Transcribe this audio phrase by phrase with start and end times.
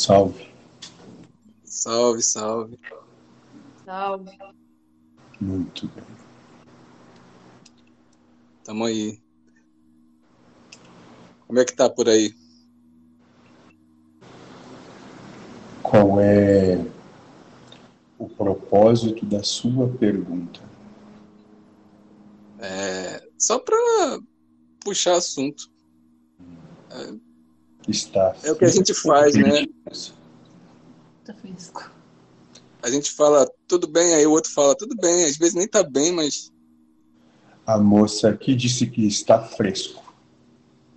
[0.00, 0.48] Salve.
[1.62, 2.78] Salve, salve.
[3.84, 4.30] Salve.
[5.38, 6.04] Muito bem.
[8.64, 9.20] Tamo aí.
[11.46, 12.34] Como é que tá por aí?
[15.82, 16.82] Qual é
[18.18, 20.62] o propósito da sua pergunta?
[22.58, 23.76] É, só pra
[24.82, 25.70] puxar assunto.
[26.90, 27.14] É,
[27.86, 28.34] Está.
[28.42, 29.66] é o que a gente faz, né?
[31.24, 31.90] Tá fresco.
[32.82, 35.24] A gente fala tudo bem, aí o outro fala tudo bem.
[35.24, 36.50] Às vezes nem tá bem, mas
[37.66, 40.02] A moça aqui disse que está fresco.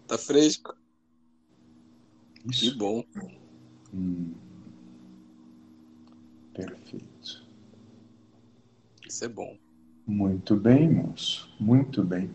[0.08, 0.76] tá fresco.
[2.52, 2.78] Que Isso.
[2.78, 3.04] bom.
[3.94, 4.34] Hum.
[6.54, 7.44] Perfeito.
[9.08, 9.58] Isso é bom.
[10.06, 11.50] Muito bem, moço.
[11.60, 12.34] Muito bem.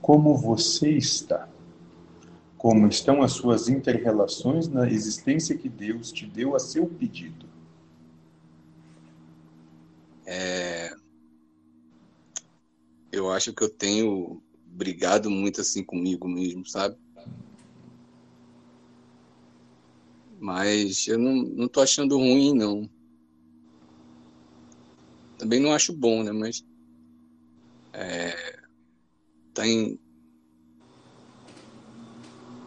[0.00, 1.48] Como você está?
[2.58, 7.46] Como estão as suas interrelações na existência que Deus te deu a seu pedido?
[10.26, 10.92] É,
[13.12, 16.96] eu acho que eu tenho brigado muito assim comigo mesmo, sabe?
[20.40, 22.90] Mas eu não, não tô achando ruim, não.
[25.38, 26.32] Também não acho bom, né?
[26.32, 26.64] Mas
[27.92, 28.34] é,
[29.54, 29.98] tem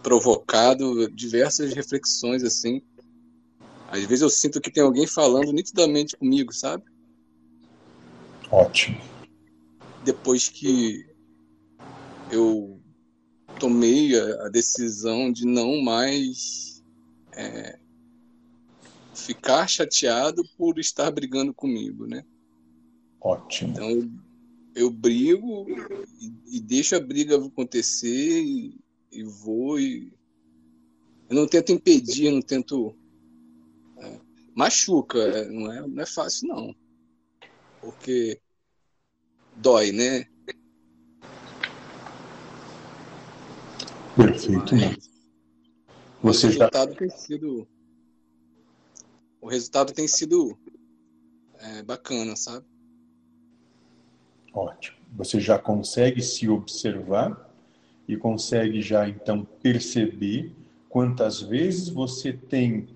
[0.01, 2.81] provocado diversas reflexões assim.
[3.87, 6.83] Às vezes eu sinto que tem alguém falando nitidamente comigo, sabe?
[8.51, 8.99] Ótimo.
[10.03, 11.05] depois que
[12.29, 12.81] eu
[13.59, 16.83] tomei a, decisão de não mais
[17.33, 17.79] é,
[19.13, 22.25] ficar chateado por estar brigando comigo, né?
[23.21, 23.71] Ótimo.
[23.71, 24.09] Então eu,
[24.75, 25.67] eu brigo
[26.19, 28.75] e, e deixo a briga acontecer e,
[29.11, 30.11] e vou e
[31.29, 32.95] eu não tento impedir, não tento
[33.97, 34.19] é,
[34.55, 36.75] machuca, é, não é, não é fácil não,
[37.79, 38.41] porque
[39.55, 40.25] dói, né?
[44.15, 44.75] Perfeito.
[44.75, 45.09] Mas moço.
[46.21, 47.67] o Você já resultado tem sido
[49.41, 50.57] o resultado tem sido
[51.57, 52.65] é, bacana, sabe?
[54.53, 54.97] Ótimo.
[55.13, 57.50] Você já consegue se observar
[58.11, 60.53] e consegue já então perceber
[60.89, 62.89] quantas vezes você tem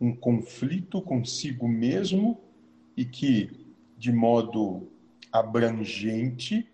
[0.00, 2.40] um conflito consigo mesmo
[2.96, 4.88] e que, de modo
[5.30, 6.66] abrangente,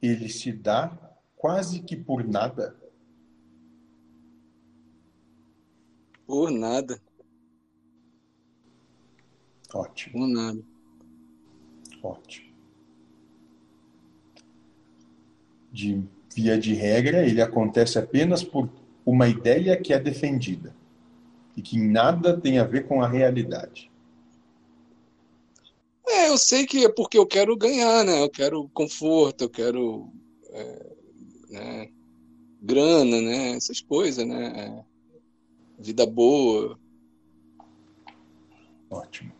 [0.00, 0.96] ele se dá
[1.34, 2.76] quase que por nada.
[6.24, 7.02] Por nada,
[9.74, 10.64] Ótimo, por nada.
[12.00, 12.48] ótimo.
[15.72, 18.68] De via de regra, ele acontece apenas por
[19.04, 20.74] uma ideia que é defendida
[21.56, 23.90] e que nada tem a ver com a realidade.
[26.06, 28.22] É, eu sei que é porque eu quero ganhar, né?
[28.22, 30.10] Eu quero conforto, eu quero
[30.50, 30.86] é,
[31.50, 31.88] né,
[32.62, 33.50] grana, né?
[33.50, 34.46] Essas coisas, né?
[34.56, 34.84] É,
[35.82, 36.78] vida boa.
[38.90, 39.37] Ótimo.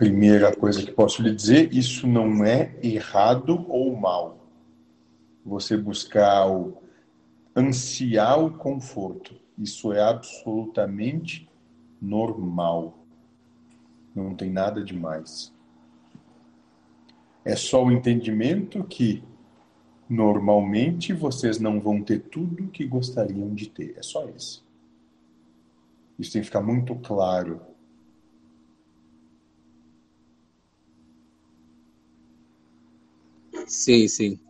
[0.00, 4.38] Primeira coisa que posso lhe dizer, isso não é errado ou mal.
[5.44, 6.78] Você buscar o
[7.54, 11.46] ansiar o conforto, isso é absolutamente
[12.00, 13.04] normal.
[14.14, 15.52] Não tem nada demais.
[17.44, 19.22] É só o entendimento que
[20.08, 23.98] normalmente vocês não vão ter tudo que gostariam de ter.
[23.98, 24.64] É só isso.
[26.18, 27.60] Isso tem que ficar muito claro.
[33.70, 34.40] Sim, sim.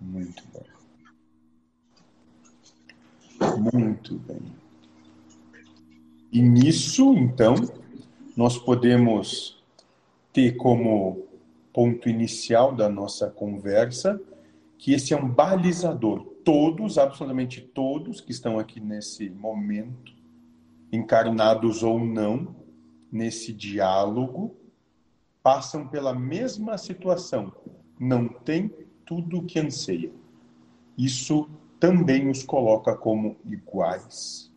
[0.00, 0.62] Muito bem.
[3.72, 4.40] Muito bem.
[6.30, 7.56] E nisso, então,
[8.36, 9.60] nós podemos
[10.32, 11.26] ter como
[11.72, 14.20] ponto inicial da nossa conversa
[14.78, 16.24] que esse é um balizador.
[16.44, 20.14] Todos, absolutamente todos que estão aqui nesse momento,
[20.92, 22.54] encarnados ou não,
[23.10, 24.54] nesse diálogo,
[25.46, 27.52] passam pela mesma situação.
[28.00, 28.68] Não tem
[29.04, 30.12] tudo o que anseiam.
[30.98, 31.48] Isso
[31.78, 34.52] também os coloca como iguais.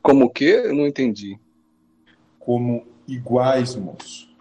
[0.00, 0.44] Como que?
[0.44, 1.40] Eu não entendi.
[2.38, 4.32] Como iguais, moço.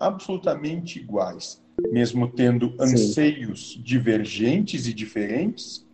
[0.00, 1.62] Absolutamente iguais.
[1.92, 5.86] Mesmo tendo anseios divergentes e diferentes,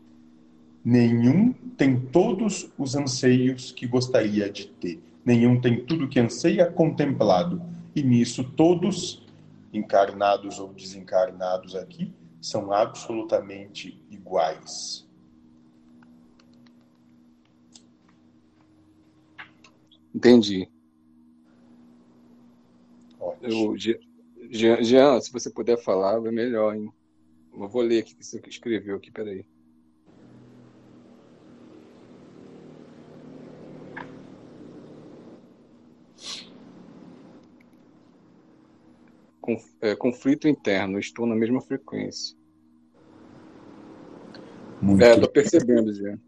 [0.88, 4.98] nenhum tem todos os anseios que gostaria de ter.
[5.22, 7.60] Nenhum tem tudo que anseia contemplado.
[7.94, 9.26] e nisso todos,
[9.72, 15.06] encarnados ou desencarnados aqui, são absolutamente iguais.
[20.14, 20.70] Entendi.
[23.20, 23.76] Ótimo.
[23.76, 23.76] Eu,
[24.80, 26.90] Jean, se você puder falar, é melhor, hein?
[27.52, 29.44] Eu vou ler aqui o que você escreveu aqui, peraí.
[39.98, 42.36] Conflito interno, estou na mesma frequência.
[44.80, 46.18] Muito É, tô percebendo, Jean.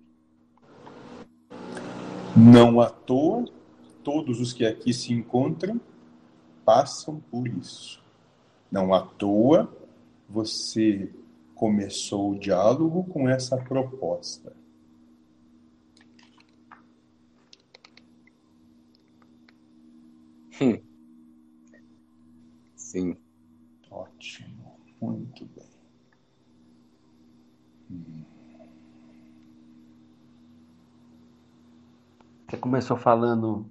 [2.36, 3.44] Não à toa,
[4.02, 5.80] todos os que aqui se encontram
[6.64, 8.02] passam por isso.
[8.70, 9.70] Não à toa,
[10.28, 11.10] você
[11.54, 14.52] começou o diálogo com essa proposta.
[20.60, 20.89] Hum.
[22.90, 23.16] Sim.
[23.88, 25.70] Ótimo, muito bem.
[32.48, 33.70] Você começou falando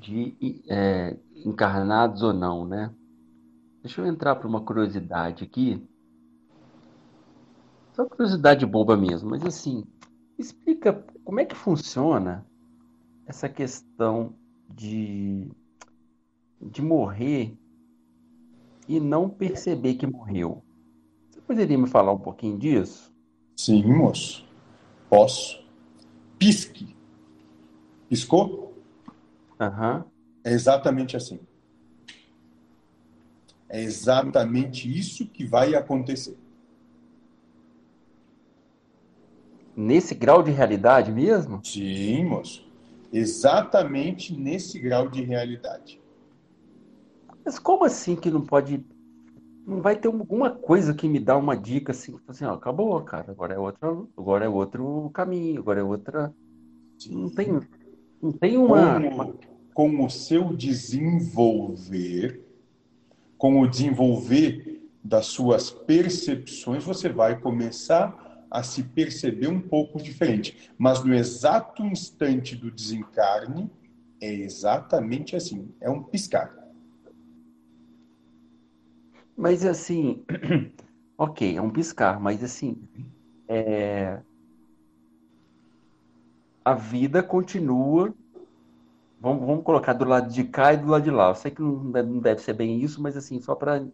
[0.00, 0.34] de
[0.66, 1.14] é,
[1.44, 2.90] encarnados ou não, né?
[3.82, 5.86] Deixa eu entrar para uma curiosidade aqui.
[7.92, 9.84] Só curiosidade boba mesmo, mas assim,
[10.38, 12.46] explica como é que funciona
[13.26, 14.34] essa questão
[14.70, 15.50] de,
[16.62, 17.54] de morrer
[18.88, 20.62] e não perceber que morreu.
[21.30, 23.12] Você poderia me falar um pouquinho disso?
[23.56, 24.46] Sim, moço.
[25.08, 25.64] Posso.
[26.38, 26.94] Pisque.
[28.08, 28.74] Piscou?
[29.58, 30.04] Aham.
[30.44, 31.40] É exatamente assim.
[33.68, 36.38] É exatamente isso que vai acontecer.
[39.76, 41.60] Nesse grau de realidade mesmo?
[41.64, 42.64] Sim, moço.
[43.12, 46.00] Exatamente nesse grau de realidade.
[47.46, 48.84] Mas como assim que não pode.
[49.64, 53.30] Não vai ter alguma coisa que me dá uma dica assim, assim, ó, acabou, cara.
[53.30, 56.34] Agora é outra, agora é outro caminho, agora é outra.
[57.08, 57.60] Não tem,
[58.20, 58.98] não tem uma.
[58.98, 62.44] uma- Com, com o seu desenvolver,
[63.38, 70.70] com o desenvolver das suas percepções, você vai começar a se perceber um pouco diferente.
[70.78, 73.70] Mas no exato instante do desencarne,
[74.20, 75.68] é exatamente assim.
[75.80, 76.65] É um piscar.
[79.36, 80.24] Mas assim,
[81.18, 82.76] ok, é um piscar, mas assim,
[83.46, 84.18] é,
[86.64, 88.14] a vida continua.
[89.20, 91.28] Vamos, vamos colocar do lado de cá e do lado de lá.
[91.28, 93.86] Eu sei que não deve, não deve ser bem isso, mas assim, só para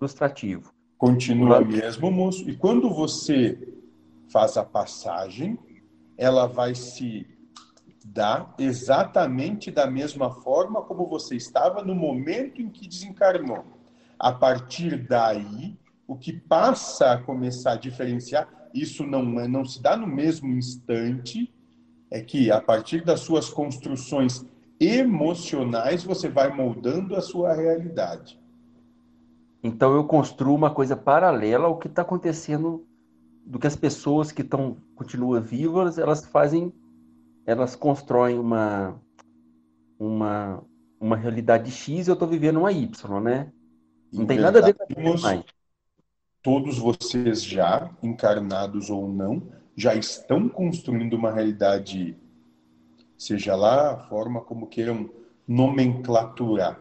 [0.00, 0.72] ilustrativo.
[0.96, 2.48] Continua mesmo, moço.
[2.48, 3.76] E quando você
[4.32, 5.58] faz a passagem,
[6.16, 7.26] ela vai se
[8.04, 13.77] dar exatamente da mesma forma como você estava no momento em que desencarnou.
[14.18, 19.80] A partir daí, o que passa a começar a diferenciar, isso não, é- não se
[19.80, 21.52] dá no mesmo instante,
[22.10, 24.44] é que a partir das suas construções
[24.80, 28.40] emocionais, você vai moldando a sua realidade.
[29.62, 32.86] Então eu construo uma coisa paralela ao que está acontecendo,
[33.44, 36.72] do que as pessoas que estão continuam vivas, elas fazem,
[37.46, 39.00] elas constroem uma
[39.98, 40.62] uma
[41.00, 43.52] uma realidade X e eu estou vivendo uma Y, né?
[44.12, 45.44] Não Em tem nada a ver com moço, mais.
[46.42, 49.42] todos vocês já, encarnados ou não,
[49.76, 52.16] já estão construindo uma realidade,
[53.16, 55.10] seja lá a forma como queiram
[55.46, 56.80] nomenclaturar.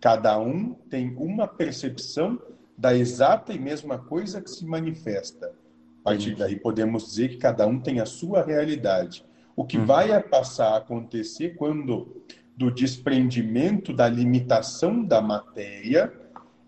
[0.00, 2.38] Cada um tem uma percepção
[2.76, 5.52] da exata e mesma coisa que se manifesta.
[6.00, 9.24] A partir daí podemos dizer que cada um tem a sua realidade.
[9.54, 9.86] O que Uhum.
[9.86, 12.22] vai passar a acontecer quando
[12.56, 16.12] do desprendimento da limitação da matéria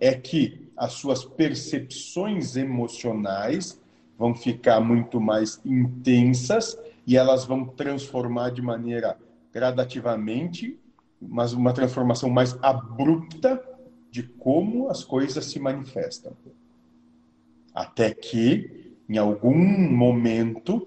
[0.04, 3.80] é que as suas percepções emocionais
[4.18, 9.16] vão ficar muito mais intensas e elas vão transformar de maneira
[9.50, 10.78] gradativamente,
[11.18, 13.62] mas uma transformação mais abrupta
[14.10, 16.36] de como as coisas se manifestam.
[17.74, 20.86] Até que, em algum momento,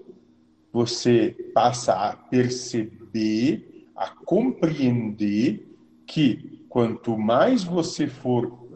[0.72, 8.67] você passa a perceber, a compreender que quanto mais você for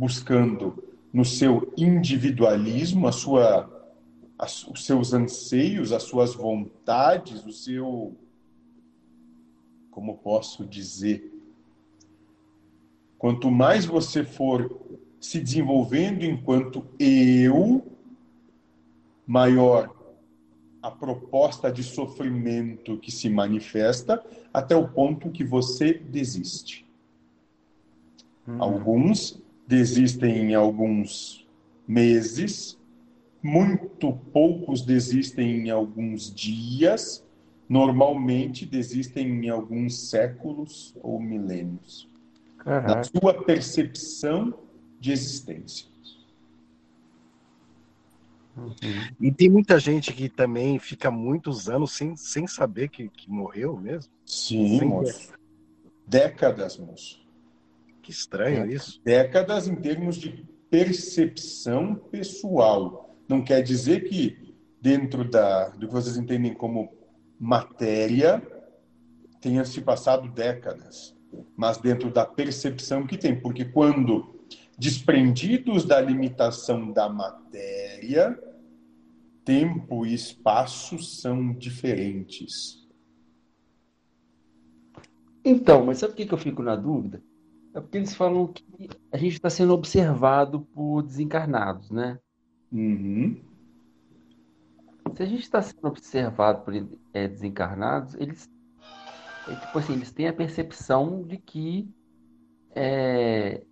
[0.00, 3.68] buscando no seu individualismo, a sua,
[4.38, 8.16] as- os seus anseios, as suas vontades, o seu.
[9.90, 11.30] Como posso dizer?
[13.18, 14.74] Quanto mais você for
[15.20, 17.86] se desenvolvendo enquanto eu,
[19.26, 19.94] maior
[20.80, 26.86] a proposta de sofrimento que se manifesta, até o ponto que você desiste.
[28.48, 28.62] Hum.
[28.62, 29.38] Alguns
[29.70, 31.46] desistem em alguns
[31.86, 32.76] meses,
[33.40, 37.24] muito poucos desistem em alguns dias,
[37.68, 42.08] normalmente desistem em alguns séculos ou milênios.
[42.58, 42.96] Caraca.
[42.96, 44.52] Na sua percepção
[44.98, 45.88] de existência.
[48.56, 48.74] Uhum.
[49.20, 53.76] E tem muita gente que também fica muitos anos sem, sem saber que, que morreu
[53.76, 54.10] mesmo.
[54.26, 55.32] Sim, sem moço.
[56.08, 57.19] Décadas, moço.
[58.02, 58.74] Que estranho é.
[58.74, 59.00] isso.
[59.04, 63.16] Décadas em termos de percepção pessoal.
[63.28, 66.92] Não quer dizer que dentro da, do que vocês entendem como
[67.38, 68.42] matéria
[69.40, 71.16] tenha se passado décadas,
[71.56, 74.38] mas dentro da percepção que tem, porque quando
[74.78, 78.38] desprendidos da limitação da matéria,
[79.44, 82.88] tempo e espaço são diferentes.
[85.44, 87.22] Então, mas sabe por que eu fico na dúvida?
[87.74, 88.64] É porque eles falam que
[89.12, 92.18] a gente está sendo observado por desencarnados, né?
[92.72, 93.40] Uhum.
[95.14, 96.74] Se a gente está sendo observado por
[97.12, 98.48] é, desencarnados, eles,
[99.48, 101.88] é, tipo assim, eles têm a percepção de que
[102.74, 103.62] é,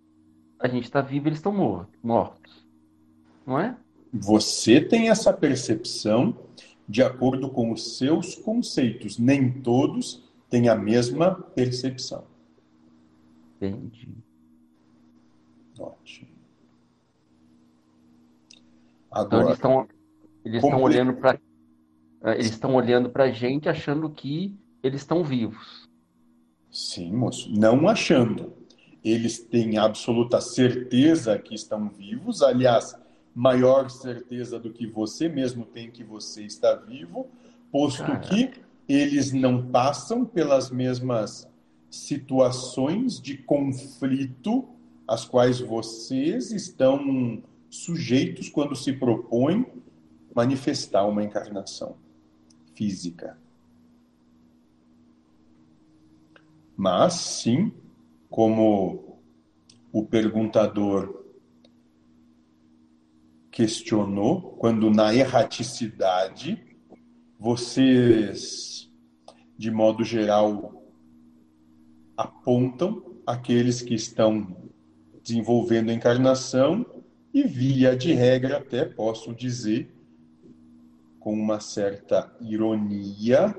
[0.59, 1.53] a gente está vivo e eles estão
[2.01, 2.67] mortos.
[3.45, 3.75] Não é?
[4.13, 6.35] Você tem essa percepção
[6.87, 9.17] de acordo com os seus conceitos.
[9.17, 12.23] Nem todos têm a mesma percepção.
[13.61, 14.15] Entendi.
[15.77, 16.29] Ótimo.
[19.11, 19.87] Agora, então
[20.45, 21.39] eles estão olhando para
[22.23, 25.89] eh, eles estão olhando para a gente achando que eles estão vivos.
[26.71, 27.51] Sim, moço.
[27.51, 28.53] Não achando
[29.03, 32.95] eles têm absoluta certeza que estão vivos, aliás,
[33.33, 37.27] maior certeza do que você mesmo tem que você está vivo,
[37.71, 38.27] posto Caraca.
[38.27, 38.51] que
[38.87, 41.48] eles não passam pelas mesmas
[41.89, 44.67] situações de conflito
[45.07, 49.65] às quais vocês estão sujeitos quando se propõem
[50.33, 51.95] manifestar uma encarnação
[52.75, 53.37] física.
[56.77, 57.73] Mas, sim,
[58.29, 59.19] como
[59.91, 61.25] o perguntador
[63.51, 66.63] questionou, quando na erraticidade
[67.37, 68.89] vocês,
[69.57, 70.78] de modo geral,
[72.19, 74.57] apontam aqueles que estão
[75.23, 76.85] desenvolvendo a encarnação
[77.33, 79.89] e, via de regra, até posso dizer,
[81.17, 83.55] com uma certa ironia,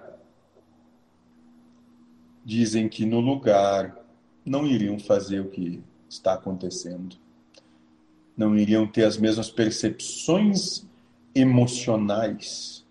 [2.45, 3.97] dizem que no lugar
[4.45, 7.17] não iriam fazer o que está acontecendo.
[8.37, 10.87] Não iriam ter as mesmas percepções
[11.35, 12.85] emocionais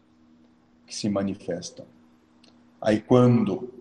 [0.87, 1.85] que se manifestam.
[2.81, 3.78] Aí quando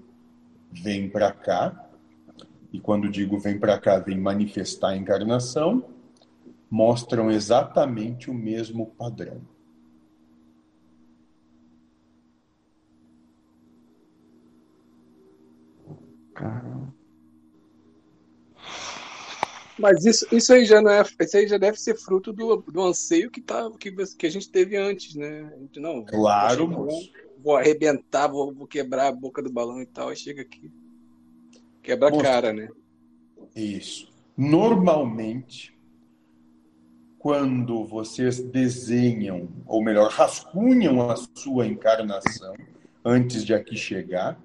[0.70, 1.88] vem para cá,
[2.72, 5.84] e quando digo vem para cá, vem manifestar a encarnação,
[6.70, 9.40] mostram exatamente o mesmo padrão.
[16.34, 16.94] Caramba.
[19.78, 21.02] Mas isso, isso aí já não é.
[21.20, 24.50] Isso aí já deve ser fruto do, do anseio que, tá, que, que a gente
[24.50, 25.52] teve antes, né?
[25.76, 27.00] Não, claro, vou,
[27.42, 30.08] vou arrebentar, vou, vou, quebrar a boca do balão e tal.
[30.08, 30.70] Aí chega aqui.
[31.82, 32.68] Quebra a cara, né?
[33.54, 34.12] Isso.
[34.36, 35.76] Normalmente,
[37.18, 42.54] quando vocês desenham, ou melhor, rascunham a sua encarnação
[43.04, 44.38] antes de aqui chegar,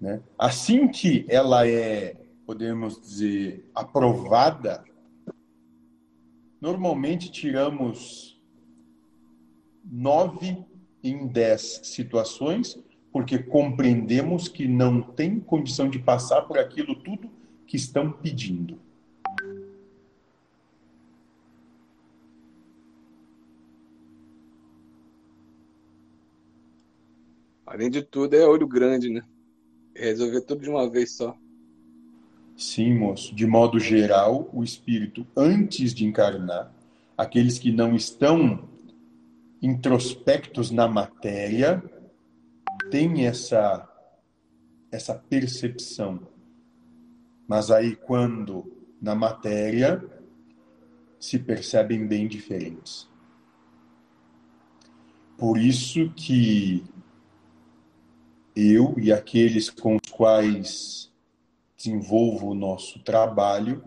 [0.00, 0.20] né?
[0.38, 4.84] assim que ela é podemos dizer, aprovada,
[6.60, 8.40] normalmente tiramos
[9.84, 10.64] nove
[11.02, 12.78] em dez situações,
[13.12, 17.30] porque compreendemos que não tem condição de passar por aquilo tudo
[17.66, 18.78] que estão pedindo.
[27.66, 29.22] Além de tudo, é olho grande, né?
[29.96, 31.36] Resolver tudo de uma vez só.
[32.54, 33.34] Sim, moço.
[33.34, 36.70] De modo geral, o espírito, antes de encarnar,
[37.16, 38.68] aqueles que não estão
[39.62, 41.82] introspectos na matéria,
[42.90, 43.88] têm essa,
[44.90, 46.26] essa percepção.
[47.46, 50.04] Mas aí, quando na matéria,
[51.18, 53.08] se percebem bem diferentes.
[55.38, 56.84] Por isso que
[58.54, 61.12] eu e aqueles com os quais
[61.76, 63.84] desenvolvo o nosso trabalho,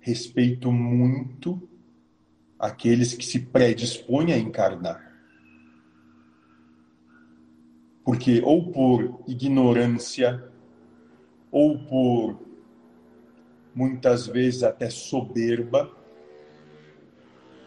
[0.00, 1.68] respeito muito
[2.58, 5.05] aqueles que se predispõem a encarnar.
[8.06, 10.48] Porque ou por ignorância,
[11.50, 12.38] ou por
[13.74, 15.90] muitas vezes até soberba,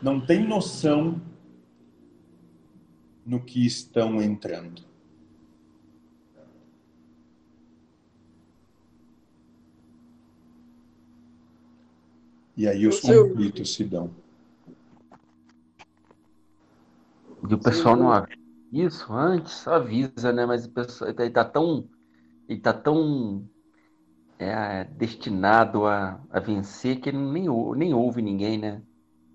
[0.01, 1.21] não tem noção
[3.25, 4.81] no que estão entrando.
[12.55, 14.09] E aí os conflitos se dão.
[17.49, 18.38] E o pessoal não avisa
[18.71, 20.45] isso antes, avisa, né?
[20.45, 21.87] Mas o pessoal ele tá tão,
[22.47, 23.47] ele tá tão
[24.37, 28.81] é, destinado a, a vencer que ele nem, nem ouve ninguém, né?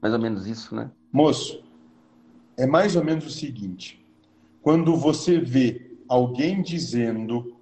[0.00, 0.90] Mais ou menos isso, né?
[1.12, 1.62] Moço,
[2.56, 4.04] é mais ou menos o seguinte:
[4.62, 7.56] quando você vê alguém dizendo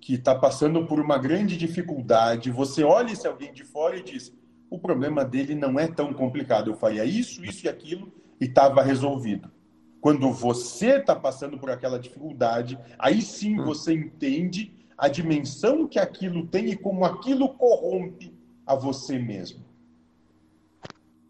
[0.00, 4.32] que está passando por uma grande dificuldade, você olha esse alguém de fora e diz:
[4.70, 6.70] o problema dele não é tão complicado.
[6.70, 9.50] Eu faria isso, isso e aquilo e estava resolvido.
[10.00, 13.64] Quando você está passando por aquela dificuldade, aí sim hum.
[13.64, 18.34] você entende a dimensão que aquilo tem e como aquilo corrompe
[18.66, 19.64] a você mesmo.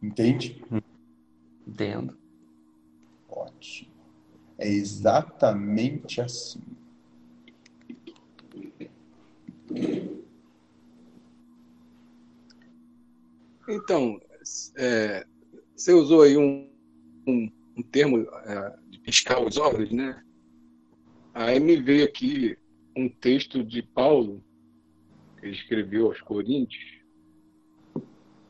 [0.03, 0.65] Entende?
[1.67, 2.17] Entendo.
[3.29, 3.91] Ótimo.
[4.59, 6.61] É exatamente assim.
[13.69, 14.21] Então,
[14.77, 15.25] é,
[15.77, 16.69] você usou aí um,
[17.27, 20.23] um, um termo é, de piscar os olhos, né?
[21.33, 22.57] Aí me veio aqui
[22.97, 24.43] um texto de Paulo,
[25.39, 27.01] que ele escreveu aos Coríntios.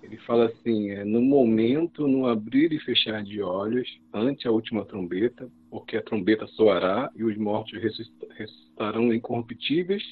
[0.03, 4.85] Ele fala assim: é, no momento, no abrir e fechar de olhos, ante a última
[4.85, 10.03] trombeta, porque a trombeta soará e os mortos ressuscitarão incorruptíveis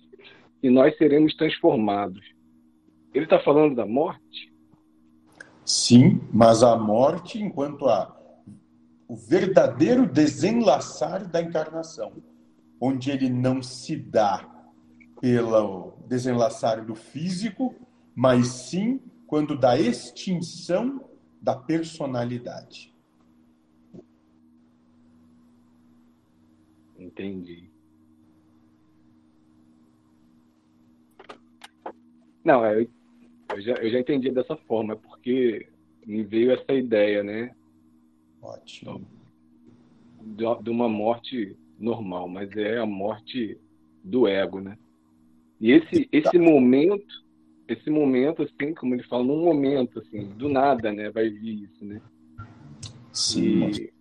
[0.62, 2.24] e nós seremos transformados.
[3.12, 4.52] Ele está falando da morte?
[5.64, 8.17] Sim, mas a morte enquanto a
[9.08, 12.22] o verdadeiro desenlaçar da encarnação,
[12.78, 14.46] onde ele não se dá
[15.20, 17.74] pelo desenlaçar do físico,
[18.14, 21.08] mas sim quando da extinção
[21.40, 22.94] da personalidade.
[26.98, 27.70] Entendi.
[32.44, 32.88] Não, eu,
[33.50, 35.68] eu, já, eu já entendi dessa forma, porque
[36.06, 37.54] me veio essa ideia, né?
[38.42, 39.06] Ótimo.
[40.20, 43.58] De, de uma morte normal, mas é a morte
[44.02, 44.76] do ego, né?
[45.60, 47.06] E esse, esse momento,
[47.66, 51.10] esse momento, assim, como ele fala, num momento, assim, do nada, né?
[51.10, 52.00] Vai vir isso, né?
[53.12, 53.68] Sim.
[53.70, 53.92] E,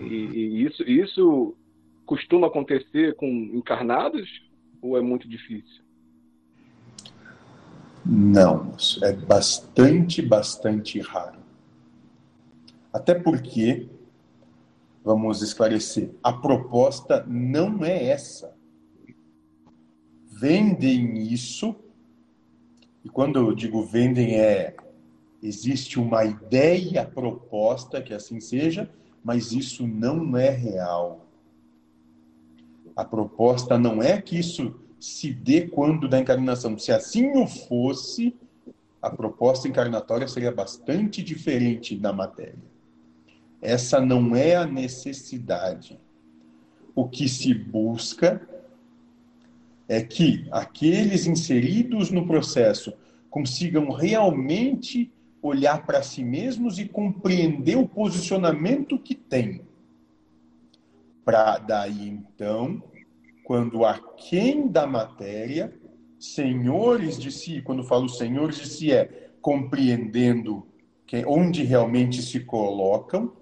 [0.00, 1.56] e, e isso, isso
[2.04, 4.28] costuma acontecer com encarnados
[4.80, 5.84] ou é muito difícil?
[8.04, 11.35] Não, é bastante, bastante raro.
[12.96, 13.90] Até porque,
[15.04, 18.56] vamos esclarecer, a proposta não é essa.
[20.30, 21.76] Vendem isso,
[23.04, 24.74] e quando eu digo vendem é
[25.42, 28.90] existe uma ideia proposta que assim seja,
[29.22, 31.28] mas isso não é real.
[32.96, 36.78] A proposta não é que isso se dê quando da encarnação.
[36.78, 38.34] Se assim o fosse,
[39.02, 42.75] a proposta encarnatória seria bastante diferente da matéria.
[43.60, 45.98] Essa não é a necessidade.
[46.94, 48.46] O que se busca
[49.88, 52.92] é que aqueles inseridos no processo
[53.30, 59.60] consigam realmente olhar para si mesmos e compreender o posicionamento que têm.
[61.24, 62.82] Para daí então
[63.46, 65.72] quando aquém da matéria,
[66.18, 70.66] senhores de si, quando falo senhores de si, é compreendendo
[71.28, 73.32] onde realmente se colocam,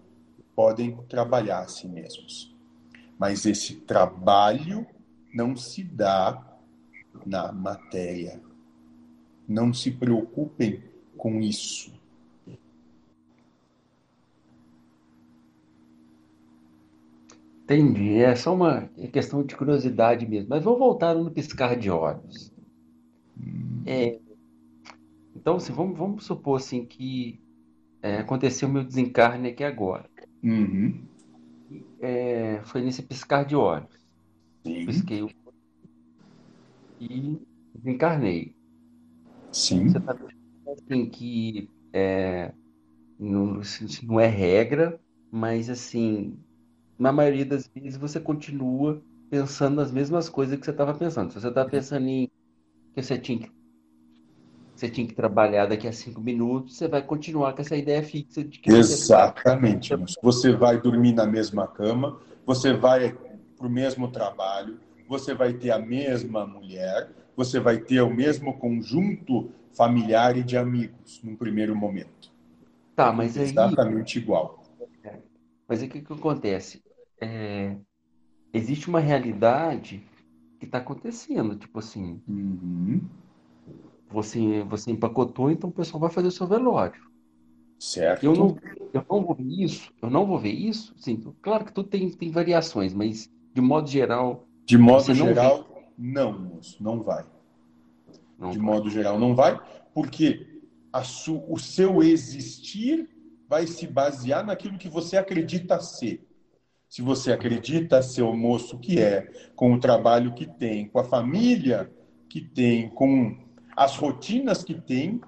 [0.55, 2.55] podem trabalhar a si mesmos.
[3.19, 4.87] Mas esse trabalho
[5.33, 6.43] não se dá
[7.27, 8.41] na matéria.
[9.49, 10.83] Não se preocupem
[11.17, 11.93] com isso.
[17.65, 18.19] Entendi.
[18.19, 20.51] É só uma questão de curiosidade mesmo.
[20.51, 22.53] Mas vou voltar no piscar de olhos.
[23.87, 24.19] É,
[25.35, 27.41] então, assim, vamos, vamos supor assim que
[28.03, 30.09] é, aconteceu o meu desencarne aqui agora.
[30.45, 31.03] Uhum.
[32.01, 33.89] É, foi nesse piscar de olhos.
[34.67, 34.87] Sim.
[34.87, 35.31] Pisquei o
[37.01, 37.41] e
[37.75, 38.55] desencarnei.
[39.53, 39.89] Sim.
[39.89, 40.17] Você está
[40.73, 42.53] assim que é,
[43.19, 43.61] não,
[44.05, 46.39] não é regra, mas assim
[46.99, 51.33] na maioria das vezes você continua pensando nas mesmas coisas que você estava pensando.
[51.33, 52.31] Se você está pensando em
[52.95, 53.51] que você tinha que
[54.75, 58.43] você tinha que trabalhar daqui a cinco minutos, você vai continuar com essa ideia fixa
[58.43, 59.95] de que Exatamente.
[60.23, 60.53] Você...
[60.53, 63.17] vai dormir na mesma cama, você vai
[63.57, 68.59] para o mesmo trabalho, você vai ter a mesma mulher, você vai ter o mesmo
[68.59, 72.33] conjunto familiar e de amigos, num primeiro momento.
[72.97, 73.45] Tá, mas aí.
[73.45, 74.63] Exatamente igual.
[75.67, 76.83] Mas aí o que, que acontece?
[77.21, 77.75] É,
[78.53, 80.07] existe uma realidade
[80.59, 81.57] que está acontecendo.
[81.57, 83.01] Tipo assim, Uhum.
[84.15, 87.03] Você, você empacotou, então o pessoal vai fazer o seu velório.
[87.79, 88.25] Certo?
[88.25, 88.57] Eu não,
[88.95, 90.95] eu não vou ver isso, eu não vou ver isso.
[90.97, 95.27] Sim, claro que tudo tem, tem variações, mas de modo geral, De modo Você não
[95.27, 97.25] geral, não, moço, não vai.
[98.39, 98.67] não De vai.
[98.67, 99.61] modo geral, não vai,
[99.93, 100.47] porque
[100.93, 103.09] a su- o seu existir
[103.49, 106.25] vai se basear naquilo que você acredita ser.
[106.89, 111.05] Se você acredita ser o moço que é, com o trabalho que tem, com a
[111.05, 111.93] família
[112.29, 113.37] que tem, com
[113.77, 115.21] as rotinas que tem,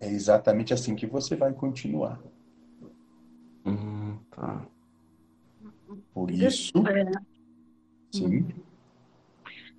[0.00, 2.20] é exatamente assim que você vai continuar.
[3.64, 4.66] Hum, tá.
[6.12, 7.10] Por isso, É,
[8.14, 8.46] sim,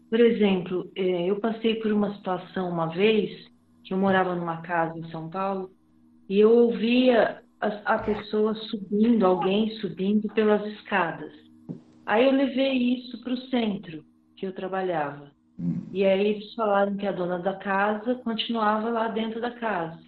[0.10, 3.46] por exemplo, é, eu passei por uma situação uma vez
[3.84, 5.70] que eu morava numa casa em São Paulo
[6.30, 11.34] e eu ouvia a pessoa subindo, alguém subindo pelas escadas.
[12.06, 14.04] Aí eu levei isso para o centro
[14.38, 15.32] que eu trabalhava.
[15.92, 20.00] E aí eles falaram que a dona da casa continuava lá dentro da casa.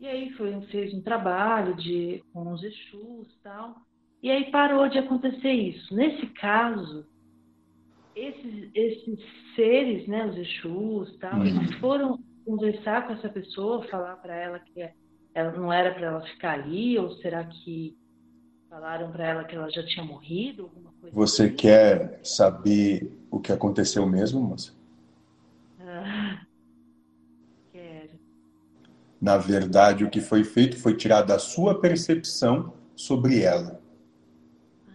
[0.00, 3.76] E aí foi, fez um trabalho de, com os Exus e tal.
[4.22, 5.94] E aí parou de acontecer isso.
[5.94, 7.06] Nesse caso,
[8.14, 9.18] esses, esses
[9.54, 11.46] seres, né, os Exus e tal, Uhum.
[11.46, 14.88] eles foram conversar com essa pessoa, falar para ela que
[15.34, 17.94] ela não era para ela ficar ali, ou será que
[18.68, 21.56] falaram para ela que ela já tinha morrido, alguma coisa você assim?
[21.56, 24.72] quer saber o que aconteceu mesmo, moça?
[25.80, 26.44] Ah,
[27.72, 28.18] quero.
[29.20, 33.80] Na verdade, o que foi feito foi tirar da sua percepção sobre ela.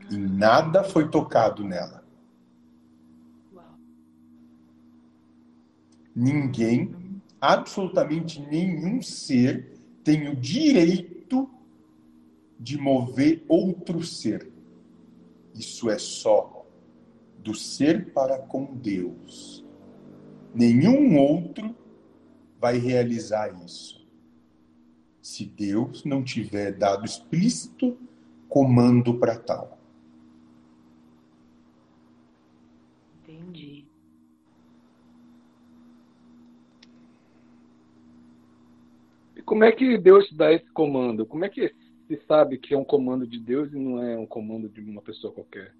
[0.09, 2.03] E nada foi tocado nela.
[3.53, 3.65] Uau.
[6.13, 6.93] Ninguém,
[7.39, 9.71] absolutamente nenhum ser,
[10.03, 11.49] tem o direito
[12.61, 14.51] de mover outro ser.
[15.55, 16.63] Isso é só
[17.39, 19.65] do ser para com Deus.
[20.53, 21.75] Nenhum outro
[22.59, 24.07] vai realizar isso.
[25.23, 27.97] Se Deus não tiver dado explícito
[28.47, 29.79] comando para tal.
[33.23, 33.87] Entendi.
[39.35, 41.25] E como é que Deus dá esse comando?
[41.25, 41.73] Como é que
[42.11, 45.01] se sabe que é um comando de Deus e não é um comando de uma
[45.01, 45.73] pessoa qualquer?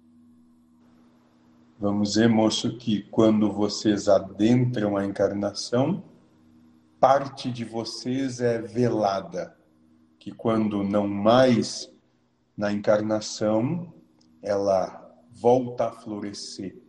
[1.78, 6.02] Vamos ver, moço, que quando vocês adentram a encarnação,
[6.98, 9.54] parte de vocês é velada.
[10.18, 11.92] Que quando não mais
[12.56, 13.92] na encarnação,
[14.40, 16.80] ela volta a florescer.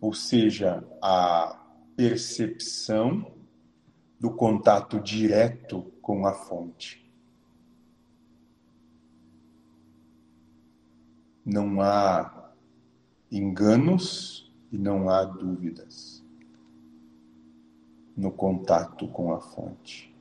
[0.00, 3.34] Ou seja, a percepção
[4.20, 7.07] do contato direto com a fonte.
[11.50, 12.52] Não há
[13.32, 16.22] enganos e não há dúvidas
[18.14, 20.14] no contato com a fonte.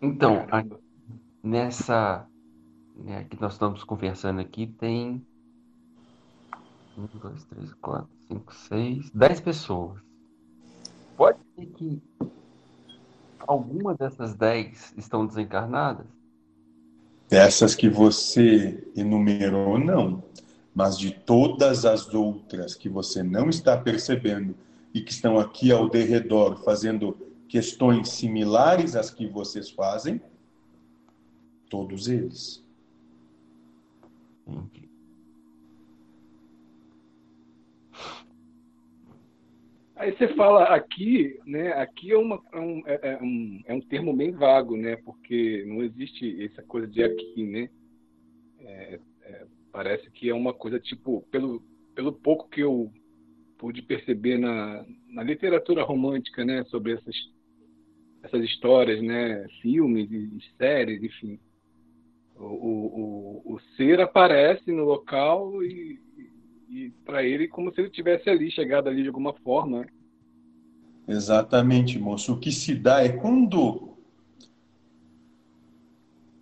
[0.00, 0.64] Então, a-
[1.42, 2.26] nessa
[2.96, 5.22] né, que nós estamos conversando aqui, tem
[6.96, 10.00] um, dois, três, quatro, cinco, seis, dez pessoas.
[11.16, 12.02] Pode ser que
[13.46, 16.19] alguma dessas dez estão desencarnadas?
[17.30, 20.20] Dessas que você enumerou, não.
[20.74, 24.56] Mas de todas as outras que você não está percebendo
[24.92, 27.16] e que estão aqui ao derredor fazendo
[27.48, 30.20] questões similares às que vocês fazem,
[31.68, 32.64] todos eles.
[40.00, 41.72] Aí você fala aqui, né?
[41.74, 44.96] Aqui é, uma, é, um, é, é um, é um termo bem vago, né?
[44.96, 47.68] Porque não existe essa coisa de aqui, né?
[48.60, 51.62] É, é, parece que é uma coisa tipo, pelo,
[51.94, 52.90] pelo pouco que eu
[53.58, 56.64] pude perceber na, na literatura romântica, né?
[56.64, 57.16] Sobre essas,
[58.22, 59.46] essas histórias, né?
[59.60, 61.38] Filmes e séries, enfim.
[62.36, 66.00] O, o, o, o ser aparece no local e,
[66.70, 69.84] e para ele como se ele tivesse ali, chegado ali de alguma forma.
[71.08, 72.34] Exatamente, moço.
[72.34, 73.96] O que se dá é quando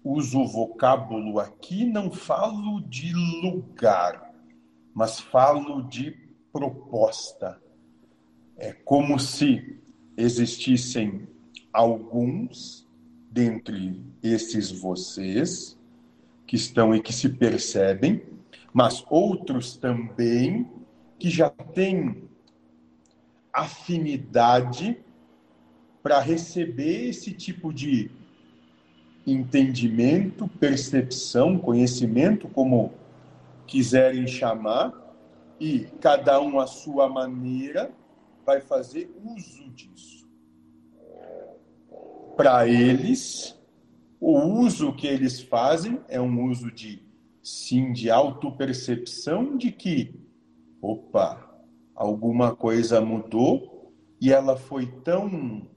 [0.04, 3.12] uso o vocábulo aqui, não falo de
[3.42, 4.34] lugar,
[4.94, 6.10] mas falo de
[6.52, 7.60] proposta.
[8.56, 9.80] É como se
[10.16, 11.26] existissem
[11.72, 12.86] alguns
[13.30, 15.78] dentre esses vocês
[16.46, 18.22] que estão e que se percebem,
[18.72, 20.68] mas outros também
[21.18, 22.28] que já têm
[23.52, 24.98] afinidade
[26.02, 28.10] para receber esse tipo de
[29.26, 32.92] entendimento, percepção, conhecimento, como
[33.66, 34.92] quiserem chamar,
[35.60, 37.90] e cada um à sua maneira
[38.46, 40.26] vai fazer uso disso.
[42.36, 43.58] Para eles,
[44.20, 47.02] o uso que eles fazem é um uso de
[47.48, 50.14] sim de autopercepção de que
[50.82, 51.48] opa,
[51.94, 55.68] alguma coisa mudou e ela foi tão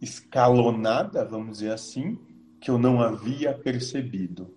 [0.00, 2.18] escalonada, vamos dizer assim,
[2.60, 4.54] que eu não havia percebido.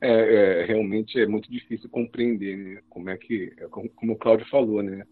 [0.00, 0.10] É,
[0.62, 2.82] é, realmente é muito difícil compreender né?
[2.88, 5.06] como é que, como, como o Cláudio falou, né?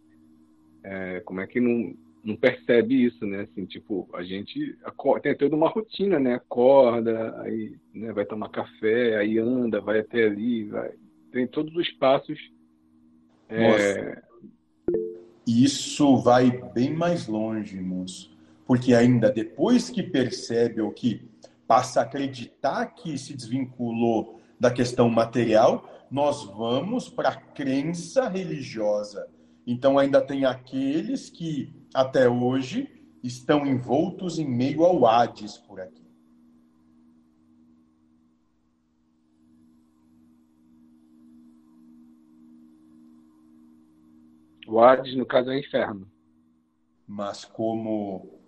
[0.82, 3.42] É, como é que não, não percebe isso, né?
[3.42, 6.34] Assim, tipo, a gente acorda, tem toda uma rotina, né?
[6.34, 10.92] Acorda, aí né, vai tomar café, aí anda, vai até ali, vai...
[11.32, 12.38] tem todos os passos.
[13.48, 14.22] É...
[15.46, 18.30] Isso vai bem mais longe, moço.
[18.66, 21.28] Porque ainda depois que percebe ou que
[21.66, 29.28] passa a acreditar que se desvinculou da questão material, nós vamos para a crença religiosa.
[29.70, 32.88] Então ainda tem aqueles que até hoje,
[33.22, 36.02] estão envoltos em meio ao Hades por aqui.
[44.66, 46.10] O Hades, no caso, é o inferno.
[47.06, 48.40] Mas como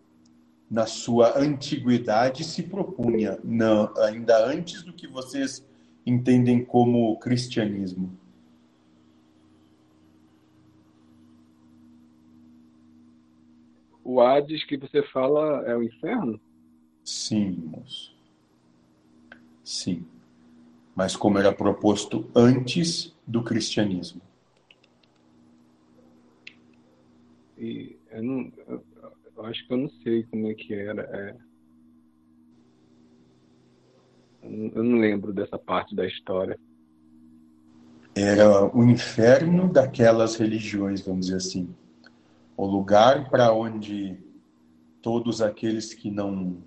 [0.69, 5.65] na sua antiguidade se propunha, não, ainda antes do que vocês
[6.05, 8.22] entendem como cristianismo.
[14.05, 16.41] O Hades que você fala é o inferno?
[17.05, 18.15] Sim, moço.
[19.65, 20.07] Sim.
[20.95, 24.21] Mas como era proposto antes do cristianismo.
[27.57, 31.03] E eu, não, eu, acho que eu não sei como é que era.
[31.03, 31.37] É...
[34.43, 36.59] Eu não lembro dessa parte da história.
[38.15, 41.75] Era o inferno daquelas religiões, vamos dizer assim
[42.57, 44.19] o lugar para onde
[45.01, 46.63] todos aqueles que não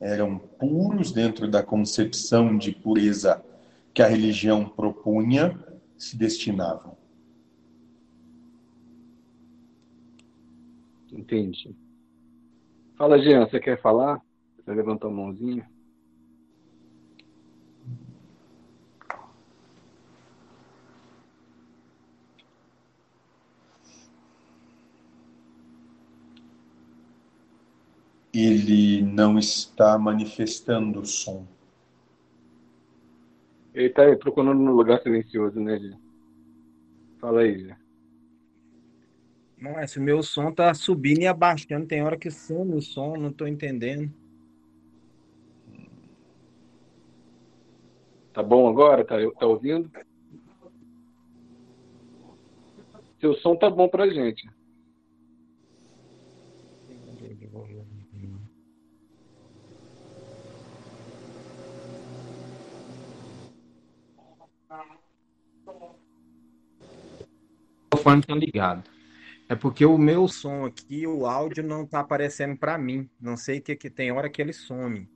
[0.00, 3.44] eram puros dentro da concepção de pureza
[3.92, 5.58] que a religião propunha
[5.96, 6.96] se destinavam.
[11.12, 11.74] Entendi.
[12.96, 14.20] Fala, Jean, você quer falar?
[14.56, 15.68] Você levantou a mãozinha?
[28.34, 31.46] Ele não está manifestando o som.
[33.72, 35.94] Ele está procurando um lugar silencioso, né, Gê?
[37.20, 37.74] Fala aí, Gê.
[39.56, 42.82] Não, é, se o meu som tá subindo e abaixando, tem hora que some o
[42.82, 44.12] som, não estou entendendo.
[48.32, 49.04] Tá bom agora?
[49.04, 49.90] Tá, tá ouvindo?
[53.20, 54.46] Seu som tá bom pra gente.
[68.04, 68.84] Microfone estão ligados.
[69.48, 73.08] É porque o meu som aqui, o áudio não está aparecendo para mim.
[73.20, 75.08] Não sei o que, que tem hora que ele some.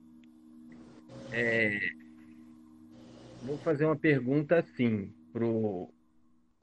[1.31, 1.79] É...
[3.43, 5.89] Vou fazer uma pergunta assim pro,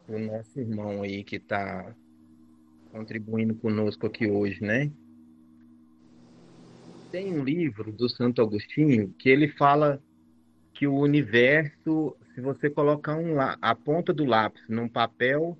[0.04, 1.94] pro nosso irmão aí que está
[2.92, 4.90] contribuindo conosco aqui hoje, né?
[7.10, 10.02] Tem um livro do Santo Agostinho que ele fala
[10.72, 15.58] que o universo, se você colocar um, a ponta do lápis num papel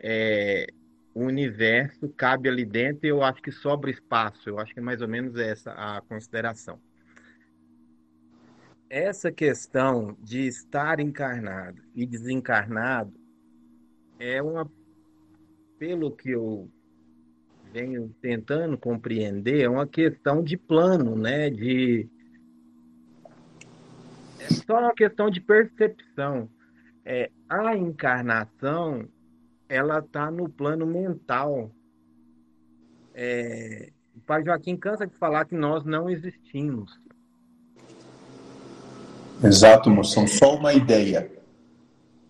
[0.00, 0.66] é,
[1.14, 4.48] o universo cabe ali dentro e eu acho que sobra espaço.
[4.48, 6.80] Eu acho que é mais ou menos essa a consideração.
[8.88, 13.12] Essa questão de estar encarnado e desencarnado
[14.18, 14.68] é uma,
[15.78, 16.68] pelo que eu
[17.72, 21.50] venho tentando compreender, é uma questão de plano, né?
[21.50, 22.08] De
[24.40, 26.50] é só uma questão de percepção.
[27.04, 29.08] É, a encarnação
[29.70, 31.70] ela está no plano mental.
[33.14, 37.00] É, o pai Joaquim cansa de falar que nós não existimos.
[39.42, 41.30] Exato, moção, só uma ideia.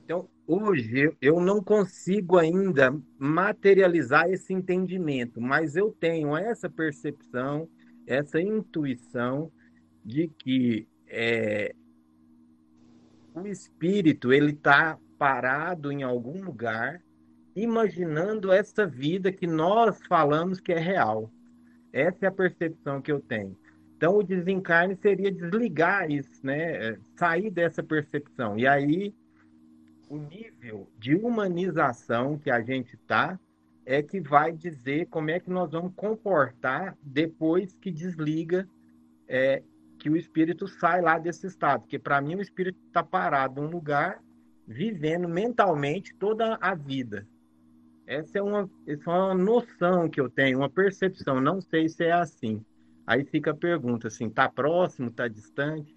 [0.05, 7.67] Então, hoje eu não consigo ainda materializar esse entendimento, mas eu tenho essa percepção,
[8.07, 9.51] essa intuição
[10.05, 11.75] de que é,
[13.35, 17.03] o espírito ele está parado em algum lugar,
[17.63, 21.31] imaginando essa vida que nós falamos que é real.
[21.93, 23.57] Essa é a percepção que eu tenho.
[23.97, 26.97] Então, o desencarne seria desligar isso, né?
[27.17, 28.59] Sair dessa percepção.
[28.59, 29.15] E aí,
[30.09, 33.39] o nível de humanização que a gente está
[33.85, 38.67] é que vai dizer como é que nós vamos comportar depois que desliga,
[39.29, 39.63] é,
[39.99, 41.83] que o espírito sai lá desse estado.
[41.83, 44.23] Porque, para mim, o espírito está parado num lugar,
[44.67, 47.27] vivendo mentalmente toda a vida.
[48.11, 51.41] Essa é, uma, essa é uma noção que eu tenho, uma percepção.
[51.41, 52.61] Não sei se é assim.
[53.07, 55.97] Aí fica a pergunta, assim, está próximo, está distante?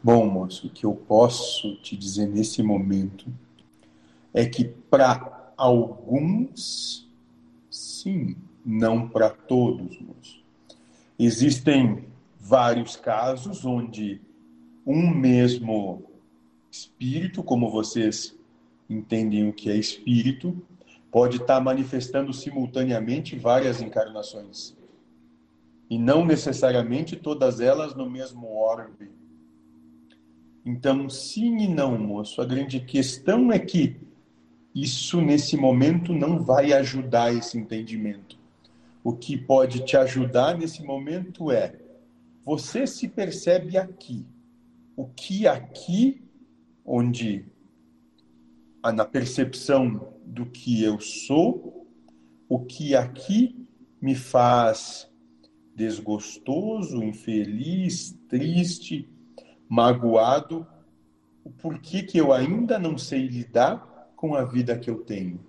[0.00, 3.26] Bom, moço, o que eu posso te dizer nesse momento
[4.32, 7.10] é que para alguns,
[7.68, 10.00] sim, não para todos.
[10.00, 10.44] Moço.
[11.18, 12.06] Existem
[12.38, 14.22] vários casos onde
[14.86, 16.04] um mesmo
[16.70, 18.37] espírito, como vocês
[18.88, 20.56] entendem o que é espírito,
[21.10, 24.76] pode estar manifestando simultaneamente várias encarnações.
[25.90, 29.10] E não necessariamente todas elas no mesmo orbe.
[30.64, 32.42] Então, sim e não, moço.
[32.42, 33.96] A grande questão é que
[34.74, 38.38] isso nesse momento não vai ajudar esse entendimento.
[39.02, 41.74] O que pode te ajudar nesse momento é
[42.44, 44.26] você se percebe aqui.
[44.94, 46.22] O que aqui,
[46.84, 47.46] onde
[48.92, 51.86] na percepção do que eu sou,
[52.48, 53.66] o que aqui
[54.00, 55.10] me faz
[55.74, 59.08] desgostoso, infeliz, triste,
[59.68, 60.66] magoado,
[61.44, 65.40] o porquê que eu ainda não sei lidar com a vida que eu tenho.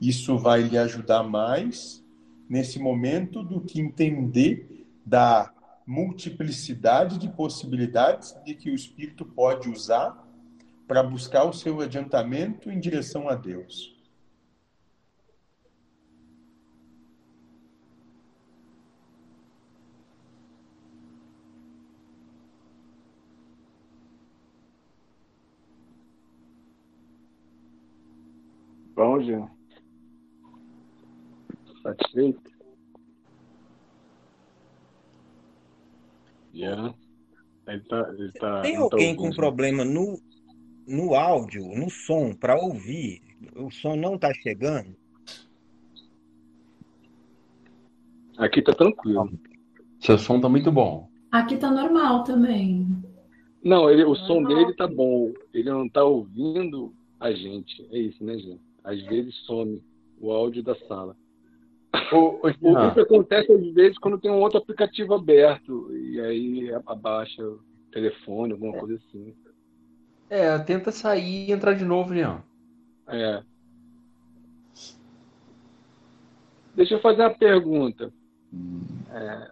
[0.00, 2.04] Isso vai lhe ajudar mais
[2.48, 5.52] nesse momento do que entender da
[5.86, 10.23] multiplicidade de possibilidades de que o espírito pode usar
[10.86, 13.94] para buscar o seu adiantamento em direção a Deus.
[28.94, 29.50] Bom, Jean.
[31.82, 32.50] Satisfeito?
[36.52, 36.94] Jean.
[37.66, 39.36] Ele tá, ele tá, Tem tá alguém com ouvindo.
[39.36, 40.18] problema no,
[40.86, 43.22] no áudio, no som, para ouvir?
[43.56, 44.94] O som não está chegando?
[48.36, 49.30] Aqui tá tranquilo.
[50.00, 51.08] Seu som tá muito bom.
[51.30, 52.86] Aqui tá normal também.
[53.62, 55.32] Não, ele, o som dele tá bom.
[55.52, 57.86] Ele não tá ouvindo a gente.
[57.90, 58.58] É isso, né, Jean?
[58.82, 59.82] Às vezes some
[60.20, 61.16] o áudio da sala.
[62.12, 67.42] O Jean, Isso acontece às vezes quando tem um outro aplicativo aberto e aí abaixa
[67.42, 69.34] o telefone, alguma coisa assim.
[70.30, 72.42] É, tenta sair e entrar de novo, Jean.
[73.06, 73.42] É.
[76.74, 78.12] Deixa eu fazer uma pergunta.
[79.10, 79.50] É,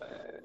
[0.00, 0.44] é,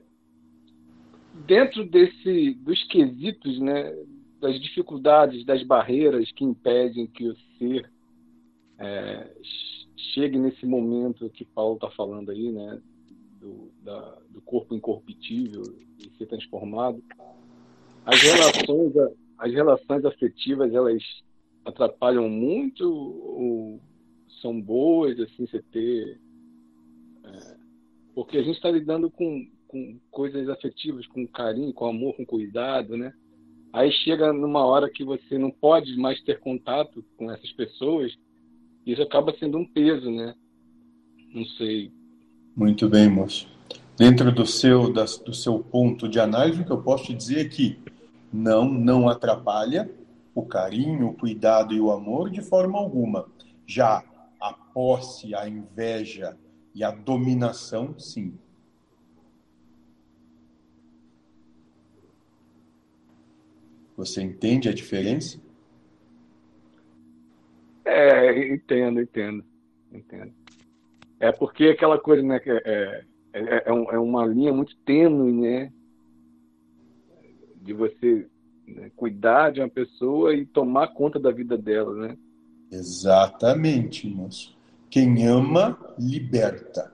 [1.46, 3.96] dentro desse dos quesitos, né,
[4.40, 7.90] das dificuldades, das barreiras que impedem que o ser
[8.80, 9.32] é,
[10.14, 12.82] chegue nesse momento que Paulo está falando aí, né,
[13.40, 15.62] do, da- do corpo incorruptível
[16.00, 17.02] e ser transformado,
[18.06, 18.94] as relações,
[19.38, 21.04] as relações afetivas, elas
[21.66, 23.80] atrapalham muito ou
[24.42, 26.20] são boas, assim, você ter...
[27.24, 27.56] é,
[28.16, 32.98] porque a gente está lidando com, com coisas afetivas, com carinho, com amor, com cuidado,
[32.98, 33.14] né?
[33.72, 38.12] Aí chega numa hora que você não pode mais ter contato com essas pessoas,
[38.86, 40.34] isso acaba sendo um peso, né?
[41.34, 41.92] Não sei.
[42.56, 43.48] Muito bem, moço.
[43.98, 47.46] Dentro do seu, das- do seu ponto de análise, o que eu posso te dizer
[47.46, 47.78] é que
[48.32, 49.90] não, não atrapalha
[50.34, 53.28] o carinho, o cuidado e o amor de forma alguma.
[53.66, 54.04] Já
[54.40, 56.38] a posse, a inveja
[56.74, 58.34] e a dominação, sim.
[63.98, 65.40] Você entende a diferença?
[67.86, 69.44] É, entendo, entendo,
[69.92, 70.34] entendo.
[71.20, 75.32] É porque aquela coisa, né, que é, é, é, um- é uma linha muito tênue,
[75.34, 75.72] né,
[77.62, 78.28] de você
[78.68, 82.18] né, cuidar de uma pessoa e tomar conta da vida dela, né?
[82.72, 84.58] Exatamente, moço.
[84.90, 86.94] Quem ama, liberta.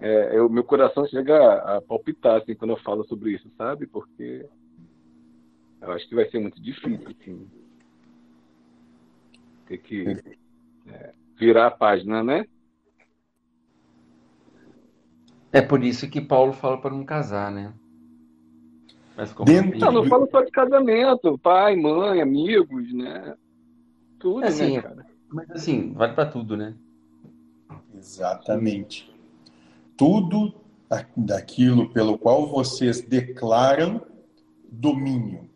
[0.00, 3.86] É, eu- meu coração chega a, a palpitar assim quando eu falo sobre isso, sabe?
[3.86, 4.46] Porque
[5.80, 7.48] eu acho que vai ser muito difícil, assim,
[9.66, 10.16] ter que
[10.86, 12.46] é, virar a página, né?
[15.54, 17.72] É por isso que Paulo fala para não casar, né?
[19.16, 23.36] Mas como Dentro- Não, não falo só de casamento, pai, mãe, amigos, né?
[24.18, 24.72] Tudo, É, sim.
[24.76, 25.06] né, cara?
[25.28, 26.74] Mas assim, vale para tudo, né?
[27.94, 29.14] Exatamente.
[29.96, 30.52] Tudo
[31.16, 34.00] daquilo pelo qual vocês declaram
[34.68, 35.48] domínio.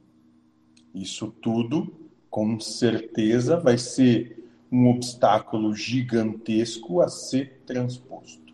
[0.94, 1.92] Isso tudo,
[2.30, 8.47] com certeza, vai ser um obstáculo gigantesco a ser transposto.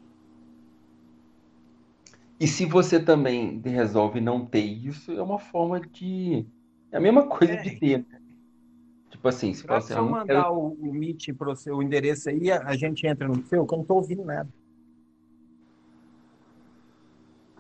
[2.39, 6.47] E se você também resolve não ter isso, é uma forma de.
[6.91, 8.21] É a mesma coisa de ter, né?
[9.11, 10.51] Tipo assim, se você se eu não mandar quer.
[10.51, 13.73] o, o Meet para o seu endereço aí, a, a gente entra no seu, que
[13.73, 14.49] eu não estou ouvindo nada.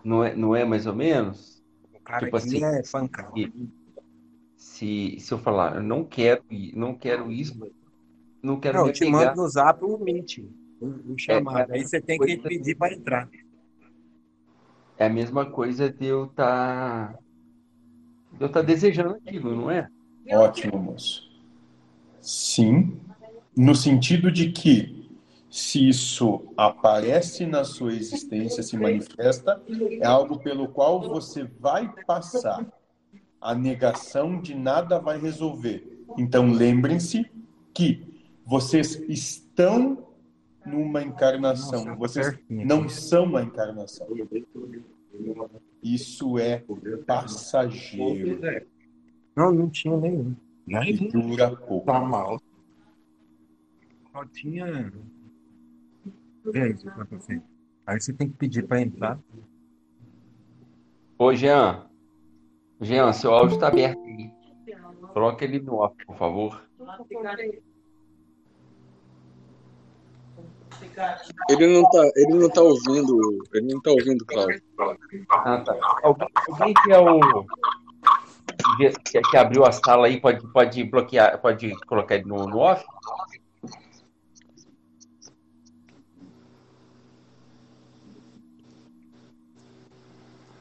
[0.04, 1.62] Não é, não é mais ou menos?
[1.94, 3.32] O cara Tipo assim, é pancada.
[4.56, 6.42] Se, se eu falar, eu não quero,
[6.74, 7.56] não quero isso,
[8.42, 9.28] não quero Não, eu te apegar.
[9.28, 10.38] mando no zap o Meet,
[10.80, 11.72] o, o chamado.
[11.72, 13.30] é, aí você tem que pedir para entrar.
[15.04, 17.18] É a mesma coisa de eu estar.
[18.32, 19.86] de eu estar desejando aquilo, não é?
[20.30, 21.30] Ótimo, moço.
[22.22, 22.98] Sim,
[23.54, 25.10] no sentido de que
[25.50, 29.62] se isso aparece na sua existência, se manifesta,
[30.00, 32.66] é algo pelo qual você vai passar.
[33.38, 36.02] A negação de nada vai resolver.
[36.16, 37.30] Então lembrem-se
[37.74, 40.08] que vocês estão
[40.64, 44.06] numa encarnação, vocês não são a encarnação.
[45.82, 46.64] Isso é
[47.06, 48.40] passageiro
[49.36, 50.34] Não, não tinha nenhum.
[50.66, 51.86] e dura pouco.
[51.86, 52.40] Tá mal.
[54.12, 54.92] Só tinha.
[56.44, 57.42] Vê aí, se pra você.
[57.86, 59.18] Aí você tem que pedir para entrar.
[61.18, 61.88] Ô, Jean.
[62.80, 64.32] Jean, seu áudio está aberto aí.
[65.12, 66.68] Coloca ele no off, por favor.
[71.48, 74.62] Ele não tá, ele não tá ouvindo, ele não tá ouvindo, Cláudio.
[75.30, 75.76] Ah, tá.
[76.02, 77.46] Alguém, que é o.
[78.76, 82.84] Que, que abriu a sala aí pode, pode bloquear, pode colocar ele no, no off?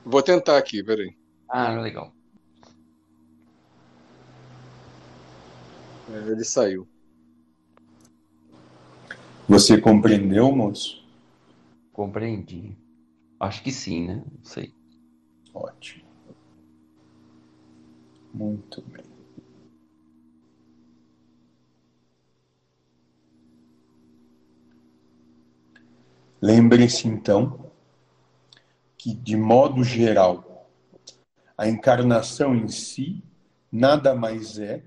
[0.05, 1.15] Vou tentar aqui, peraí.
[1.47, 2.13] Ah, legal.
[6.11, 6.87] É, Ele saiu.
[9.47, 11.03] Você compreendeu, moço?
[11.91, 12.77] Compreendi.
[13.37, 14.23] Acho que sim, né?
[14.37, 14.73] Não sei.
[15.53, 16.05] Ótimo.
[18.33, 19.03] Muito bem.
[26.41, 27.71] Lembre-se, então,
[28.97, 30.69] que, de modo geral,
[31.57, 33.21] a encarnação em si
[33.69, 34.83] nada mais é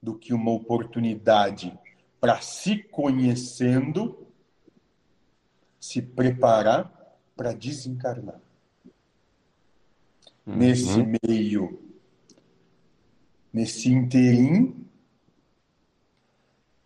[0.00, 1.76] do que uma oportunidade
[2.20, 4.26] para se conhecendo,
[5.80, 8.40] se preparar para desencarnar.
[10.44, 11.12] Nesse Uhum.
[11.26, 11.82] meio,
[13.52, 14.86] nesse interim,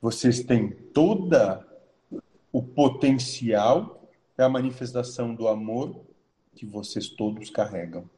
[0.01, 1.66] vocês têm toda
[2.53, 6.05] o potencial para a manifestação do amor
[6.55, 8.09] que vocês todos carregam.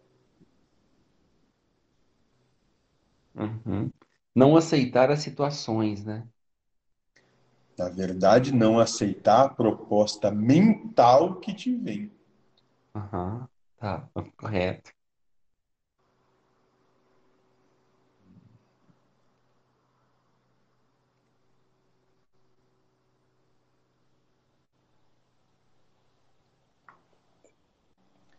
[3.35, 3.91] Uhum.
[4.35, 6.27] Não aceitar as situações, né?
[7.79, 12.11] Na verdade, não aceitar a proposta mental que te vem.
[12.95, 13.47] Aham,
[13.77, 14.91] tá, correto.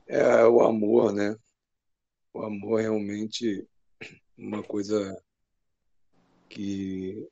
[0.07, 1.35] É o amor, né?
[2.33, 3.67] O amor é realmente
[4.37, 5.21] uma coisa
[6.49, 7.27] que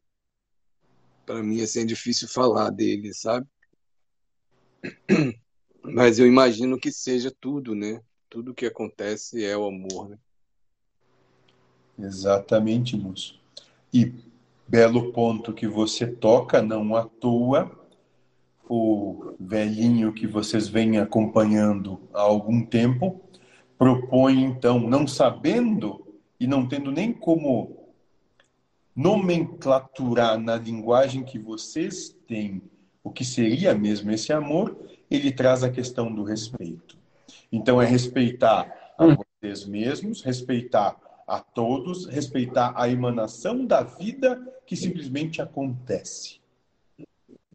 [1.26, 3.48] para mim assim, é difícil falar dele, sabe?
[5.82, 8.02] Mas eu imagino que seja tudo, né?
[8.30, 10.18] Tudo que acontece é o amor, né?
[11.98, 13.40] Exatamente, moço.
[13.94, 14.14] E
[14.68, 17.72] belo ponto que você toca, não à toa,
[18.68, 23.22] o velhinho que vocês vêm acompanhando há algum tempo
[23.78, 26.06] propõe, então, não sabendo
[26.40, 27.85] e não tendo nem como
[28.96, 32.62] nomenclaturar na linguagem que vocês têm
[33.04, 34.78] o que seria mesmo esse amor,
[35.12, 36.98] ele traz a questão do respeito.
[37.52, 44.76] Então, é respeitar a vocês mesmos, respeitar a todos, respeitar a emanação da vida que
[44.76, 46.40] simplesmente acontece.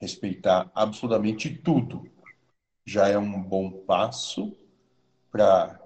[0.01, 2.09] Respeitar absolutamente tudo
[2.85, 4.57] já é um bom passo
[5.31, 5.81] para,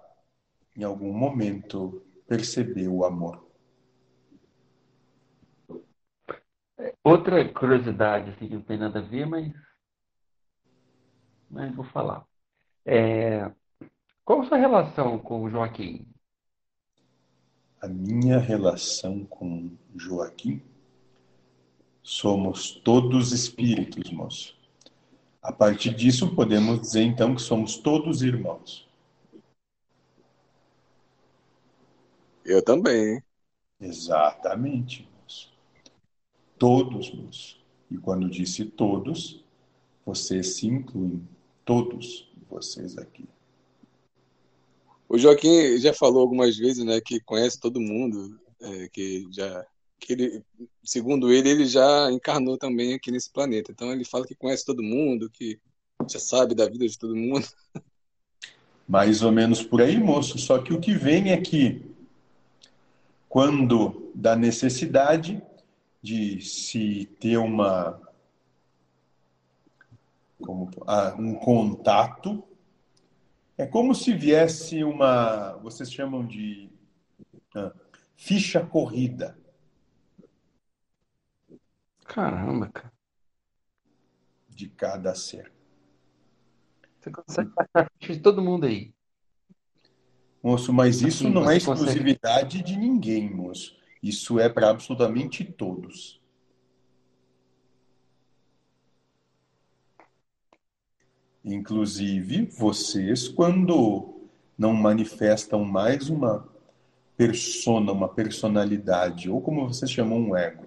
[0.76, 3.43] em algum momento, perceber o amor.
[7.03, 9.53] Outra curiosidade, assim, que não tem nada a ver, mas,
[11.51, 12.24] mas vou falar.
[12.85, 13.51] É,
[14.24, 16.07] qual a sua relação com o Joaquim?
[17.80, 20.62] A minha relação com Joaquim?
[22.03, 24.57] Somos todos espíritos, moço.
[25.43, 28.89] A partir disso, podemos dizer então que somos todos irmãos.
[32.45, 33.22] Eu também.
[33.80, 35.09] Exatamente.
[36.59, 37.59] Todos, moço.
[37.90, 39.44] E quando disse todos,
[40.05, 41.26] vocês se incluem.
[41.64, 43.24] Todos vocês aqui.
[45.09, 49.66] O Joaquim já falou algumas vezes, né, que conhece todo mundo, é, que já,
[49.98, 50.42] que ele,
[50.82, 53.72] segundo ele, ele já encarnou também aqui nesse planeta.
[53.72, 55.59] Então ele fala que conhece todo mundo, que
[56.09, 57.46] já sabe da vida de todo mundo.
[58.86, 60.38] Mais ou menos por aí, moço.
[60.38, 61.82] Só que o que vem é que
[63.28, 65.42] quando da necessidade
[66.05, 67.98] de se ter uma
[70.38, 72.44] como, ah, um contato,
[73.57, 76.68] é como se viesse uma, vocês chamam de
[77.55, 77.72] ah,
[78.14, 79.38] ficha corrida.
[82.05, 82.92] Caramba, cara.
[84.50, 85.50] De cada ser.
[87.00, 88.92] Você consegue passar de todo mundo aí.
[90.42, 93.82] Moço, mas isso Assim, não é você consegue- exclusividade de ninguém, moço.
[94.05, 96.20] Isso é para absolutamente todos.
[101.42, 104.28] Inclusive, vocês, quando
[104.59, 106.46] não manifestam mais uma
[107.16, 110.66] persona, uma personalidade, ou como vocês chamam, um ego,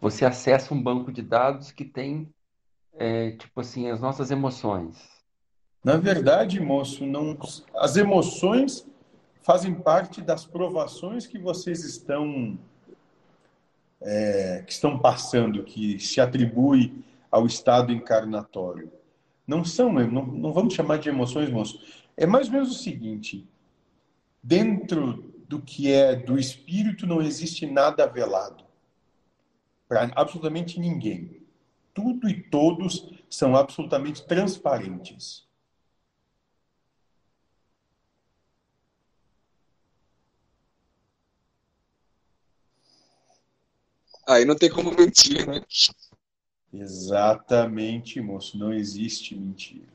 [0.00, 2.32] Você acessa um banco de dados que tem,
[2.94, 5.17] é, tipo assim, as nossas emoções.
[5.88, 7.34] Na verdade, moço, não,
[7.74, 8.86] as emoções
[9.40, 12.58] fazem parte das provações que vocês estão
[13.98, 18.92] é, que estão passando, que se atribui ao estado encarnatório.
[19.46, 21.80] Não são, não, não vamos chamar de emoções, moço.
[22.18, 23.48] É mais ou menos o seguinte:
[24.42, 28.62] dentro do que é do espírito não existe nada velado
[29.88, 31.40] para absolutamente ninguém.
[31.94, 35.47] Tudo e todos são absolutamente transparentes.
[44.28, 45.62] Aí não tem como mentir, né?
[46.70, 48.58] Exatamente, moço.
[48.58, 49.88] Não existe mentira.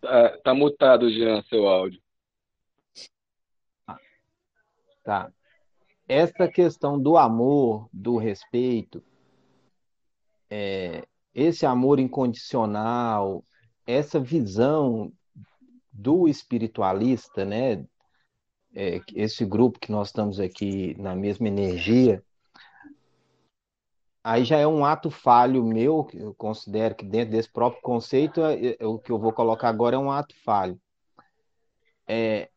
[0.00, 2.00] Tá, tá mutado, Jean, seu áudio.
[5.04, 5.30] Tá.
[6.08, 9.04] Essa questão do amor, do respeito,
[10.48, 13.44] é, esse amor incondicional,
[13.86, 15.12] essa visão
[15.92, 17.84] do espiritualista, né?
[18.74, 22.22] É, esse grupo que nós estamos aqui na mesma energia,
[24.24, 28.40] aí já é um ato falho meu, que eu considero que dentro desse próprio conceito,
[28.42, 30.80] é- é- o que eu vou colocar agora é um ato falho.
[32.08, 32.48] É,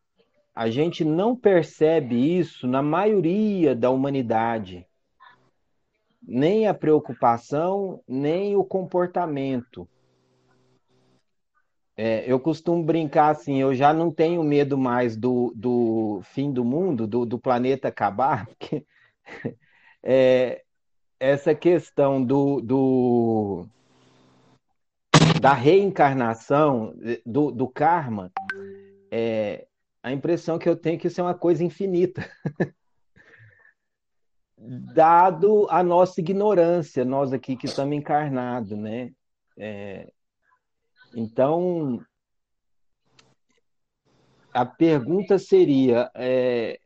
[0.54, 4.86] a gente não percebe isso na maioria da humanidade,
[6.22, 9.88] nem a preocupação, nem o comportamento.
[11.96, 16.62] É, eu costumo brincar assim, eu já não tenho medo mais do, do fim do
[16.62, 18.84] mundo, do, do planeta acabar, porque
[20.02, 20.62] é,
[21.18, 23.66] essa questão do, do
[25.40, 26.94] da reencarnação,
[27.24, 28.30] do, do karma,
[29.10, 29.66] é,
[30.02, 32.28] a impressão que eu tenho é que isso é uma coisa infinita.
[34.58, 39.12] Dado a nossa ignorância, nós aqui que estamos encarnados, né?
[39.58, 40.12] É,
[41.14, 42.00] então,
[44.52, 46.78] a pergunta seria: é,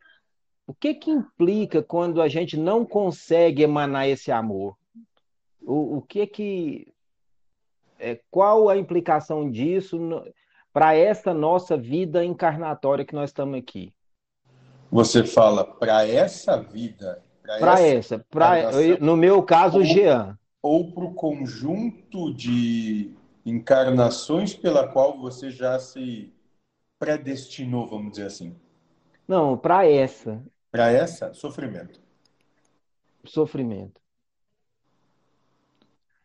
[0.67, 4.77] o que que implica quando a gente não consegue emanar esse amor?
[5.63, 6.93] O, o que que.
[7.99, 9.99] É, qual a implicação disso
[10.73, 13.93] para essa nossa vida encarnatória que nós estamos aqui?
[14.91, 20.39] Você fala para essa vida, Para essa, pra, encarnação, no meu caso, o ou- Jean.
[20.63, 23.15] ou para o conjunto de
[23.45, 26.33] encarnações pela qual você já se
[26.99, 28.57] predestinou, vamos dizer assim.
[29.27, 32.01] Não, para essa, Para essa, sofrimento.
[33.25, 34.01] sofrimento.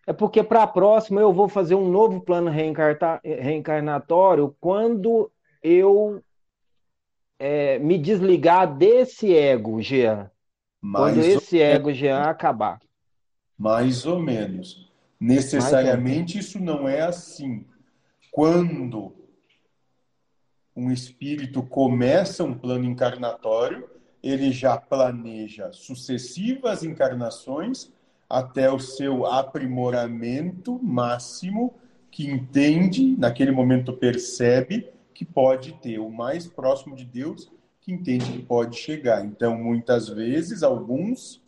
[0.08, 5.32] É porque para a próxima eu vou fazer um novo plano reencarnatório quando
[5.64, 6.22] eu
[7.40, 10.30] é, me desligar desse ego, Jean.
[10.94, 12.80] Quando Mais, esse ego, Jean, acabar.
[13.58, 14.85] mais ou menos.
[15.20, 17.66] Necessariamente isso não é assim.
[18.32, 19.14] Quando
[20.76, 23.90] um espírito começa um plano encarnatório,
[24.22, 27.94] ele já planeja sucessivas encarnações
[28.30, 31.76] até o seu aprimoramento máximo,
[32.12, 38.32] que entende, naquele momento percebe que pode ter o mais próximo de Deus, que entende
[38.32, 39.24] que pode chegar.
[39.24, 41.42] Então, muitas vezes, alguns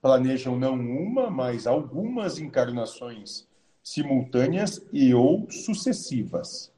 [0.00, 3.46] planejam não uma, mas algumas encarnações
[3.82, 6.72] simultâneas e ou sucessivas.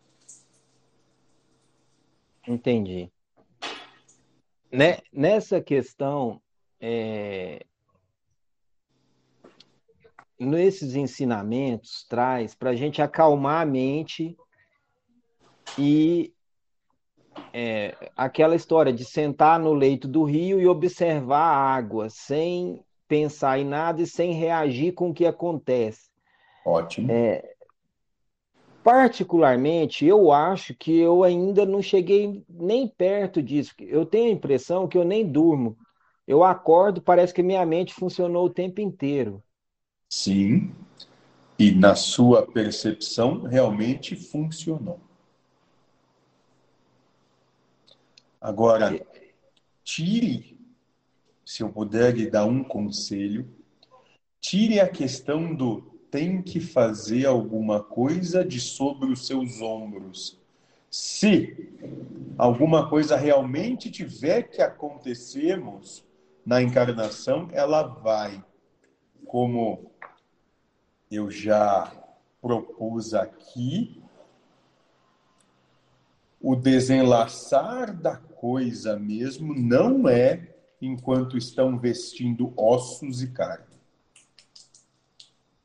[2.47, 3.11] Entendi.
[4.71, 6.41] Né, nessa questão,
[6.81, 7.65] é,
[10.39, 14.37] nesses ensinamentos, traz para a gente acalmar a mente
[15.79, 16.33] e
[17.53, 22.83] é, aquela história de sentar no leito do rio e observar a água, sem
[23.13, 26.09] pensar em nada e sem reagir com o que acontece.
[26.65, 27.13] Ótimo.
[27.13, 27.55] É,
[28.83, 33.75] particularmente, eu acho que eu ainda não cheguei nem perto disso.
[33.79, 35.77] Eu tenho a impressão que eu nem durmo.
[36.27, 39.43] Eu acordo, parece que minha mente funcionou o tempo inteiro.
[40.09, 40.75] Sim.
[41.59, 44.99] E na sua percepção, realmente funcionou.
[48.41, 48.99] Agora,
[49.85, 50.52] tire,
[51.45, 53.49] se eu puder lhe dar um conselho,
[54.41, 60.39] tire a questão do tem que fazer alguma coisa de sobre os seus ombros.
[60.91, 61.73] Se
[62.37, 66.05] alguma coisa realmente tiver que acontecermos
[66.45, 68.45] na encarnação, ela vai.
[69.25, 69.91] Como
[71.11, 71.91] eu já
[72.43, 74.03] propus aqui,
[76.39, 80.52] o desenlaçar da coisa mesmo não é
[80.83, 83.65] enquanto estão vestindo ossos e carne.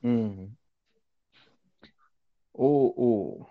[0.03, 0.49] Uhum.
[2.53, 3.45] O, o,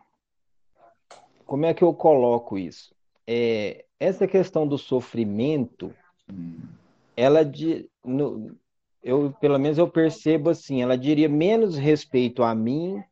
[1.44, 2.94] como é que eu coloco isso?
[3.26, 5.94] É, essa questão do sofrimento,
[7.16, 8.56] ela de, no,
[9.02, 13.02] eu pelo menos eu percebo assim, ela diria menos respeito a mim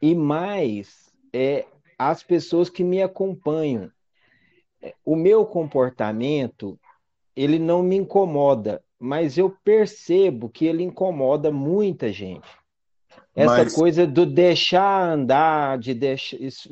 [0.00, 1.66] e mais é
[1.98, 3.90] as pessoas que me acompanham
[5.04, 6.78] o meu comportamento
[7.34, 12.48] ele não me incomoda, mas eu percebo que ele incomoda muita gente.
[13.34, 13.74] Essa mas...
[13.74, 16.68] coisa do deixar andar, de deixar isso,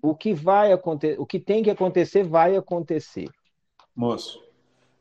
[0.00, 3.28] o que vai acontecer, o que tem que acontecer vai acontecer.
[3.94, 4.42] Moço,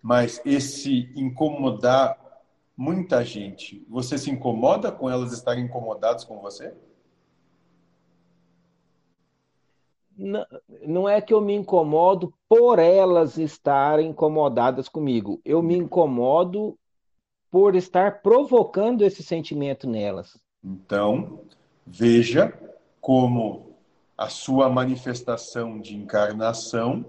[0.02, 2.18] mas esse incomodar
[2.76, 6.74] muita gente, você se incomoda com elas estarem incomodadas com você?
[10.18, 15.42] Não é que eu me incomodo por elas estarem incomodadas comigo.
[15.44, 16.78] Eu me incomodo
[17.52, 20.38] por estar provocando esse sentimento nelas.
[20.64, 21.42] Então,
[21.86, 22.54] veja
[23.02, 23.76] como
[24.18, 27.06] a sua manifestação de encarnação,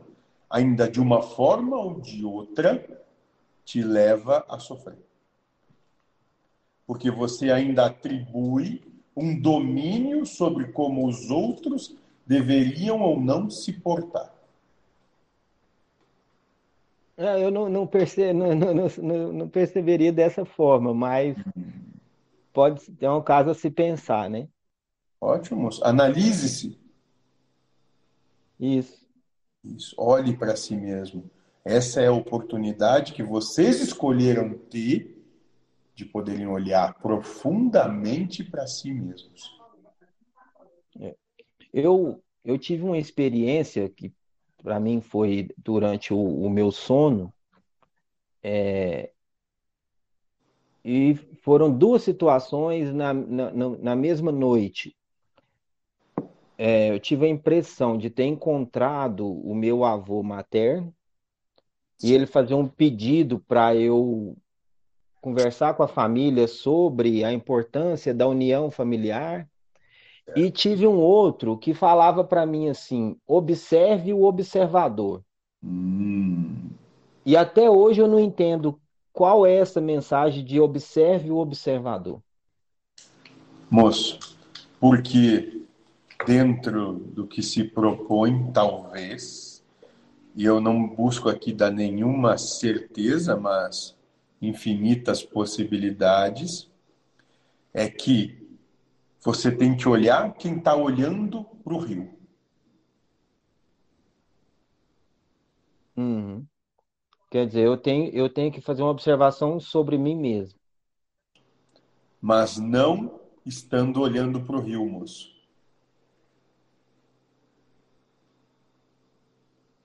[0.51, 2.85] ainda de uma forma ou de outra,
[3.65, 4.99] te leva a sofrer.
[6.87, 8.83] Porque você ainda atribui
[9.17, 11.97] um domínio sobre como os outros
[12.27, 14.35] deveriam ou não se portar?
[17.16, 21.37] É, eu não, não, perce, não, não, não, perceberia dessa forma, mas
[22.53, 24.49] pode ter um caso a se pensar, né?
[25.18, 25.70] Ótimo.
[25.83, 26.79] Analise-se.
[28.61, 29.07] Isso.
[29.64, 29.95] Isso.
[29.99, 31.31] Olhe para si mesmo.
[31.64, 35.16] Essa é a oportunidade que vocês escolheram ter
[35.95, 39.59] de poderem olhar profundamente para si mesmos.
[41.01, 41.16] É.
[41.79, 44.11] Eu, eu tive uma experiência que
[44.62, 47.31] para mim foi durante o, o meu sono,
[48.43, 49.12] é,
[50.83, 54.97] e foram duas situações na, na, na mesma noite.
[56.57, 60.95] É, eu tive a impressão de ter encontrado o meu avô materno
[62.03, 64.35] e ele fazer um pedido para eu
[65.20, 69.47] conversar com a família sobre a importância da união familiar
[70.35, 75.22] e tive um outro que falava para mim assim: observe o observador.
[75.62, 76.70] Hum.
[77.24, 78.79] E até hoje eu não entendo
[79.12, 82.20] qual é essa mensagem de observe o observador.
[83.70, 84.18] Moço,
[84.79, 85.62] porque
[86.27, 89.64] dentro do que se propõe, talvez,
[90.35, 93.97] e eu não busco aqui dar nenhuma certeza, mas
[94.41, 96.70] infinitas possibilidades,
[97.72, 98.45] é que
[99.27, 102.16] você tem que olhar quem está olhando para o rio.
[105.97, 106.47] Uhum.
[107.29, 110.57] Quer dizer, eu tenho, eu tenho que fazer uma observação sobre mim mesmo.
[112.20, 115.35] Mas não estando olhando para o rio, moço.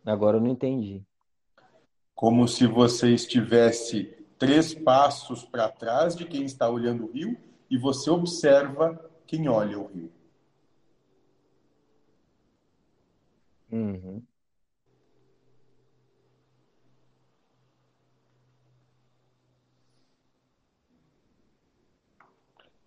[0.05, 1.01] Agora eu não entendi.
[2.13, 4.03] Como se você estivesse
[4.37, 7.35] três passos para trás de quem está olhando o rio
[7.71, 10.11] e você observa quem olha o rio.
[13.71, 14.21] Uhum.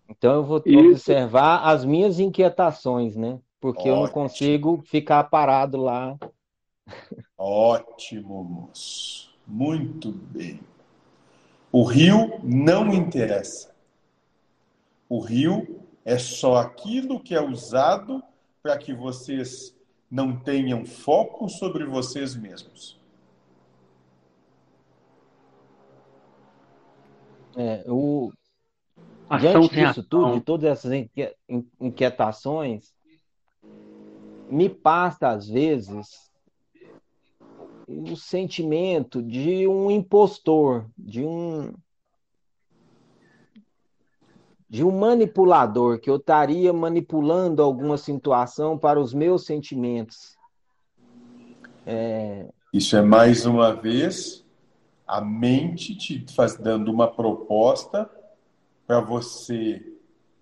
[0.07, 0.77] Então eu vou Isso.
[0.91, 3.39] observar as minhas inquietações, né?
[3.59, 4.13] Porque eu não Ótimo.
[4.13, 6.15] consigo ficar parado lá.
[7.35, 9.35] Ótimo, moço.
[9.47, 10.59] Muito bem.
[11.71, 13.73] O rio não interessa.
[15.09, 18.23] O rio é só aquilo que é usado
[18.61, 19.75] para que vocês
[20.09, 22.99] não tenham foco sobre vocês mesmos.
[27.57, 28.31] É, o,
[29.27, 30.91] Ação diante disso tudo, de todas essas
[31.79, 32.93] inquietações,
[34.49, 36.29] me passa às vezes
[37.87, 41.73] o sentimento de um impostor, de um
[44.75, 50.37] de um manipulador, que eu estaria manipulando alguma situação para os meus sentimentos.
[51.85, 54.45] É, Isso é mais uma vez
[55.07, 58.09] a mente te faz dando uma proposta
[58.85, 59.81] para você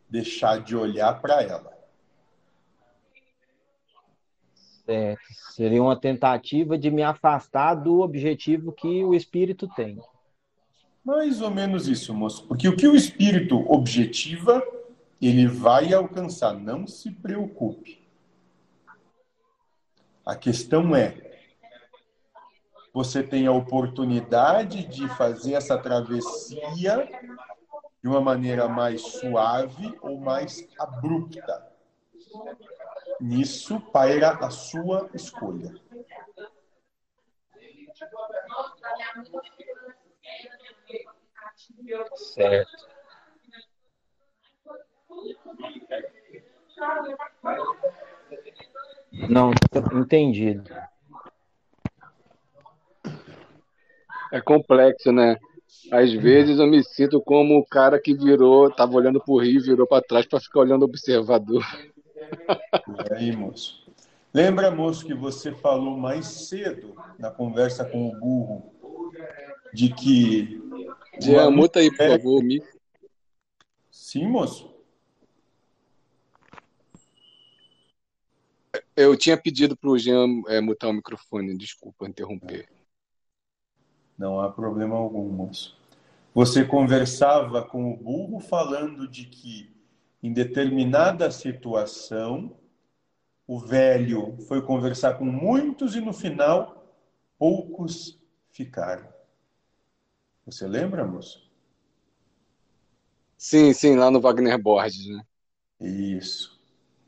[0.09, 1.71] deixar de olhar para ela.
[4.83, 5.21] certo.
[5.51, 9.99] Seria uma tentativa de me afastar do objetivo que o espírito tem.
[11.03, 12.47] Mais ou menos isso, moço.
[12.47, 14.63] Porque o que o espírito objetiva,
[15.21, 16.53] ele vai alcançar.
[16.53, 18.01] Não se preocupe.
[20.25, 21.39] A questão é:
[22.93, 27.09] você tem a oportunidade de fazer essa travessia
[28.01, 31.69] de uma maneira mais suave ou mais abrupta.
[33.19, 35.73] Nisso paira a sua escolha.
[42.15, 42.87] Certo.
[49.29, 49.51] Não,
[49.93, 50.69] entendido.
[54.31, 55.37] É complexo, né?
[55.91, 59.85] Às vezes eu me sinto como o cara que virou, tava olhando pro rio, virou
[59.85, 61.63] para trás para ficar olhando o observador.
[62.31, 63.83] E aí, moço?
[64.33, 68.72] Lembra, moço, que você falou mais cedo na conversa com o burro
[69.73, 70.61] de que.
[71.19, 72.65] Jean, muta aí, por favor, o mic.
[73.91, 74.73] Sim, moço.
[78.95, 82.67] Eu tinha pedido pro Jean é, mutar o microfone, desculpa interromper.
[84.17, 85.77] Não há problema algum, moço.
[86.33, 89.71] Você conversava com o burro falando de que,
[90.21, 92.55] em determinada situação,
[93.47, 96.83] o velho foi conversar com muitos e no final
[97.37, 98.19] poucos
[98.49, 99.12] ficaram.
[100.45, 101.51] Você lembra, moço?
[103.37, 105.23] Sim, sim, lá no Wagner Borges, né?
[105.79, 106.59] Isso.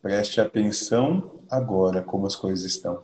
[0.03, 3.03] Preste atenção agora como as coisas estão.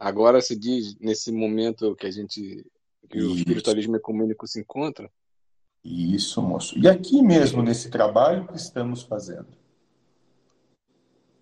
[0.00, 2.64] Agora se diz, nesse momento que a gente,
[3.08, 3.36] que o Isso.
[3.36, 5.08] espiritualismo ecumênico se encontra,
[5.84, 6.78] Isso, moço.
[6.78, 9.48] E aqui mesmo, nesse trabalho que estamos fazendo.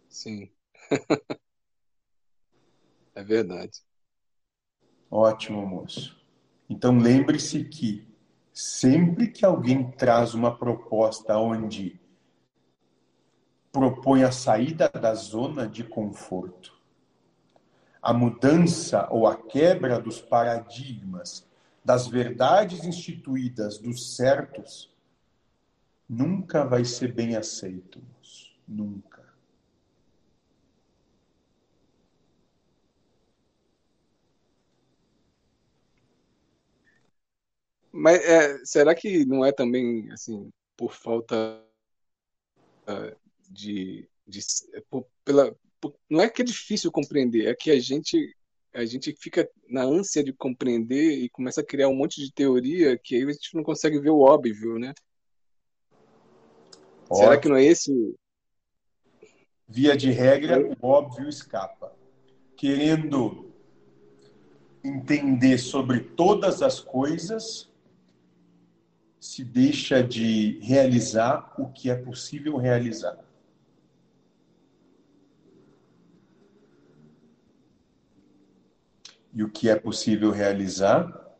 [0.09, 0.51] sim.
[3.15, 3.83] É verdade.
[5.11, 6.17] Ótimo, moço.
[6.69, 8.07] Então lembre-se que
[8.53, 11.99] sempre que alguém traz uma proposta onde
[13.73, 16.77] propõe a saída da zona de conforto,
[18.03, 21.47] a mudança ou a quebra dos paradigmas,
[21.85, 24.93] das verdades instituídas, dos certos,
[26.09, 28.49] nunca vai ser bem aceito, moço.
[28.67, 29.18] Nunca.
[37.99, 41.61] Mas é, será que não é também assim por falta
[42.87, 43.13] ah,
[43.51, 44.41] de, de
[44.89, 48.37] por- pela por- não é que é difícil compreender, é que a gente
[48.73, 52.97] a gente fica na ânsia de compreender e começa a criar um monte de teoria
[52.97, 54.95] que aí a gente não consegue ver o óbvio, né?
[57.13, 58.15] Será que não é esse?
[59.67, 61.97] Via de regra, o óbvio escapa.
[62.57, 63.51] Querendo
[64.85, 67.68] entender sobre todas as coisas,
[69.21, 73.19] se deixa de realizar o que é possível realizar.
[79.33, 81.37] E o que é possível realizar?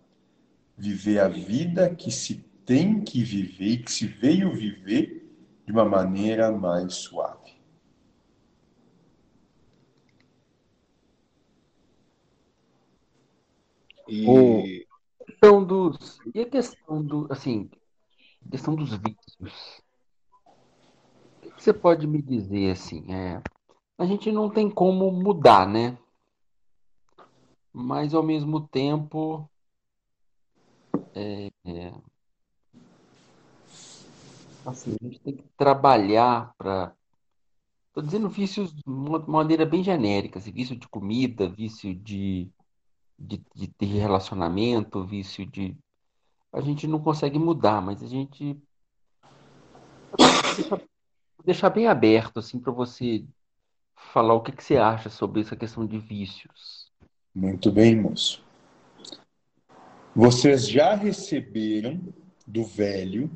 [0.77, 5.27] Viver a vida que se tem que viver e que se veio viver
[5.65, 7.59] de uma maneira mais suave.
[14.07, 14.88] E
[15.39, 16.21] questão dos.
[16.35, 17.27] E a questão do.
[17.31, 17.71] Assim,
[18.51, 19.83] questão dos vícios.
[21.45, 23.13] O que você pode me dizer assim?
[23.13, 23.41] É,
[23.97, 25.97] a gente não tem como mudar, né?
[27.73, 29.49] Mas ao mesmo tempo.
[31.15, 31.93] É, é,
[34.67, 36.93] assim, a gente tem que trabalhar para.
[37.89, 42.49] Estou dizendo vícios de uma maneira bem genérica, assim, vício de comida, vício de,
[43.19, 45.77] de, de ter relacionamento, vício de.
[46.53, 48.57] A gente não consegue mudar, mas a gente
[50.57, 50.81] deixar,
[51.45, 53.25] deixar bem aberto assim para você
[53.95, 56.91] falar o que, que você acha sobre essa questão de vícios.
[57.35, 58.43] Muito bem, moço.
[60.15, 62.01] Vocês já receberam
[62.47, 63.31] do velho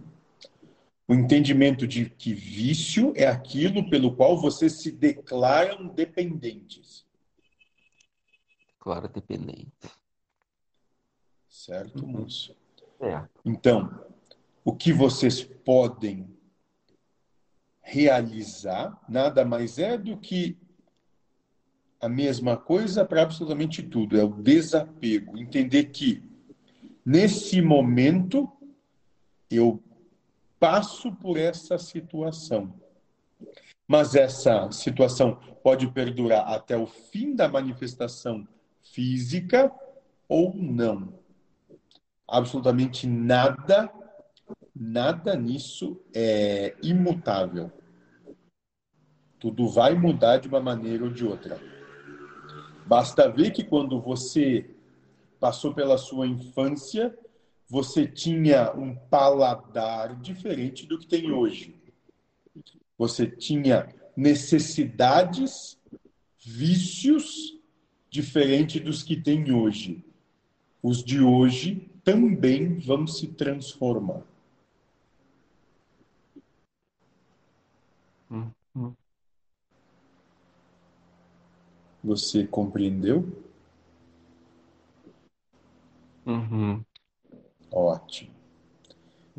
[1.06, 7.04] o entendimento de que vício é aquilo pelo qual vocês se declaram dependentes.
[8.82, 9.70] Claro, dependente.
[11.48, 12.56] Certo, moço?
[13.00, 13.22] É.
[13.44, 14.04] Então,
[14.64, 16.36] o que vocês podem
[17.80, 20.58] realizar nada mais é do que
[22.00, 26.20] a mesma coisa para absolutamente tudo, é o desapego, entender que
[27.06, 28.50] nesse momento
[29.48, 29.80] eu
[30.58, 32.74] passo por essa situação.
[33.86, 38.44] Mas essa situação pode perdurar até o fim da manifestação
[38.92, 39.72] física
[40.28, 41.12] ou não.
[42.28, 43.90] Absolutamente nada
[44.74, 47.70] nada nisso é imutável.
[49.38, 51.60] Tudo vai mudar de uma maneira ou de outra.
[52.86, 54.74] Basta ver que quando você
[55.40, 57.16] passou pela sua infância,
[57.68, 61.74] você tinha um paladar diferente do que tem hoje.
[62.96, 65.78] Você tinha necessidades,
[66.38, 67.51] vícios
[68.12, 70.04] diferentes dos que tem hoje.
[70.82, 74.22] Os de hoje também vão se transformar.
[78.30, 78.94] Uhum.
[82.04, 83.26] Você compreendeu?
[86.26, 86.84] Uhum.
[87.70, 88.30] Ótimo.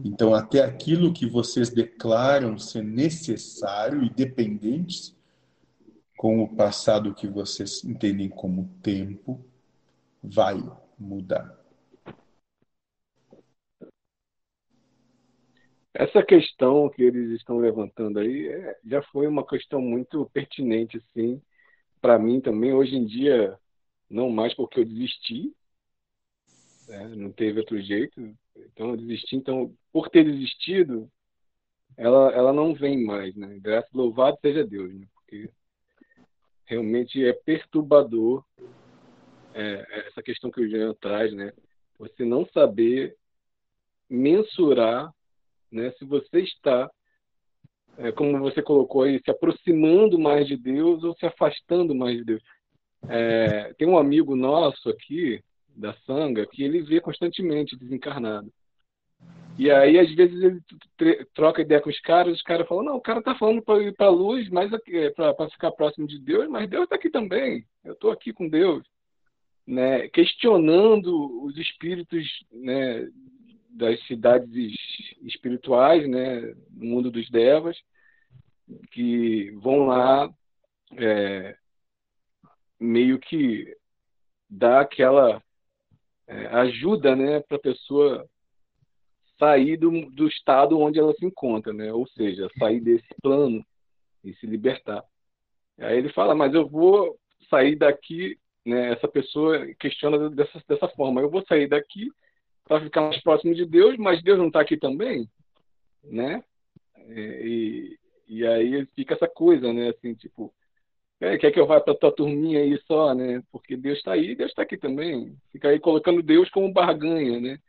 [0.03, 5.15] Então, até aquilo que vocês declaram ser necessário e dependentes,
[6.23, 9.45] com o passado que vocês entendem como tempo,
[10.23, 10.55] vai
[10.97, 11.53] mudar.
[15.93, 21.41] Essa questão que eles estão levantando aí é, já foi uma questão muito pertinente, assim,
[21.99, 22.73] para mim também.
[22.73, 23.59] Hoje em dia,
[24.09, 25.53] não mais porque eu desisti,
[26.87, 27.05] né?
[27.17, 29.35] não teve outro jeito, então eu desisti.
[29.35, 31.11] Então, por ter desistido,
[31.97, 33.59] ela, ela não vem mais, né?
[33.59, 35.05] Graças louvado seja Deus, né?
[35.13, 35.49] Porque
[36.65, 38.43] realmente é perturbador
[39.53, 41.53] é, essa questão que o Jean traz, né?
[41.99, 43.15] Você não saber
[44.09, 45.13] mensurar
[45.73, 45.91] né?
[45.97, 46.89] Se você está,
[47.97, 52.23] é, como você colocou aí, se aproximando mais de Deus ou se afastando mais de
[52.23, 52.43] Deus.
[53.09, 55.43] É, tem um amigo nosso aqui,
[55.75, 58.53] da Sanga, que ele vê constantemente desencarnado.
[59.57, 63.01] E aí, às vezes, ele troca ideia com os caras, os caras falam, não, o
[63.01, 66.49] cara tá falando para ir para a luz, mas é para ficar próximo de Deus,
[66.49, 67.65] mas Deus está aqui também.
[67.83, 68.83] Eu estou aqui com Deus.
[69.65, 70.07] Né?
[70.09, 73.07] Questionando os espíritos né,
[73.69, 74.75] das cidades
[75.21, 76.41] espirituais, né,
[76.71, 77.77] no mundo dos devas,
[78.91, 80.29] que vão lá
[80.97, 81.55] é,
[82.79, 83.75] meio que
[84.49, 85.41] dar aquela
[86.27, 88.27] é, ajuda, né, para a pessoa
[89.43, 93.65] sair do, do estado onde ela se encontra, né, ou seja, sair desse plano
[94.23, 95.03] e se libertar.
[95.77, 97.17] Aí ele fala, mas eu vou
[97.49, 102.09] sair daqui, né, essa pessoa questiona dessa, dessa forma, eu vou sair daqui
[102.63, 105.27] para ficar mais próximo de Deus, mas Deus não está aqui também,
[106.01, 106.41] né?
[106.95, 109.89] É, e, e aí fica essa coisa, né?
[109.89, 110.53] Assim, tipo,
[111.19, 113.43] é, quer que eu vá para tua turminha aí só, né?
[113.51, 115.35] Porque Deus está aí, Deus está aqui também.
[115.51, 117.59] Fica aí colocando Deus como barganha, né?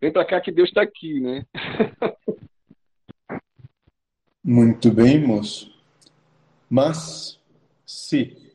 [0.00, 1.44] Vem para cá que Deus está aqui, né?
[4.42, 5.76] Muito bem, moço.
[6.70, 7.40] Mas
[7.84, 8.48] se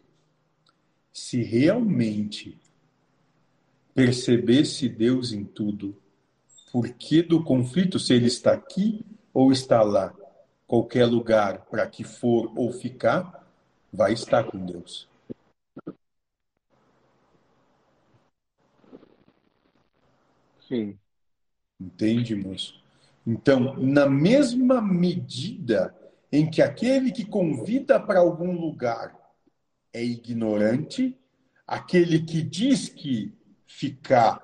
[1.11, 2.59] se realmente
[3.93, 5.95] percebesse Deus em tudo.
[6.71, 10.13] Por que do conflito se ele está aqui ou está lá?
[10.67, 13.47] Qualquer lugar para que for ou ficar,
[13.91, 15.07] vai estar com Deus.
[20.67, 20.97] Sim.
[21.79, 22.81] Entende, moço?
[23.25, 25.95] Então, na mesma medida
[26.31, 29.15] em que aquele que convida para algum lugar
[29.93, 31.15] é ignorante,
[31.65, 33.31] aquele que diz que
[33.67, 34.41] ficar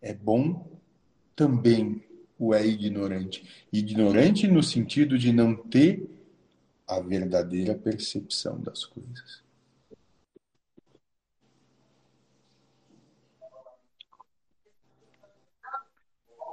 [0.00, 0.80] é bom,
[1.36, 2.02] também
[2.38, 3.66] o é ignorante.
[3.72, 6.08] Ignorante no sentido de não ter
[6.86, 9.43] a verdadeira percepção das coisas.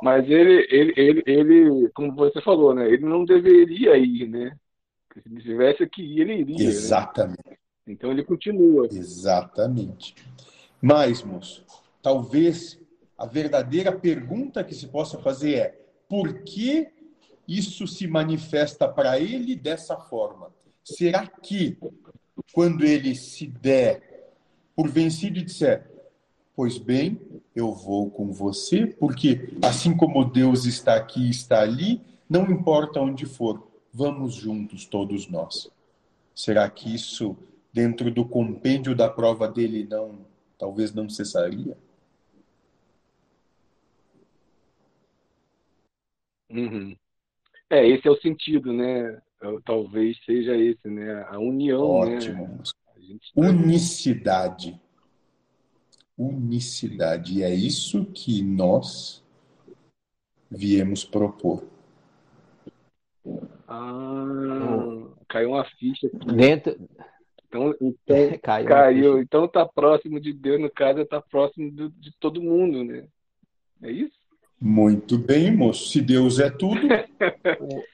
[0.02, 2.88] Mas ele, ele, ele, ele, como você falou, né?
[2.88, 4.56] Ele não deveria ir, né?
[5.14, 6.68] Se ele tivesse que ir, ele iria.
[6.68, 7.39] Exatamente.
[7.47, 7.56] Né?
[7.88, 8.88] Então ele continua.
[8.88, 10.16] Exatamente.
[10.82, 11.64] Mas, moço,
[12.02, 12.80] talvez
[13.18, 15.80] a verdadeira pergunta que se possa fazer é:
[16.10, 16.88] por que
[17.47, 20.52] isso se manifesta para ele dessa forma?
[20.84, 21.78] Será que,
[22.54, 24.32] quando ele se der
[24.76, 25.91] por vencido e disser,
[26.62, 27.20] pois bem,
[27.55, 31.99] eu vou com você, porque assim como Deus está aqui e está ali,
[32.30, 35.72] não importa onde for, vamos juntos todos nós.
[36.36, 37.36] Será que isso,
[37.74, 40.24] dentro do compêndio da prova dele, não,
[40.55, 41.76] talvez não cessaria?
[46.47, 46.95] Uhum.
[47.72, 49.20] É, esse é o sentido, né?
[49.66, 51.26] Talvez seja esse, né?
[51.28, 52.47] A união, Ótimo.
[52.47, 52.64] né?
[53.36, 54.80] Unicidade
[56.22, 57.39] unicidade.
[57.39, 59.24] E é isso que nós
[60.49, 61.63] viemos propor.
[63.67, 66.34] Ah, caiu uma ficha aqui.
[66.34, 66.89] Dentro...
[67.47, 68.67] Então, então caiu.
[68.67, 69.22] caiu.
[69.22, 73.07] Então tá próximo de Deus, no caso, tá próximo do, de todo mundo, né?
[73.82, 74.19] É isso?
[74.59, 75.89] Muito bem, moço.
[75.89, 76.80] Se Deus é tudo.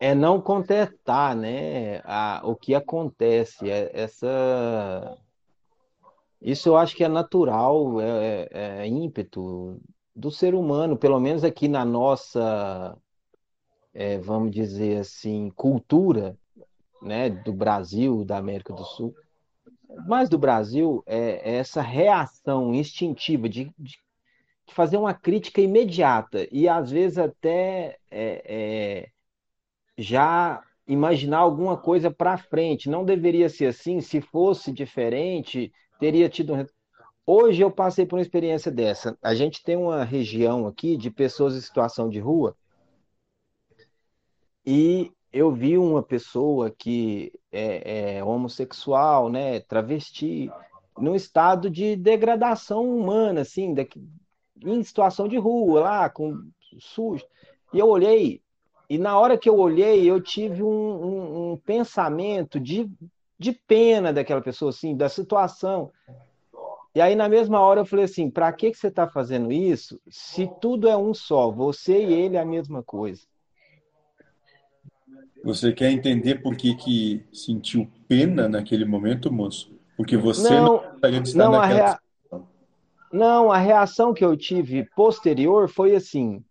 [0.00, 2.00] é não contestar, né?
[2.04, 5.18] A, o que acontece, é essa
[6.46, 9.80] isso eu acho que é natural, é, é, é ímpeto
[10.14, 12.96] do ser humano, pelo menos aqui na nossa,
[13.92, 16.38] é, vamos dizer assim, cultura,
[17.02, 19.12] né, do Brasil, da América do Sul,
[20.06, 23.98] mais do Brasil, é, é essa reação instintiva de, de,
[24.66, 29.08] de, fazer uma crítica imediata e às vezes até é, é
[29.98, 32.88] já imaginar alguma coisa para frente.
[32.88, 36.66] Não deveria ser assim, se fosse diferente, teria tido um...
[37.26, 39.18] Hoje eu passei por uma experiência dessa.
[39.22, 42.56] A gente tem uma região aqui de pessoas em situação de rua
[44.64, 50.50] e eu vi uma pessoa que é, é homossexual, né, travesti,
[50.98, 54.02] num estado de degradação humana, assim, daqui,
[54.64, 56.42] em situação de rua, lá, com
[56.78, 57.24] sujo.
[57.72, 58.40] E eu olhei,
[58.88, 62.90] e na hora que eu olhei, eu tive um, um, um pensamento de
[63.38, 65.90] de pena daquela pessoa, assim, da situação.
[66.94, 70.00] E aí, na mesma hora, eu falei assim: para que, que você está fazendo isso
[70.08, 71.50] se tudo é um só?
[71.50, 73.22] Você e ele é a mesma coisa.
[75.44, 79.72] Você quer entender por que, que sentiu pena naquele momento, moço?
[79.96, 81.98] Porque você não, não estar não, naquela a rea...
[83.12, 86.42] Não, a reação que eu tive posterior foi assim: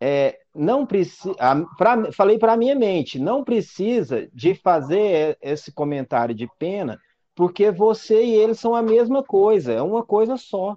[0.00, 1.34] é, não precisa,
[2.12, 7.00] falei para a minha mente, não precisa de fazer esse comentário de pena,
[7.34, 10.76] porque você e ele são a mesma coisa, é uma coisa só.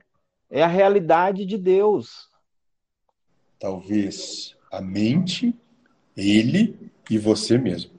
[0.49, 2.29] É a realidade de Deus.
[3.59, 5.53] Talvez a mente,
[6.15, 7.91] ele e você mesmo.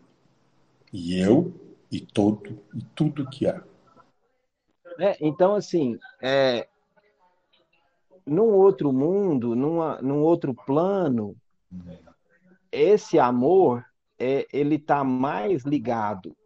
[0.93, 1.53] E eu
[1.91, 3.63] e todo e tudo que há.
[4.99, 6.67] É, então, assim, é,
[8.25, 11.37] num outro mundo, numa, num outro plano,
[12.71, 13.85] esse amor
[14.19, 16.37] é, ele está mais ligado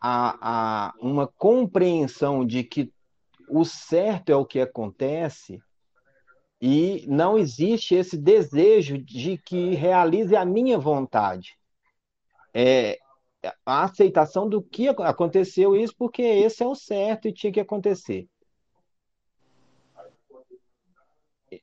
[0.00, 2.92] a, a uma compreensão de que
[3.48, 5.60] o certo é o que acontece
[6.60, 11.58] e não existe esse desejo de que realize a minha vontade.
[12.54, 12.98] É
[13.66, 18.28] a aceitação do que aconteceu isso porque esse é o certo e tinha que acontecer.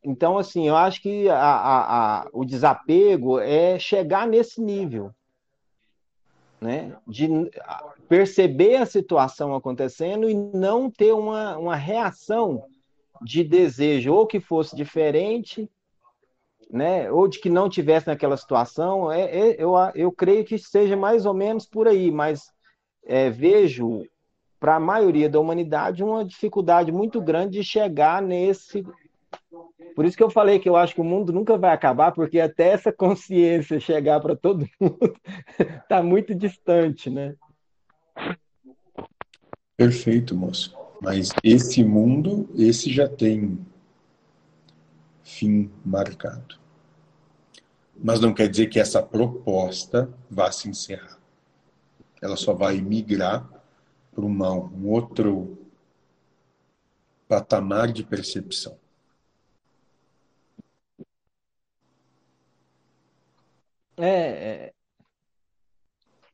[0.04, 5.12] Então, assim, eu acho que a, a, a, o desapego é chegar nesse nível,
[6.62, 6.96] né?
[7.08, 7.28] De
[8.08, 12.64] perceber a situação acontecendo e não ter uma, uma reação
[13.22, 15.70] de desejo, ou que fosse diferente,
[16.70, 17.12] né?
[17.12, 19.12] Ou de que não tivesse naquela situação.
[19.12, 22.52] É, é eu, eu creio que seja mais ou menos por aí, mas
[23.06, 24.06] é, vejo
[24.60, 28.86] para a maioria da humanidade uma dificuldade muito grande de chegar nesse
[29.96, 32.40] por isso que eu falei que eu acho que o mundo nunca vai acabar, porque
[32.40, 35.16] até essa consciência chegar para todo mundo
[35.58, 37.36] está muito distante, né?
[39.76, 40.78] Perfeito, moço.
[41.02, 43.58] Mas esse mundo, esse já tem
[45.24, 46.60] fim marcado.
[48.02, 51.18] Mas não quer dizer que essa proposta vá se encerrar.
[52.22, 53.48] Ela só vai migrar
[54.14, 55.58] para um outro
[57.28, 58.78] patamar de percepção.
[64.00, 64.74] É, é,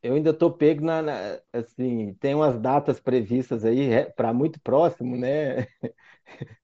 [0.04, 4.60] eu ainda estou pego na, na, assim, tem umas datas previstas aí é, para muito
[4.62, 5.68] próximo, né?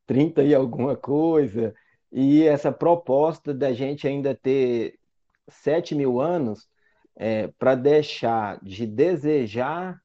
[0.06, 1.74] 30 e alguma coisa.
[2.12, 4.99] E essa proposta da gente ainda ter
[5.47, 6.70] 7 mil anos
[7.16, 9.99] é, para deixar de desejar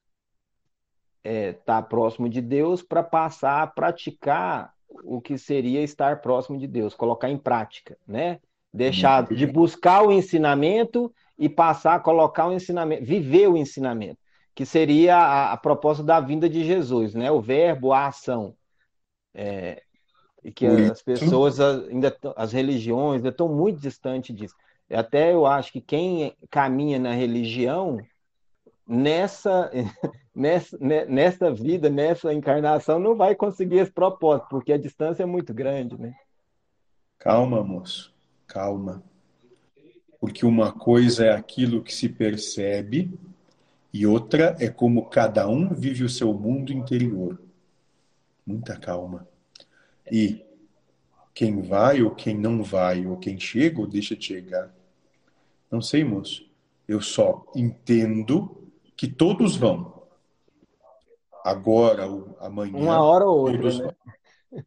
[1.23, 4.73] estar é, tá próximo de Deus para passar a praticar
[5.03, 8.39] o que seria estar próximo de Deus, colocar em prática, né?
[8.77, 14.19] Deixar de buscar o ensinamento e passar a colocar o ensinamento, viver o ensinamento,
[14.53, 17.31] que seria a, a proposta da vinda de Jesus, né?
[17.31, 18.55] O verbo, a ação.
[19.33, 19.81] É,
[20.43, 24.55] e que as pessoas ainda as religiões ainda estão muito distantes disso.
[24.89, 27.99] Até eu acho que quem caminha na religião
[28.87, 29.71] nessa
[30.33, 35.53] nessa nessa vida, nessa encarnação não vai conseguir esse propósito, porque a distância é muito
[35.53, 36.13] grande, né?
[37.17, 38.15] Calma, moço.
[38.47, 39.03] Calma.
[40.19, 43.13] Porque uma coisa é aquilo que se percebe
[43.93, 47.39] e outra é como cada um vive o seu mundo interior.
[48.45, 49.27] Muita calma.
[50.11, 50.43] E
[51.33, 54.73] quem vai ou quem não vai, ou quem chega ou deixa de chegar.
[55.69, 56.49] Não sei, moço.
[56.87, 60.01] Eu só entendo que todos vão.
[61.43, 62.05] Agora,
[62.39, 62.77] amanhã.
[62.77, 64.63] Uma hora ou outra, né?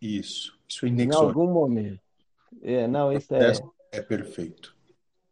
[0.00, 0.58] Isso.
[0.68, 1.28] Isso é inexorável.
[1.28, 2.07] Em algum momento.
[2.62, 3.52] É, não, isso é.
[3.92, 4.76] É perfeito.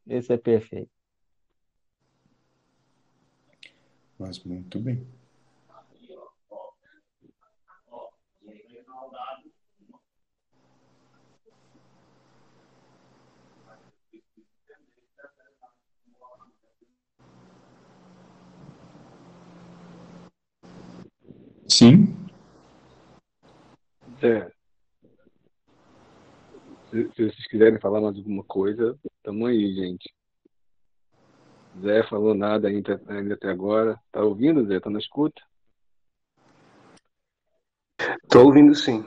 [0.07, 0.91] Isso é perfeito.
[4.19, 5.07] Mas muito bem.
[21.69, 22.17] Sim.
[24.23, 24.56] É.
[26.91, 30.09] Se, se vocês quiserem falar mais alguma coisa, tamo aí, gente.
[31.81, 34.01] Zé falou nada ainda, ainda até agora.
[34.13, 34.81] Tá ouvindo, Zé?
[34.81, 35.43] Tá na escuta?
[38.29, 39.05] Tô ouvindo sim.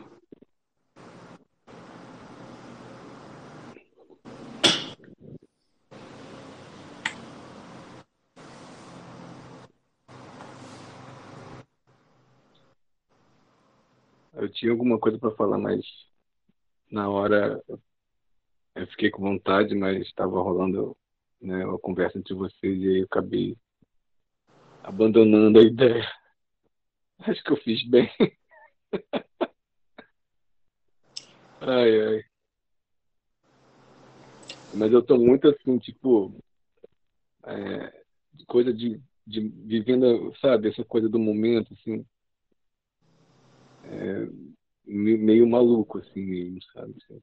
[14.33, 16.08] Eu tinha alguma coisa para falar, mas
[16.91, 17.61] na hora
[18.75, 20.95] eu fiquei com vontade, mas estava rolando
[21.41, 23.57] né, uma conversa entre vocês e aí eu acabei
[24.83, 26.09] abandonando a ideia.
[27.19, 28.09] Acho que eu fiz bem.
[31.61, 32.23] ai, ai.
[34.73, 36.33] Mas eu tô muito assim, tipo,
[37.43, 38.03] é,
[38.47, 42.05] coisa de, de vivendo, sabe, essa coisa do momento, assim,
[43.85, 44.29] é,
[44.89, 46.95] meio maluco, assim mesmo, sabe?
[47.03, 47.19] Assim,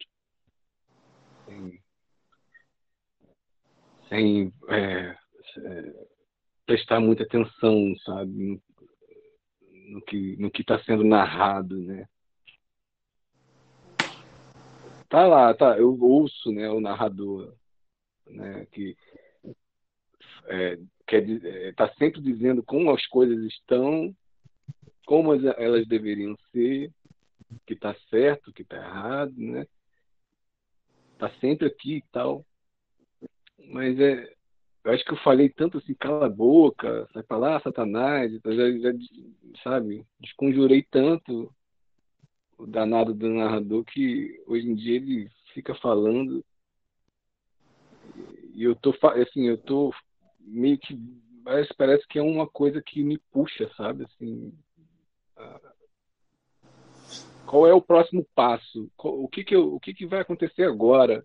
[1.45, 1.83] sem,
[4.09, 5.17] sem é,
[5.59, 6.07] é,
[6.65, 8.61] prestar muita atenção, sabe?
[9.89, 12.09] No, que no que está sendo narrado, né?
[15.09, 15.79] Tá lá, tá.
[15.79, 17.55] Eu ouço, né, o narrador,
[18.27, 18.97] né, que
[20.47, 21.25] é, quer
[21.69, 24.15] está sempre dizendo como as coisas estão
[25.07, 26.93] como elas deveriam ser,
[27.67, 29.67] que está certo, que está errado, né?
[31.13, 32.45] Está sempre aqui e tal.
[33.69, 34.33] Mas é,
[34.85, 38.79] eu acho que eu falei tanto assim, cala a boca, sai pra lá, Satanás, já,
[38.79, 38.93] já,
[39.63, 41.53] sabe, desconjurei tanto
[42.59, 46.45] o danado do narrador que hoje em dia ele fica falando
[48.55, 49.93] e eu tô assim, eu tô
[50.41, 50.97] meio que
[51.45, 54.53] parece, parece que é uma coisa que me puxa, sabe, assim,
[57.47, 58.91] qual é o próximo passo?
[58.99, 61.25] O que, que, eu, o que, que vai acontecer agora?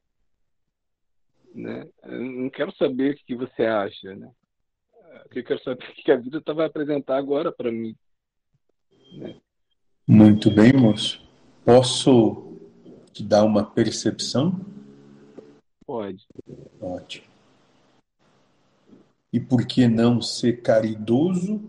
[1.54, 1.88] Né?
[2.04, 4.16] Eu não quero saber o que você acha.
[4.16, 4.32] Né?
[5.34, 7.96] Eu quero saber o que a vida tá, vai apresentar agora para mim.
[9.14, 9.36] Né?
[10.08, 11.22] Muito bem, moço.
[11.66, 12.58] Posso
[13.12, 14.60] te dar uma percepção?
[15.86, 16.26] Pode.
[16.80, 17.26] Ótimo.
[19.34, 21.62] E por que não ser caridoso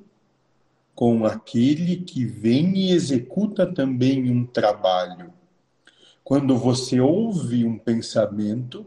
[0.94, 5.32] com aquele que vem e executa também um trabalho.
[6.22, 8.86] Quando você ouve um pensamento,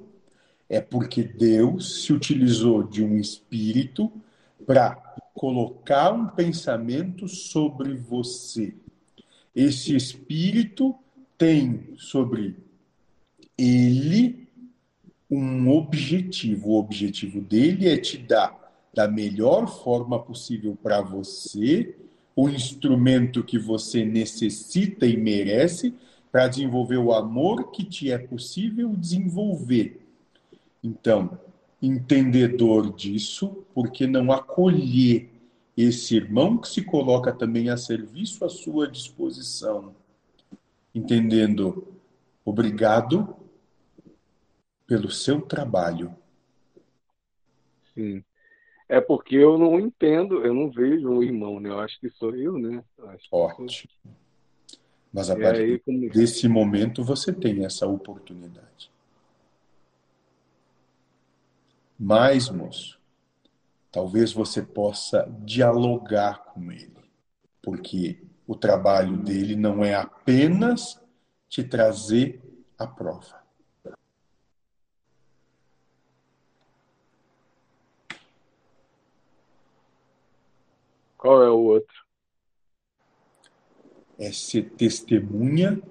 [0.69, 4.11] é porque Deus se utilizou de um espírito
[4.65, 4.95] para
[5.33, 8.73] colocar um pensamento sobre você.
[9.53, 10.95] Esse espírito
[11.37, 12.55] tem sobre
[13.57, 14.47] ele
[15.29, 16.69] um objetivo.
[16.69, 18.64] O objetivo dele é te dar
[18.95, 21.95] da melhor forma possível para você
[22.33, 25.93] o instrumento que você necessita e merece
[26.31, 30.01] para desenvolver o amor que te é possível desenvolver.
[30.83, 31.37] Então,
[31.81, 35.29] entendedor disso, porque não acolher
[35.75, 39.93] esse irmão que se coloca também a serviço à sua disposição,
[40.93, 41.85] entendendo,
[42.45, 43.35] obrigado
[44.87, 46.15] pelo seu trabalho.
[47.93, 48.23] Sim.
[48.87, 51.69] É porque eu não entendo, eu não vejo um irmão, né?
[51.69, 52.83] Eu acho que sou eu, né?
[53.31, 53.91] Ótimo.
[55.11, 56.09] Mas a partir aí, como...
[56.09, 58.91] desse momento você tem essa oportunidade.
[61.97, 62.99] Mais, moço,
[63.91, 66.97] talvez você possa dialogar com ele,
[67.61, 71.01] porque o trabalho dele não é apenas
[71.47, 72.41] te trazer
[72.77, 73.44] a prova.
[81.25, 82.05] Qual é o outro?
[84.19, 85.81] É ser testemunha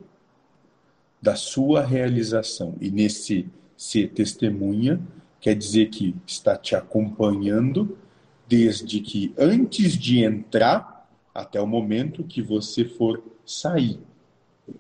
[1.21, 2.77] da sua realização.
[2.81, 5.05] E nesse ser testemunha,
[5.41, 7.99] quer dizer que está te acompanhando
[8.47, 13.99] desde que antes de entrar até o momento que você for sair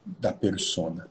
[0.06, 1.10] da persona.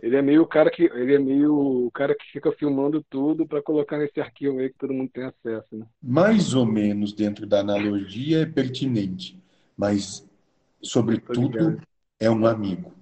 [0.00, 3.46] Ele é meio o cara que ele é meio o cara que fica filmando tudo
[3.46, 5.86] para colocar nesse arquivo aí que todo mundo tem acesso, né?
[6.02, 9.42] Mais ou menos dentro da analogia é pertinente,
[9.76, 10.28] mas
[10.82, 11.80] sobretudo
[12.20, 12.92] é um amigo.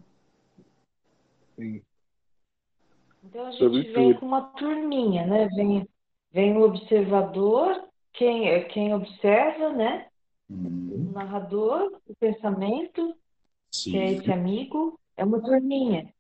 [1.56, 1.82] Sim.
[3.24, 5.48] Então a gente vem com uma turminha, né?
[5.48, 5.88] Vem,
[6.32, 10.06] vem o observador, quem, quem observa, né?
[10.48, 11.08] Hum.
[11.10, 13.16] O narrador, o pensamento,
[13.70, 13.90] Sim.
[13.90, 16.12] que é esse amigo, é uma turminha.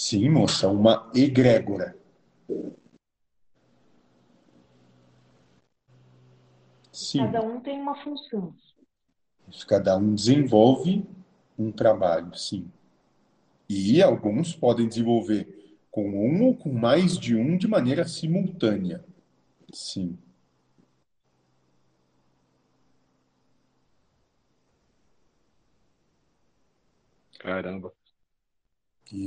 [0.00, 1.98] Sim, moça, uma egrégora.
[6.92, 7.18] Sim.
[7.18, 8.54] Cada um tem uma função.
[9.66, 11.04] Cada um desenvolve
[11.58, 12.70] um trabalho, sim.
[13.68, 19.04] E alguns podem desenvolver com um ou com mais de um de maneira simultânea.
[19.72, 20.16] Sim.
[27.40, 27.97] Caramba.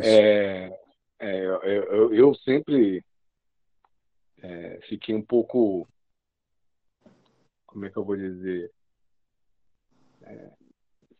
[0.03, 0.79] É,
[1.19, 3.03] é, eu, eu, sempre
[4.41, 5.87] é, fiquei um pouco.
[7.65, 8.71] Como é que eu vou dizer?
[10.21, 10.51] É,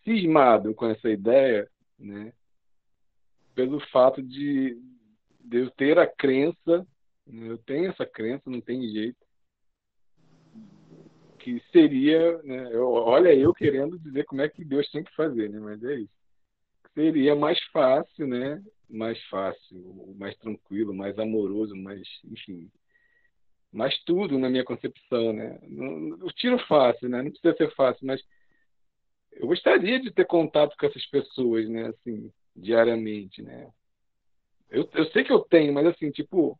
[0.03, 2.33] cismado com essa ideia, né?
[3.55, 4.79] Pelo fato de,
[5.39, 6.87] de eu ter a crença,
[7.25, 9.17] né, eu tenho essa crença, não tem jeito,
[11.37, 15.49] que seria, né, eu, olha eu querendo dizer como é que Deus tem que fazer,
[15.49, 15.59] né?
[15.59, 16.20] Mas é isso
[16.93, 18.61] seria mais fácil, né?
[18.89, 22.69] Mais fácil, mais tranquilo, mais amoroso, mais, enfim,
[23.71, 25.59] mais tudo na minha concepção, né?
[26.21, 27.21] O tiro fácil, né?
[27.21, 28.21] Não precisa ser fácil, mas
[29.31, 31.87] eu gostaria de ter contato com essas pessoas, né?
[31.87, 33.71] Assim, diariamente, né?
[34.69, 36.59] Eu, eu sei que eu tenho, mas assim, tipo,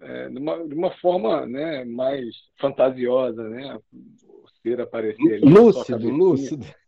[0.00, 1.84] é, de, uma, de uma forma, né?
[1.84, 2.24] Mais
[2.58, 3.76] fantasiosa, né?
[3.92, 5.44] O ser aparecer ali.
[5.44, 6.81] Lúcido, lúcido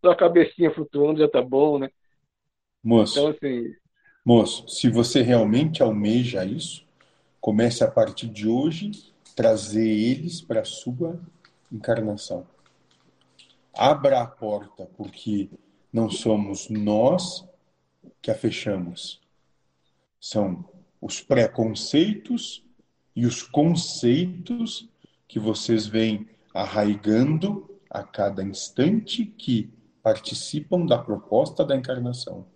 [0.00, 1.90] só a cabecinha flutuando já tá bom, né?
[2.82, 3.74] Moço, então, assim...
[4.24, 6.86] moço, se você realmente almeja isso,
[7.40, 8.90] comece a partir de hoje
[9.36, 11.20] trazer eles para a sua
[11.70, 12.46] encarnação.
[13.74, 15.48] Abra a porta, porque
[15.92, 17.46] não somos nós
[18.20, 19.20] que a fechamos.
[20.20, 20.64] São
[21.00, 22.64] os preconceitos
[23.14, 24.88] e os conceitos
[25.26, 29.70] que vocês vêm arraigando a cada instante que
[30.02, 32.46] participam da proposta da encarnação.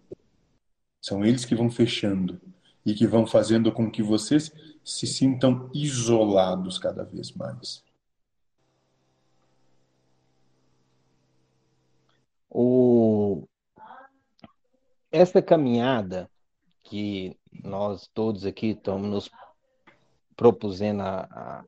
[1.01, 2.41] São eles que vão fechando
[2.85, 4.53] e que vão fazendo com que vocês
[4.83, 7.83] se sintam isolados cada vez mais.
[12.51, 13.47] O...
[15.11, 16.31] Essa caminhada
[16.83, 19.31] que nós todos aqui estamos nos
[20.37, 21.65] propusendo a, a,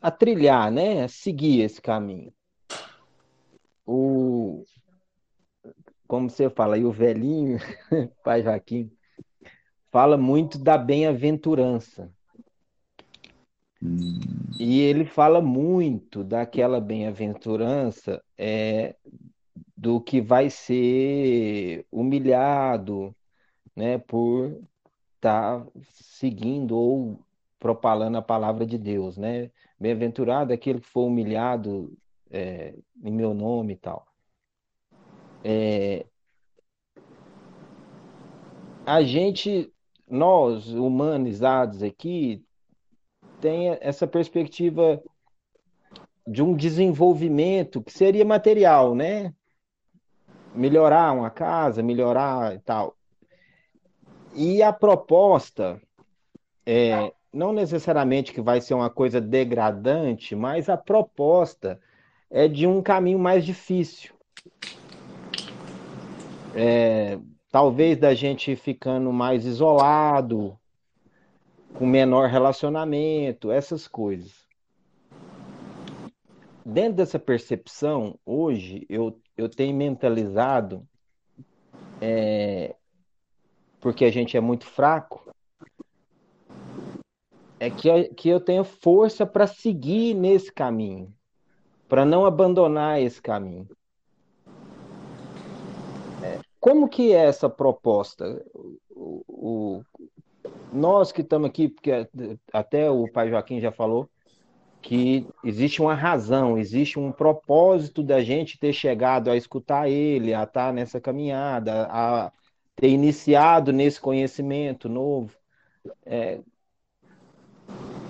[0.00, 1.04] a trilhar, né?
[1.04, 2.32] A seguir esse caminho
[3.86, 4.64] o
[6.06, 7.58] como você fala, e o velhinho,
[8.22, 8.90] pai Joaquim,
[9.90, 12.12] fala muito da bem-aventurança.
[13.82, 14.20] Hum.
[14.58, 18.94] E ele fala muito daquela bem-aventurança é,
[19.76, 23.14] do que vai ser humilhado
[23.74, 24.62] né, por
[25.16, 27.18] estar tá seguindo ou
[27.58, 29.16] propalando a palavra de Deus.
[29.16, 29.50] Né?
[29.80, 31.96] Bem-aventurado é aquele que for humilhado
[32.30, 34.06] é, em meu nome e tal.
[35.42, 36.06] É,
[38.86, 39.72] a gente,
[40.08, 42.44] nós humanizados aqui,
[43.40, 45.02] tem essa perspectiva
[46.26, 49.34] de um desenvolvimento que seria material, né?
[50.54, 52.96] Melhorar uma casa, melhorar e tal.
[54.34, 55.80] E a proposta,
[56.64, 61.80] é, não necessariamente que vai ser uma coisa degradante, mas a proposta
[62.34, 64.12] é de um caminho mais difícil.
[66.52, 67.16] É,
[67.48, 70.58] talvez da gente ficando mais isolado,
[71.74, 74.44] com menor relacionamento, essas coisas.
[76.66, 80.84] Dentro dessa percepção, hoje eu, eu tenho mentalizado,
[82.00, 82.74] é,
[83.80, 85.32] porque a gente é muito fraco,
[87.60, 91.14] é que, que eu tenho força para seguir nesse caminho,
[91.94, 93.68] para não abandonar esse caminho.
[96.20, 98.44] É, como que é essa proposta?
[98.90, 99.84] O, o,
[100.72, 101.92] nós que estamos aqui, porque
[102.52, 104.10] até o pai Joaquim já falou,
[104.82, 110.42] que existe uma razão, existe um propósito da gente ter chegado a escutar ele, a
[110.42, 112.32] estar nessa caminhada, a
[112.74, 115.32] ter iniciado nesse conhecimento novo.
[116.04, 116.40] É...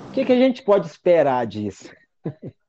[0.08, 1.94] O que, que a gente pode esperar disso?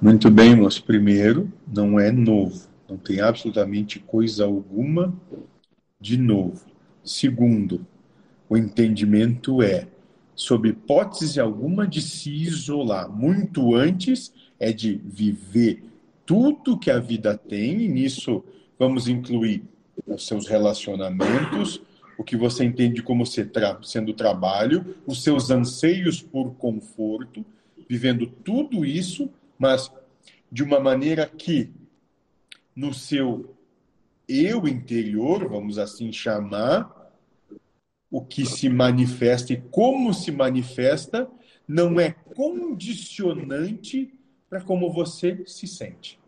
[0.00, 0.84] Muito bem, moço.
[0.84, 2.68] Primeiro, não é novo.
[2.88, 5.14] Não tem absolutamente coisa alguma
[5.98, 6.66] de novo.
[7.02, 7.86] Segundo,
[8.48, 9.88] o entendimento é,
[10.34, 13.10] sob hipótese alguma, de se isolar.
[13.10, 15.82] Muito antes é de viver
[16.26, 18.44] tudo que a vida tem, e nisso
[18.78, 19.64] vamos incluir
[20.06, 21.80] os seus relacionamentos,
[22.18, 27.44] o que você entende como sendo trabalho, os seus anseios por conforto,
[27.88, 29.92] vivendo tudo isso, mas
[30.50, 31.72] de uma maneira que
[32.74, 33.56] no seu
[34.28, 36.94] eu interior, vamos assim chamar,
[38.10, 41.30] o que se manifesta e como se manifesta
[41.66, 44.12] não é condicionante
[44.48, 46.20] para como você se sente.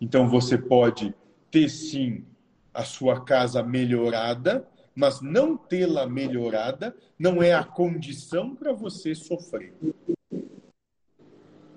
[0.00, 1.14] Então você pode
[1.50, 2.24] ter sim
[2.72, 9.72] a sua casa melhorada, mas não tê-la melhorada não é a condição para você sofrer.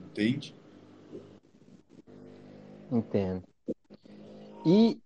[0.09, 0.55] Entende?
[2.91, 3.43] Entendo.
[4.65, 4.99] E,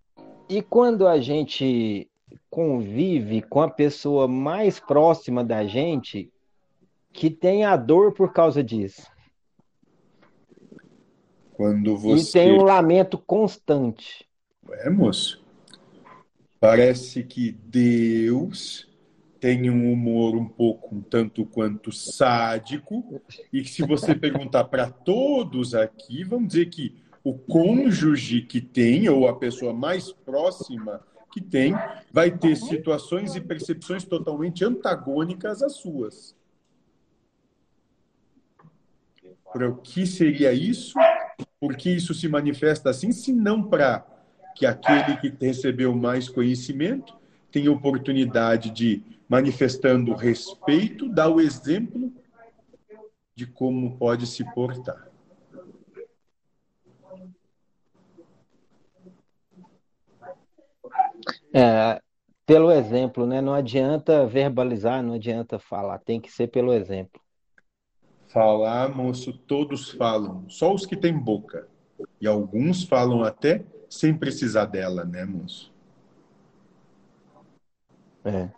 [0.48, 2.10] e quando a gente
[2.50, 6.32] convive com a pessoa mais próxima da gente
[7.12, 9.12] que tem a dor por causa disso.
[11.52, 12.30] Quando você...
[12.30, 14.26] E tem um lamento constante.
[14.70, 15.45] É, moço.
[16.66, 18.90] Parece que Deus
[19.40, 23.22] tem um humor um pouco um tanto quanto sádico
[23.54, 29.08] e que se você perguntar para todos aqui, vamos dizer que o cônjuge que tem,
[29.08, 31.02] ou a pessoa mais próxima
[31.32, 31.76] que tem,
[32.12, 36.36] vai ter situações e percepções totalmente antagônicas às suas.
[39.54, 40.98] Para o que seria isso?
[41.60, 43.12] Por que isso se manifesta assim?
[43.12, 44.15] Se não para
[44.56, 47.14] que aquele que recebeu mais conhecimento
[47.52, 52.12] tenha oportunidade de, manifestando respeito, dar o exemplo
[53.36, 55.10] de como pode se portar.
[61.54, 62.02] É,
[62.46, 63.42] pelo exemplo, né?
[63.42, 67.22] Não adianta verbalizar, não adianta falar, tem que ser pelo exemplo.
[68.28, 71.68] Falar, moço, todos falam, só os que têm boca.
[72.20, 75.74] E alguns falam até sem precisar dela, né, moço?
[78.24, 78.50] É.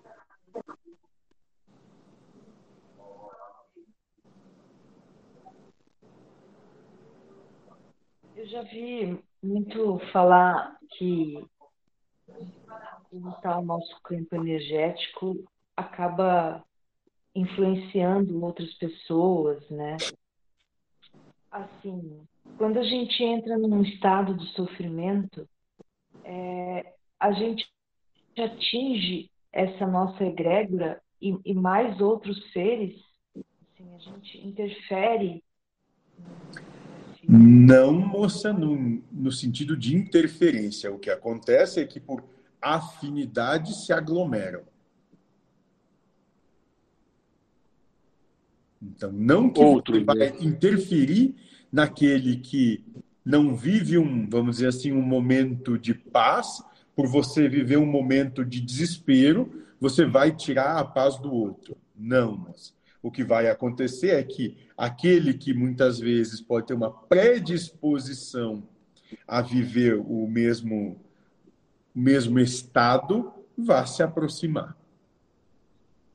[8.36, 11.46] Eu já vi muito falar que
[13.36, 15.44] está o nosso campo energético
[15.76, 16.64] acaba
[17.36, 19.98] influenciando outras pessoas, né?
[21.52, 25.48] Assim, quando a gente entra num estado de sofrimento,
[26.24, 27.68] é, a gente
[28.38, 32.96] atinge essa nossa egrégora e, e mais outros seres,
[33.36, 35.44] assim, a gente interfere.
[37.28, 40.92] Não, moça, no, no sentido de interferência.
[40.92, 42.24] O que acontece é que por
[42.62, 44.64] afinidades se aglomeram.
[48.82, 50.34] Então, não que Outro, vai né?
[50.40, 51.36] interferir
[51.78, 52.84] naquele que
[53.24, 56.64] não vive um, vamos dizer assim, um momento de paz,
[56.96, 61.78] por você viver um momento de desespero, você vai tirar a paz do outro.
[61.96, 66.90] Não, mas o que vai acontecer é que aquele que muitas vezes pode ter uma
[66.90, 68.64] predisposição
[69.28, 71.00] a viver o mesmo
[71.94, 74.76] mesmo estado vá se aproximar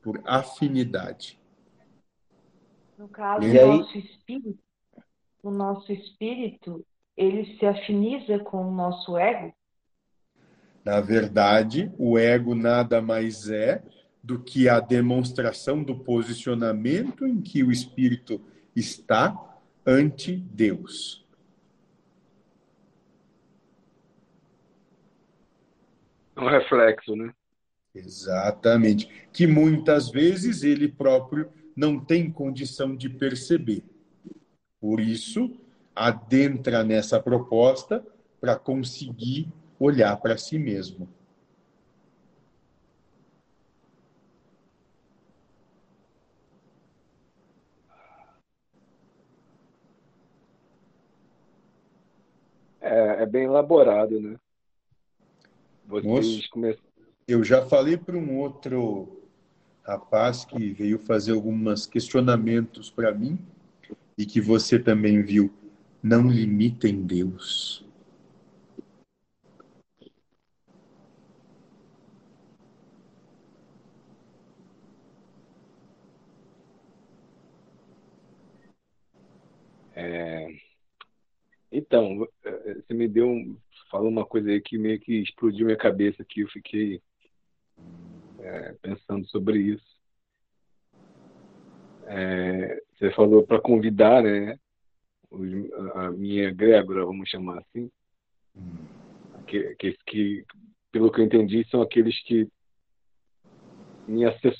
[0.01, 1.37] por afinidade.
[2.97, 4.62] No caso, E o aí- nosso espírito,
[5.43, 6.85] o nosso espírito,
[7.17, 9.53] ele se afiniza com o nosso ego?
[10.85, 13.83] Na verdade, o ego nada mais é
[14.23, 18.41] do que a demonstração do posicionamento em que o espírito
[18.73, 19.37] está
[19.85, 21.27] ante Deus.
[26.35, 27.33] É um reflexo, né?
[27.93, 29.07] Exatamente.
[29.31, 33.83] Que muitas vezes ele próprio não tem condição de perceber.
[34.83, 35.49] Por isso,
[35.95, 38.05] adentra nessa proposta
[38.41, 39.47] para conseguir
[39.79, 41.07] olhar para si mesmo.
[52.81, 54.37] É, é bem elaborado, né?
[55.85, 56.49] Vocês Moço.
[56.49, 56.83] começam.
[57.25, 59.23] Eu já falei para um outro
[59.81, 63.39] rapaz que veio fazer alguns questionamentos para mim
[64.17, 65.51] e que você também viu.
[66.01, 67.85] Não limitem Deus.
[79.95, 80.47] É,
[81.75, 82.27] Então,
[82.87, 83.57] você me deu, um-
[83.89, 86.41] falou uma coisa aí que meio que explodiu minha cabeça aqui.
[86.41, 87.01] Eu fiquei
[88.39, 89.93] eh, pensando sobre isso.
[92.05, 94.57] Eh, você falou para convidar, né?
[95.95, 97.89] a minha egrégora, vamos chamar assim,
[99.47, 100.45] que,
[100.91, 102.47] pelo que eu entendi, são aqueles que
[104.07, 104.55] me assess...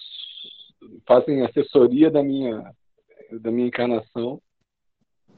[1.07, 2.73] fazem assessoria da minha,
[3.39, 4.41] da minha encarnação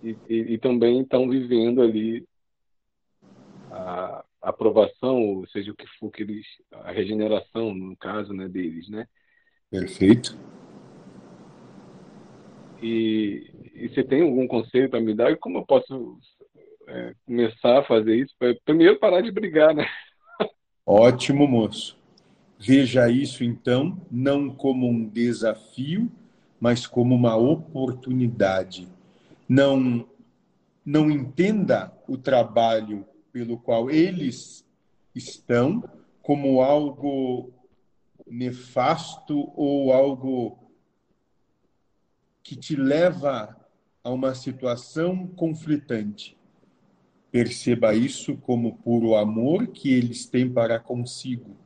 [0.01, 2.25] e, e, e também estão vivendo ali
[3.71, 8.47] a a aprovação, ou seja, o que for que eles, a regeneração, no caso, né,
[8.47, 9.07] deles, né?
[9.71, 10.37] Perfeito?
[12.85, 15.31] E, e você tem algum conselho para me dar?
[15.31, 16.19] E como eu posso
[16.87, 18.35] é, começar a fazer isso?
[18.63, 19.87] Primeiro, parar de brigar, né?
[20.85, 21.97] Ótimo, moço.
[22.59, 26.11] Veja isso, então, não como um desafio,
[26.59, 28.87] mas como uma oportunidade.
[29.49, 30.07] Não,
[30.85, 33.03] não entenda o trabalho
[33.33, 34.63] pelo qual eles
[35.15, 35.83] estão
[36.21, 37.51] como algo
[38.27, 40.64] nefasto ou algo
[42.45, 43.57] que te leva
[44.03, 46.37] a uma situação conflitante.
[47.31, 51.57] Perceba isso como puro amor que eles têm para consigo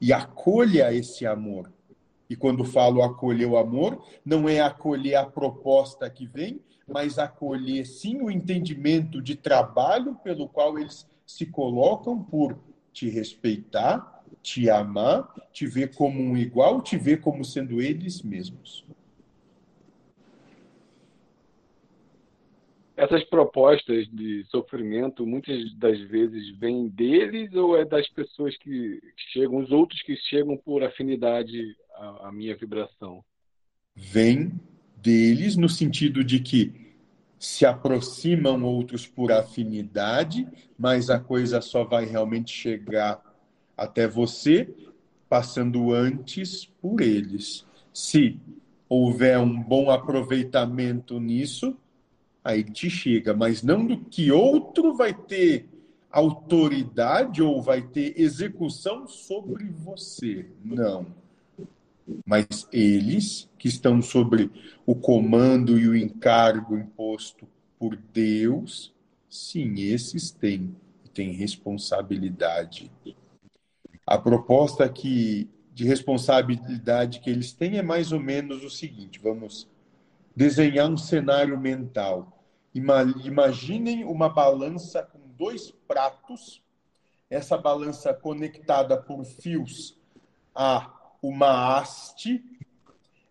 [0.00, 1.72] e acolha esse amor.
[2.28, 7.86] E quando falo acolher o amor, não é acolher a proposta que vem, mas acolher
[7.86, 12.58] sim o entendimento de trabalho pelo qual eles se colocam por
[12.92, 18.84] te respeitar, te amar, te ver como um igual, te ver como sendo eles mesmos.
[22.98, 29.00] Essas propostas de sofrimento, muitas das vezes vêm deles ou é das pessoas que
[29.32, 33.24] chegam, os outros que chegam por afinidade à, à minha vibração?
[33.94, 34.50] Vem
[34.96, 36.72] deles no sentido de que
[37.38, 43.22] se aproximam outros por afinidade, mas a coisa só vai realmente chegar
[43.76, 44.74] até você
[45.28, 47.64] passando antes por eles.
[47.94, 48.40] Se
[48.88, 51.78] houver um bom aproveitamento nisso,
[52.48, 55.68] aí te chega, mas não do que outro vai ter
[56.10, 60.46] autoridade ou vai ter execução sobre você.
[60.64, 61.06] Não.
[62.24, 64.50] Mas eles que estão sobre
[64.86, 67.46] o comando e o encargo imposto
[67.78, 68.94] por Deus,
[69.28, 70.74] sim, esses têm,
[71.12, 72.90] têm responsabilidade.
[74.06, 79.68] A proposta que, de responsabilidade que eles têm é mais ou menos o seguinte: vamos
[80.34, 82.37] desenhar um cenário mental.
[82.78, 86.62] Ima- Imaginem uma balança com dois pratos,
[87.28, 89.98] essa balança conectada por fios
[90.54, 90.92] a
[91.22, 92.42] uma haste.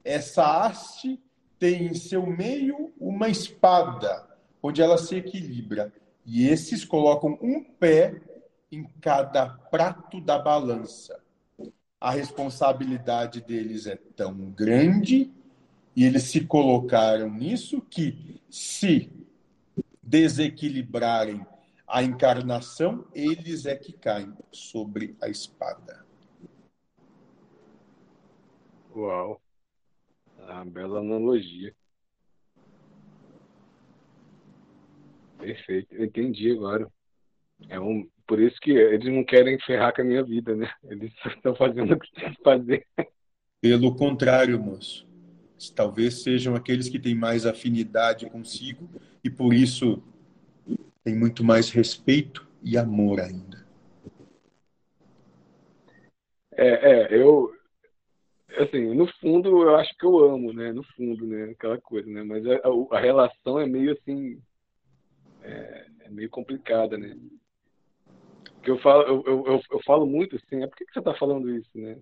[0.03, 1.19] Essa haste
[1.57, 4.27] tem em seu meio uma espada,
[4.61, 5.91] onde ela se equilibra.
[6.25, 8.21] E esses colocam um pé
[8.71, 11.19] em cada prato da balança.
[11.99, 15.31] A responsabilidade deles é tão grande
[15.95, 19.09] e eles se colocaram nisso que, se
[20.07, 21.45] desequilibrarem
[21.85, 26.05] a encarnação, eles é que caem sobre a espada.
[28.95, 29.41] Uau!
[30.39, 31.75] Ah, bela analogia.
[35.37, 36.89] Perfeito, eu entendi agora.
[37.69, 40.71] É um, por isso que eles não querem ferrar com a minha vida, né?
[40.85, 42.87] Eles estão fazendo o que tem que fazer.
[43.59, 45.06] Pelo contrário, moço,
[45.75, 48.89] talvez sejam aqueles que têm mais afinidade consigo
[49.23, 50.01] e por isso
[51.03, 53.65] têm muito mais respeito e amor ainda.
[56.51, 57.53] É, é, eu,
[58.57, 60.71] assim, no fundo eu acho que eu amo, né?
[60.73, 61.51] No fundo, né?
[61.51, 62.23] Aquela coisa, né?
[62.23, 64.41] Mas a, a relação é meio assim,
[65.43, 67.15] é, é meio complicada, né?
[68.55, 71.13] Porque eu falo, eu, eu, eu, falo muito assim, é por que, que você está
[71.13, 71.97] falando isso, né?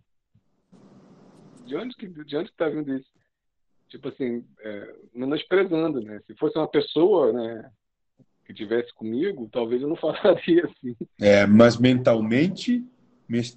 [1.65, 3.09] De onde que, de onde que tá vindo isso?
[3.95, 6.19] Tipo assim, é, menosprezando, né?
[6.27, 7.71] Se fosse uma pessoa, né?
[8.43, 10.97] Que tivesse comigo, talvez eu não falaria assim.
[11.17, 12.83] É, mas mentalmente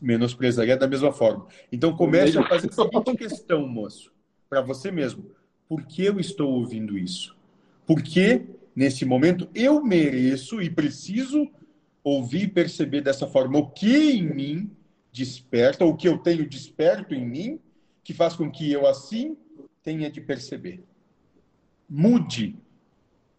[0.01, 1.48] menosprezaria da mesma forma.
[1.73, 4.12] Então comece a fazer a seguinte questão, moço,
[4.48, 5.28] para você mesmo.
[5.69, 7.36] Por que eu estou ouvindo isso?
[7.85, 11.51] Por que, nesse momento, eu mereço e preciso
[12.05, 14.70] ouvir e perceber dessa forma o que em mim
[15.12, 17.60] desperta, o que eu tenho desperto em mim,
[18.05, 19.36] que faz com que eu assim
[19.89, 20.85] tenha de perceber.
[21.89, 22.55] Mude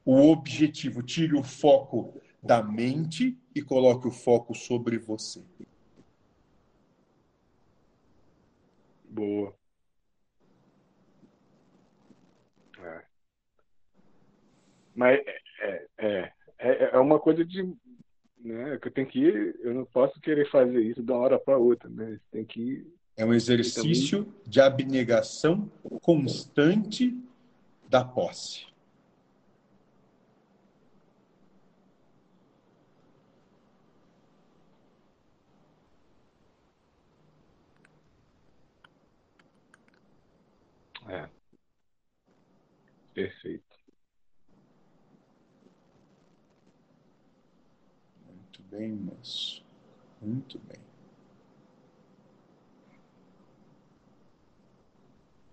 [0.04, 5.44] o objetivo, tire o foco da mente e coloque o foco sobre você.
[9.04, 9.56] Boa.
[12.80, 13.06] É.
[14.96, 15.20] Mas
[15.60, 17.62] é, é, é, é uma coisa de.
[18.40, 21.38] Né, que eu tenho que ir, eu não posso querer fazer isso de uma hora
[21.38, 22.20] para outra, né?
[22.32, 25.70] Tem que ir, É um exercício de abnegação
[26.02, 27.22] constante
[27.90, 28.66] da posse.
[41.10, 41.28] É.
[43.14, 43.66] Perfeito.
[48.26, 49.62] Muito bem, moço.
[50.22, 50.89] Muito bem.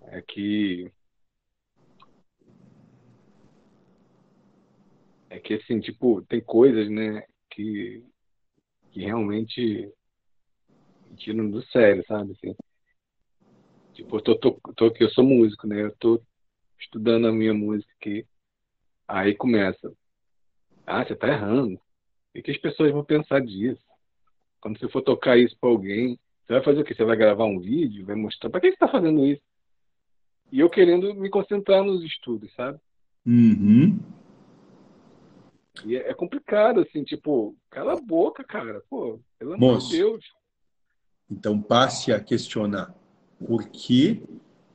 [0.07, 0.93] É que.
[5.29, 8.05] É que, assim, tipo, tem coisas, né, que,
[8.93, 9.93] que realmente
[11.17, 12.33] tiram do sério, sabe?
[12.33, 12.55] Assim,
[13.97, 15.85] Tipo, eu, tô, tô, tô aqui, eu sou músico, né?
[15.85, 16.23] Eu tô
[16.79, 18.27] estudando a minha música aqui.
[19.09, 19.91] Aí começa.
[20.87, 21.81] Ah, você tá errando.
[22.37, 23.83] O que as pessoas vão pensar disso?
[24.61, 26.95] Quando você for tocar isso para alguém, você vai fazer o quê?
[26.95, 28.05] Você vai gravar um vídeo?
[28.05, 28.51] Vai mostrar?
[28.51, 29.43] Para que você tá fazendo isso?
[30.51, 32.79] E eu querendo me concentrar nos estudos, sabe?
[33.27, 33.99] Uhum.
[35.85, 38.83] E é, é complicado, assim, tipo, cala a boca, cara.
[38.89, 40.25] Pô, pelo amor de Deus.
[41.31, 42.95] Então passe a questionar
[43.45, 44.23] por que,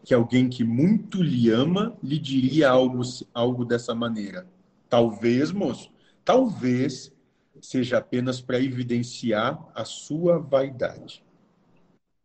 [0.03, 3.02] que alguém que muito lhe ama lhe diria algo,
[3.34, 4.48] algo dessa maneira.
[4.89, 5.91] Talvez, moço,
[6.26, 7.15] talvez
[7.61, 11.23] seja apenas para evidenciar a sua vaidade.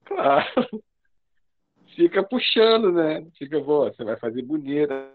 [0.04, 0.82] Claro.
[1.96, 3.26] Fica puxando, né?
[3.38, 5.10] Fica, você vai fazer bonita.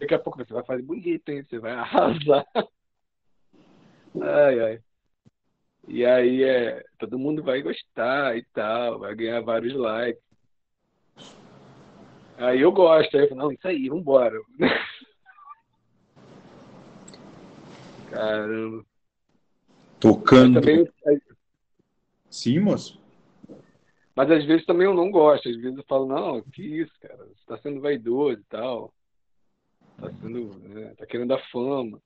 [0.00, 1.44] Daqui a pouco você vai fazer bonita, hein?
[1.48, 2.44] Você vai arrasar.
[4.20, 4.80] Ai, ai.
[5.86, 10.20] E aí é, todo mundo vai gostar e tal, vai ganhar vários likes.
[12.36, 14.36] Aí eu gosto, aí eu falo, não, isso aí, vambora.
[18.10, 18.84] Caramba.
[20.00, 20.60] Tocando.
[20.60, 20.88] Também,
[22.28, 23.00] Sim, moço.
[24.18, 25.48] Mas às vezes também eu não gosto.
[25.48, 28.92] Às vezes eu falo, não, que isso, cara, você tá sendo vaidoso e tal.
[29.96, 32.02] Tá sendo, né, tá querendo a fama.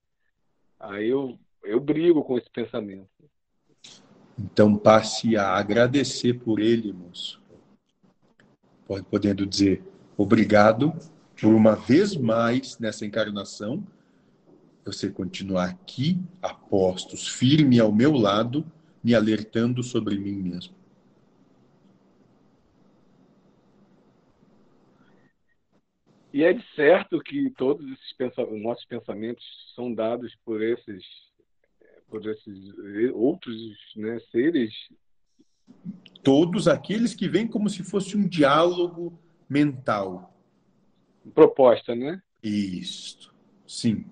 [0.79, 3.09] Aí eu, eu brigo com esse pensamento.
[4.39, 7.41] Então passe a agradecer por ele, moço.
[9.11, 9.83] Podendo dizer
[10.15, 10.93] obrigado
[11.41, 13.83] por uma vez mais nessa encarnação,
[14.85, 18.71] você continuar aqui, a postos, firme ao meu lado,
[19.03, 20.82] me alertando sobre mim mesmo.
[26.33, 29.45] E é de certo que todos esses pensamentos, nossos pensamentos
[29.75, 31.05] são dados por esses
[32.09, 32.75] por esses
[33.15, 33.57] outros
[33.97, 34.73] né, seres.
[36.23, 39.19] Todos aqueles que vêm como se fosse um diálogo
[39.49, 40.37] mental.
[41.35, 42.23] Proposta, né?
[42.43, 43.35] Isso.
[43.67, 44.05] Sim.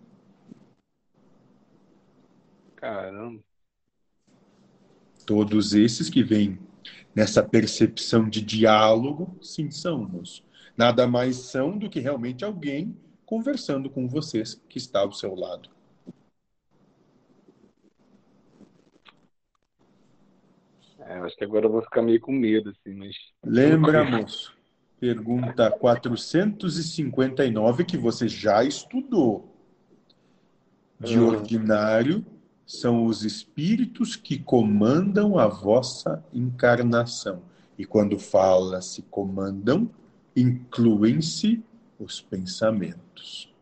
[2.74, 3.42] Caramba.
[5.26, 6.59] Todos esses que vêm
[7.14, 10.42] nessa percepção de diálogo, sim, são, moço.
[10.76, 15.68] Nada mais são do que realmente alguém conversando com vocês que está ao seu lado.
[20.98, 23.14] É, acho que agora eu vou ficar meio com medo, assim, mas.
[23.44, 24.56] Lembra, moço?
[24.98, 29.48] Pergunta 459 que você já estudou.
[31.01, 31.22] De Ah.
[31.22, 32.24] ordinário,
[32.66, 37.42] são os espíritos que comandam a vossa encarnação.
[37.78, 39.90] E quando fala se comandam,
[40.36, 41.62] incluem-se
[41.98, 43.52] os pensamentos.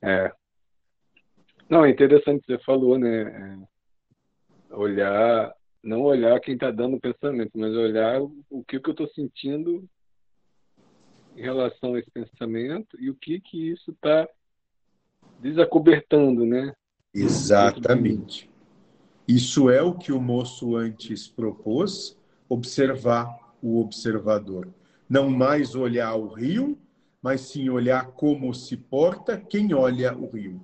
[0.00, 0.32] É.
[1.68, 3.66] Não, é interessante você falou, né?
[4.70, 8.88] É, olhar, não olhar quem está dando o pensamento, mas olhar o, o que, que
[8.88, 9.88] eu estou sentindo
[11.36, 14.28] em relação a esse pensamento e o que que isso está
[15.38, 16.72] desacobertando, né?
[17.14, 18.48] Exatamente.
[19.26, 24.68] Isso é o que o moço antes propôs, observar o observador.
[25.08, 26.78] Não mais olhar o rio,
[27.22, 30.60] mas sim olhar como se porta quem olha o rio.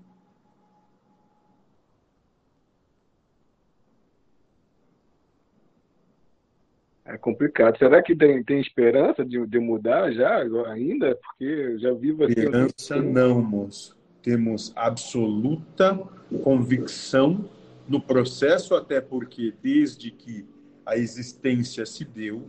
[7.04, 7.76] É complicado.
[7.78, 10.38] Será que tem, tem esperança de, de mudar já
[10.68, 11.14] ainda?
[11.16, 12.32] Porque eu já vivo assim.
[12.32, 13.94] Esperança não, moço.
[14.24, 15.94] Temos absoluta
[16.42, 17.44] convicção
[17.86, 20.48] no processo, até porque desde que
[20.86, 22.42] a existência se deu,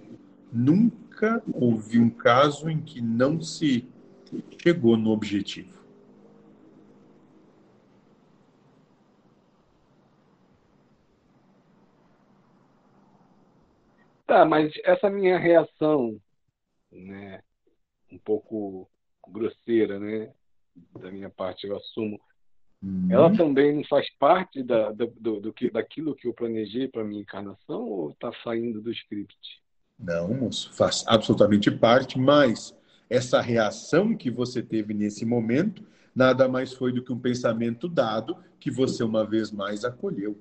[0.54, 3.86] nunca houve um caso em que não se
[4.64, 5.76] chegou no objetivo.
[14.26, 16.18] Tá, mas essa minha reação,
[16.90, 17.44] né,
[18.10, 18.90] um pouco
[19.28, 20.34] grosseira, né,
[21.00, 22.20] da minha parte, eu assumo,
[22.84, 23.08] uhum.
[23.10, 27.84] ela também faz parte da, do, do, que, daquilo que eu planejei para minha encarnação
[27.84, 29.36] ou está saindo do script?
[29.98, 32.76] Não, moço, faz absolutamente parte, mas
[33.10, 38.38] essa reação que você teve nesse momento nada mais foi do que um pensamento dado
[38.60, 40.38] que você uma vez mais acolheu.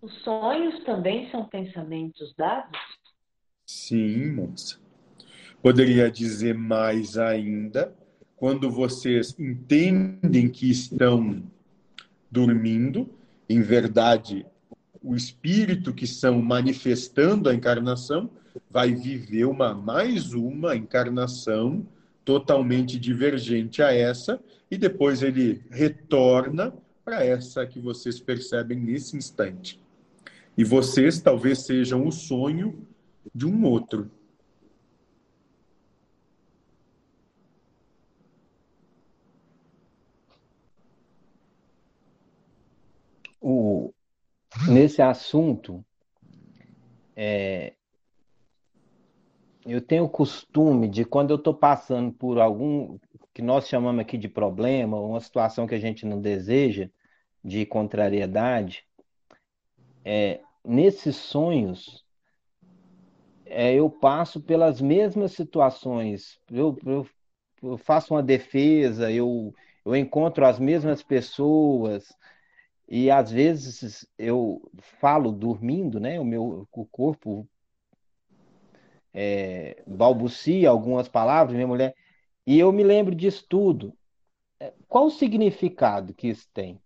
[0.00, 2.78] Os sonhos também são pensamentos dados?
[3.66, 4.78] Sim, moça.
[5.62, 7.94] Poderia dizer mais ainda,
[8.36, 11.42] quando vocês entendem que estão
[12.30, 13.08] dormindo,
[13.48, 14.46] em verdade,
[15.02, 18.30] o espírito que são manifestando a encarnação
[18.70, 21.86] vai viver uma mais uma encarnação
[22.24, 24.40] totalmente divergente a essa
[24.70, 26.74] e depois ele retorna
[27.04, 29.80] para essa que vocês percebem nesse instante.
[30.56, 32.86] E vocês talvez sejam o sonho
[33.34, 34.10] de um outro.
[43.40, 43.92] O,
[44.68, 45.84] nesse assunto,
[47.14, 47.74] é,
[49.66, 52.98] eu tenho o costume de, quando eu estou passando por algum
[53.34, 56.88] que nós chamamos aqui de problema, uma situação que a gente não deseja,
[57.44, 58.84] de contrariedade,
[60.04, 62.04] é, nesses sonhos,
[63.44, 66.38] é, eu passo pelas mesmas situações.
[66.50, 67.06] Eu, eu,
[67.62, 72.12] eu, faço uma defesa, eu, eu encontro as mesmas pessoas,
[72.88, 74.60] e às vezes eu
[75.00, 76.20] falo dormindo, né?
[76.20, 77.48] O meu o corpo
[79.14, 81.94] é, balbucia algumas palavras, minha mulher,
[82.46, 83.96] e eu me lembro disso tudo.
[84.60, 86.80] É, qual o significado que isso tem?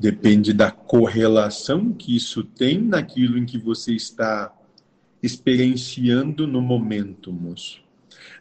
[0.00, 4.50] Depende da correlação que isso tem naquilo em que você está
[5.22, 7.84] experienciando no momento, moço.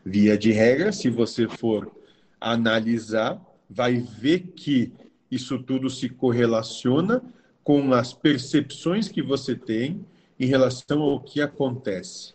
[0.05, 1.91] Via de regra, se você for
[2.39, 4.93] analisar, vai ver que
[5.29, 7.21] isso tudo se correlaciona
[7.61, 10.05] com as percepções que você tem
[10.39, 12.33] em relação ao que acontece.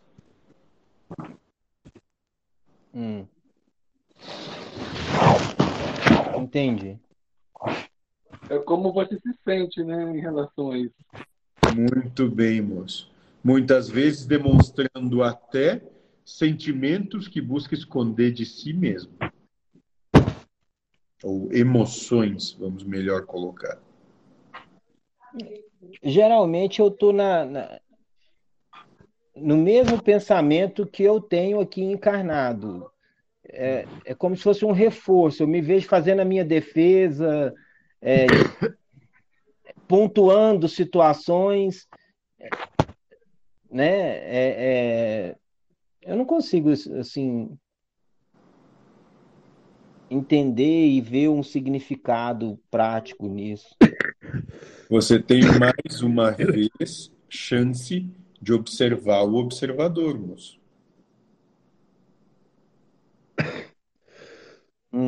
[2.92, 3.24] Hum.
[6.36, 7.00] Entendi
[8.50, 10.94] é como você se sente, né, em relação a isso.
[11.74, 13.10] Muito bem, moço.
[13.42, 15.82] Muitas vezes demonstrando até
[16.24, 19.12] sentimentos que busca esconder de si mesmo.
[21.22, 23.78] Ou emoções, vamos melhor colocar.
[26.02, 27.80] Geralmente eu estou na, na,
[29.34, 32.90] no mesmo pensamento que eu tenho aqui encarnado.
[33.46, 35.42] É, é como se fosse um reforço.
[35.42, 37.54] Eu me vejo fazendo a minha defesa,
[38.04, 38.26] é,
[39.88, 41.88] pontuando situações,
[43.70, 43.86] né?
[43.86, 45.36] É, é,
[46.02, 47.58] eu não consigo assim
[50.10, 53.74] entender e ver um significado prático nisso.
[54.90, 58.06] Você tem mais uma vez chance
[58.40, 60.60] de observar o observador, moço.
[64.92, 65.06] Hum.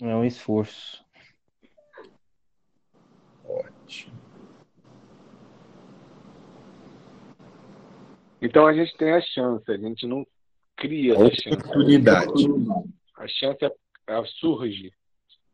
[0.00, 1.04] É um esforço.
[3.44, 4.14] Ótimo.
[8.40, 10.26] Então a gente tem a chance, a gente não
[10.76, 11.48] cria A essa chance.
[11.56, 12.46] oportunidade.
[13.16, 13.72] A chance é-
[14.08, 14.92] é- surge.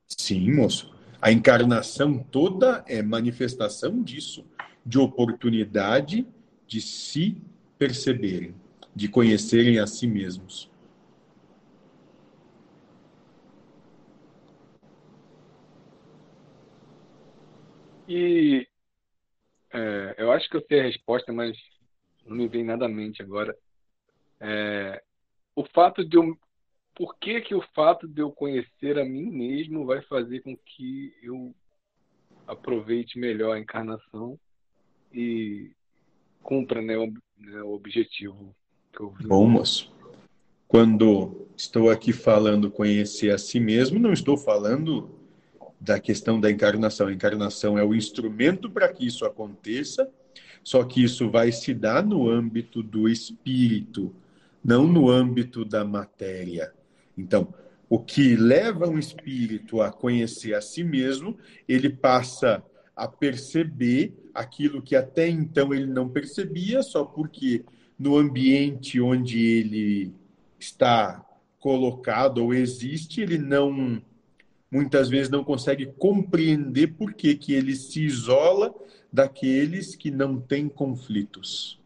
[0.06, 0.92] Sim, moço.
[1.20, 4.44] A encarnação toda é manifestação disso,
[4.84, 6.26] de oportunidade
[6.66, 7.36] de se
[7.78, 8.54] perceberem,
[8.96, 10.69] de conhecerem a si mesmos.
[18.12, 18.66] E
[19.72, 21.56] é, eu acho que eu sei a resposta, mas
[22.26, 23.56] não me vem nada à mente agora.
[24.40, 25.00] É,
[25.54, 26.36] o fato de eu.
[26.92, 31.14] Por que que o fato de eu conhecer a mim mesmo vai fazer com que
[31.22, 31.54] eu
[32.48, 34.38] aproveite melhor a encarnação
[35.12, 35.70] e
[36.42, 37.06] cumpra, né, o,
[37.38, 38.54] né, o objetivo
[38.92, 39.28] que eu vi?
[39.28, 39.94] Bom, moço.
[40.66, 45.19] Quando estou aqui falando conhecer a si mesmo, não estou falando
[45.80, 47.06] da questão da encarnação.
[47.06, 50.08] A encarnação é o instrumento para que isso aconteça,
[50.62, 54.14] só que isso vai se dar no âmbito do espírito,
[54.62, 56.72] não no âmbito da matéria.
[57.16, 57.52] Então,
[57.88, 61.36] o que leva um espírito a conhecer a si mesmo,
[61.66, 62.62] ele passa
[62.94, 67.64] a perceber aquilo que até então ele não percebia, só porque
[67.98, 70.14] no ambiente onde ele
[70.58, 71.24] está
[71.58, 74.02] colocado ou existe, ele não
[74.70, 78.74] muitas vezes não consegue compreender por que, que ele se isola
[79.12, 81.78] daqueles que não têm conflitos.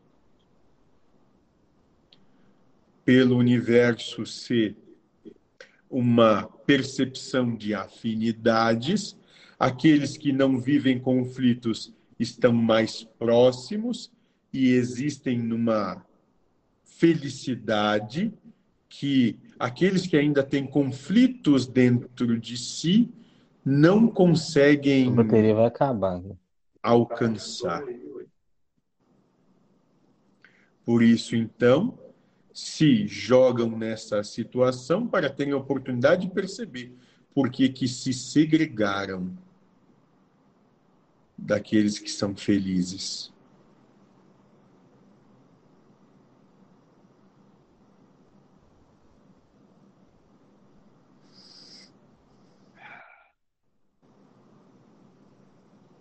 [3.05, 4.77] Pelo universo ser
[5.89, 9.17] uma percepção de afinidades,
[9.59, 14.11] aqueles que não vivem conflitos estão mais próximos
[14.53, 16.05] e existem numa
[16.85, 18.33] felicidade
[18.89, 23.11] que aqueles que ainda têm conflitos dentro de si
[23.65, 26.21] não conseguem A bateria vai acabar.
[26.21, 26.37] né?
[26.83, 27.83] alcançar.
[30.85, 31.99] Por isso, então,
[32.53, 36.95] se jogam nessa situação para terem a oportunidade de perceber
[37.35, 39.33] por que que se segregaram
[41.37, 43.33] daqueles que são felizes.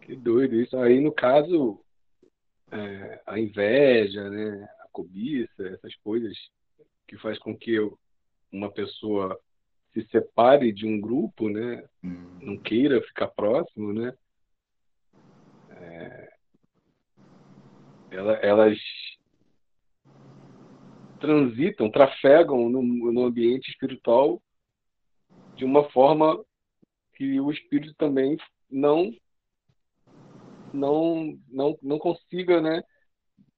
[0.05, 0.77] Que doido isso.
[0.77, 1.79] Aí, no caso,
[2.71, 6.37] é, a inveja, né, a cobiça, essas coisas
[7.07, 7.97] que faz com que eu-
[8.51, 9.39] uma pessoa
[9.93, 11.87] se separe de um grupo, né,
[12.41, 14.13] não queira ficar próximo, né,
[15.69, 16.33] é,
[18.11, 18.77] ela- elas
[21.19, 24.41] transitam, trafegam no, no ambiente espiritual
[25.55, 26.43] de uma forma
[27.15, 28.37] que o espírito também
[28.69, 29.13] não
[30.73, 32.83] não não não consiga, né,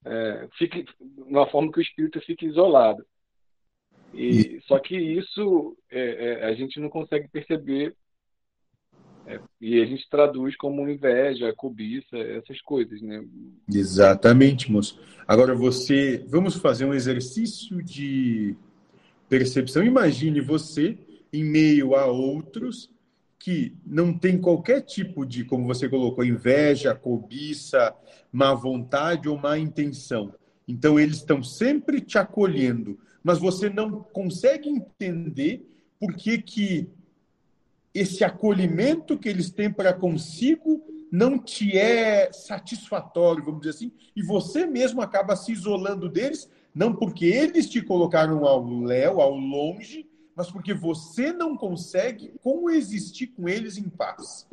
[0.06, 0.86] é, fique
[1.18, 3.06] uma forma que o espírito fique isolado.
[4.14, 7.96] E só que isso é, é, a gente não consegue perceber
[9.28, 13.26] é, e a gente traduz como inveja, cobiça, essas coisas, né?
[13.68, 15.00] Exatamente, moço.
[15.28, 18.56] Agora você, vamos fazer um exercício de
[19.28, 19.84] percepção.
[19.84, 20.98] Imagine você
[21.34, 22.95] em meio a outros
[23.40, 27.94] que não tem qualquer tipo de, como você colocou, inveja, cobiça,
[28.32, 30.34] má vontade ou má intenção.
[30.68, 35.68] Então eles estão sempre te acolhendo, mas você não consegue entender
[36.00, 36.90] por que que
[37.94, 44.22] esse acolhimento que eles têm para consigo não te é satisfatório, vamos dizer assim, e
[44.22, 50.06] você mesmo acaba se isolando deles, não porque eles te colocaram ao léu, ao longe,
[50.36, 54.46] mas porque você não consegue coexistir com eles em paz.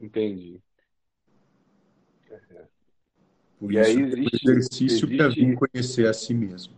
[0.00, 0.60] Entendi.
[3.58, 6.34] Por E isso aí que é um existe- exercício para existe- vir conhecer a si
[6.34, 6.74] mesmo.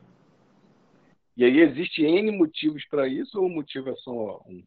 [1.36, 4.62] E aí existe N motivos para isso ou o motivo é só um?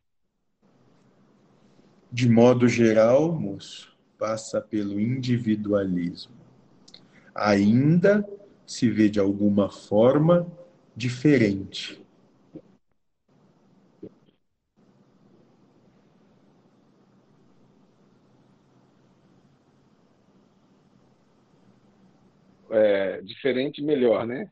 [2.11, 6.34] De modo geral, moço, passa pelo individualismo.
[7.36, 8.27] Ainda
[8.65, 10.45] se vê de alguma forma
[10.95, 12.03] diferente.
[22.72, 24.52] É, diferente, melhor, né?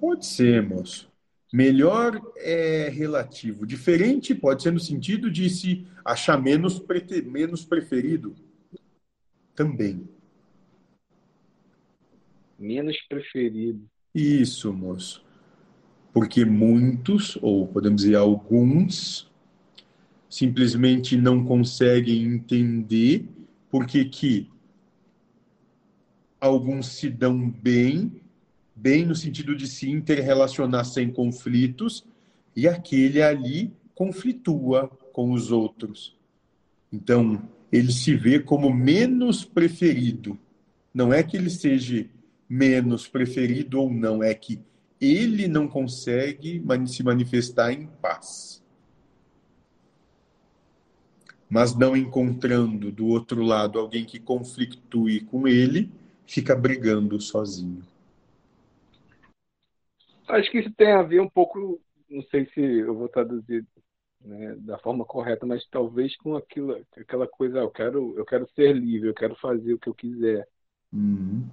[0.00, 1.10] Pode ser, moço.
[1.52, 3.66] Melhor é relativo.
[3.66, 8.34] Diferente pode ser no sentido de se achar menos, prete- menos preferido.
[9.54, 10.08] Também.
[12.58, 13.88] Menos preferido.
[14.14, 15.24] Isso, moço.
[16.12, 19.30] Porque muitos, ou podemos dizer alguns,
[20.28, 23.26] simplesmente não conseguem entender
[23.70, 24.50] porque que
[26.40, 28.20] alguns se dão bem,
[28.80, 32.04] bem no sentido de se interrelacionar sem conflitos,
[32.54, 36.16] e aquele ali conflitua com os outros.
[36.92, 37.42] Então,
[37.72, 40.38] ele se vê como menos preferido.
[40.94, 42.06] Não é que ele seja
[42.48, 44.60] menos preferido ou não, é que
[45.00, 48.62] ele não consegue se manifestar em paz.
[51.50, 55.90] Mas não encontrando do outro lado alguém que conflictue com ele,
[56.26, 57.82] fica brigando sozinho.
[60.28, 63.66] Acho que isso tem a ver um pouco, não sei se eu vou traduzir
[64.20, 68.48] né, da forma correta, mas talvez com aquilo, aquela coisa, ah, eu quero, eu quero
[68.54, 70.46] ser livre, eu quero fazer o que eu quiser.
[70.92, 71.48] Uhum.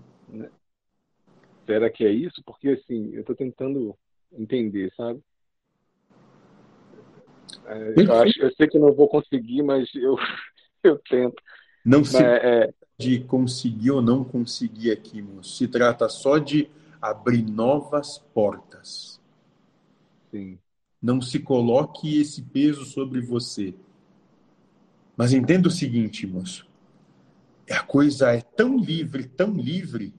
[1.65, 2.41] Será que é isso?
[2.45, 3.97] Porque assim, eu estou tentando
[4.31, 5.21] entender, sabe?
[7.65, 10.15] É, eu, acho, eu sei que não vou conseguir, mas eu,
[10.83, 11.41] eu tento.
[11.83, 15.55] Não Mas, se é, de conseguir ou não conseguir aqui, moço.
[15.55, 16.69] Se trata só de
[17.09, 19.19] abrir novas portas.
[20.31, 20.57] sim,
[21.01, 23.73] Não se coloque esse peso sobre você.
[25.15, 26.67] Mas entenda o seguinte, moço.
[27.69, 30.13] A coisa é tão livre, tão livre,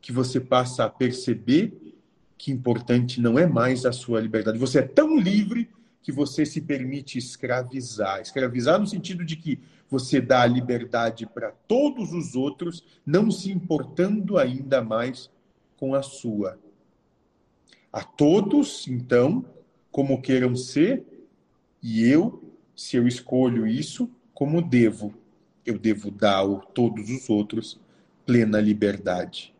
[0.00, 1.96] que você passa a perceber
[2.36, 4.58] que importante não é mais a sua liberdade.
[4.58, 5.68] Você é tão livre
[6.02, 8.20] que você se permite escravizar.
[8.20, 9.58] Escravizar no sentido de que
[9.90, 15.30] você dá a liberdade para todos os outros, não se importando ainda mais
[15.78, 16.58] com a sua.
[17.92, 19.44] A todos, então,
[19.90, 21.06] como queiram ser,
[21.82, 22.42] e eu,
[22.76, 25.14] se eu escolho isso, como devo.
[25.64, 27.80] Eu devo dar a todos os outros
[28.26, 29.54] plena liberdade.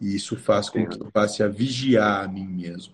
[0.00, 2.92] E isso faz com que eu passe a vigiar a mim mesmo.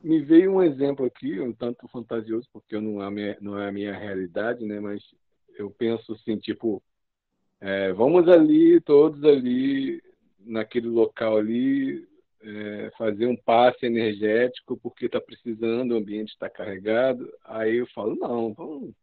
[0.00, 3.68] me veio um exemplo aqui, um tanto fantasioso, porque não é a minha, não é
[3.68, 4.78] a minha realidade, né?
[4.78, 5.02] Mas
[5.58, 6.82] eu penso assim, tipo,
[7.60, 10.02] é, vamos ali, todos ali,
[10.38, 12.06] naquele local ali,
[12.40, 17.28] é, fazer um passe energético, porque está precisando, o ambiente está carregado.
[17.44, 18.94] Aí eu falo, não, vamos,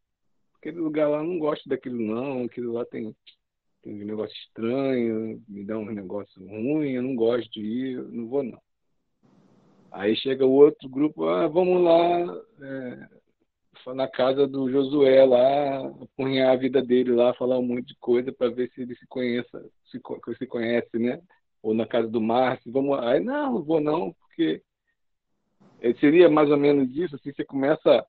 [0.58, 3.16] aquele lugar lá não gosto daquilo não, aquilo lá tem,
[3.84, 8.28] tem um negócio estranho, me dá um negócio ruim, eu não gosto de ir, não
[8.28, 8.62] vou não.
[9.92, 13.10] Aí chega o outro grupo, ah, vamos lá é,
[13.94, 18.32] na casa do Josué lá, apunhar a vida dele lá, falar um monte de coisa
[18.32, 20.00] para ver se ele se conheça, se,
[20.38, 21.22] se conhece, né?
[21.62, 24.62] Ou na casa do Márcio, vamos aí não, não vou não, porque
[25.82, 28.06] eh, seria mais ou menos isso, assim, você começa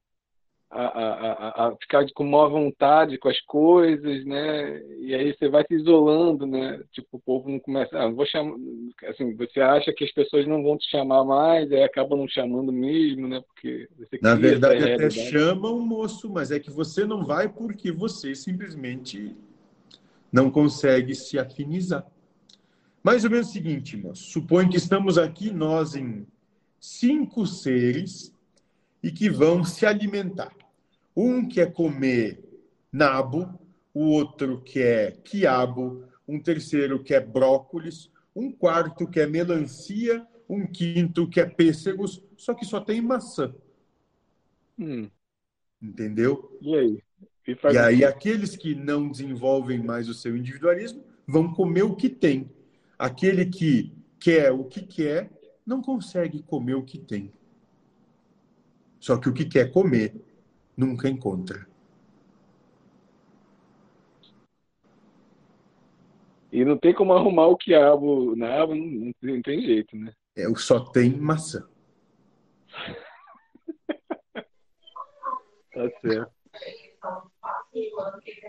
[0.71, 4.83] a, a, a, ficar com má vontade com as coisas, né?
[5.01, 6.83] E aí você vai se isolando, né?
[6.93, 8.57] Tipo, o povo não começa, ah, vou chamar,
[9.09, 12.73] assim, você acha que as pessoas não vão te chamar mais, aí acaba não chamando
[12.73, 13.41] mesmo, né?
[13.47, 15.31] Porque você Na verdade, até realidade.
[15.31, 19.35] chamam, moço, mas é que você não vai porque você simplesmente
[20.33, 22.05] não consegue se afinizar.
[23.05, 24.25] Mais ou menos o seguinte, moço.
[24.25, 26.27] Suponho que estamos aqui, nós, em
[26.81, 28.36] cinco seres
[29.07, 30.53] e que vão se alimentar.
[31.17, 32.43] Um quer comer
[32.93, 33.61] nabo,
[33.95, 41.55] o outro quer quiabo, um terceiro quer brócolis, um quarto quer melancia, um quinto quer
[41.55, 43.55] pêssegos, só que só tem maçã,
[44.79, 45.11] Hum,
[45.81, 46.51] entendeu?
[46.61, 47.03] e aí?
[47.47, 52.09] E E aí aqueles que não desenvolvem mais o seu individualismo vão comer o que
[52.09, 52.51] tem.
[52.99, 55.31] Aquele que quer o que quer
[55.67, 57.33] não consegue comer o que tem.
[58.99, 60.15] Só que o que quer comer
[60.77, 61.67] nunca encontra.
[66.53, 69.97] E não tem como arrumar o quiabo na árvore, não, não tem, não tem jeito,
[69.97, 70.13] né?
[70.37, 71.67] É, o só tem maçã.
[75.73, 76.33] Tá certo.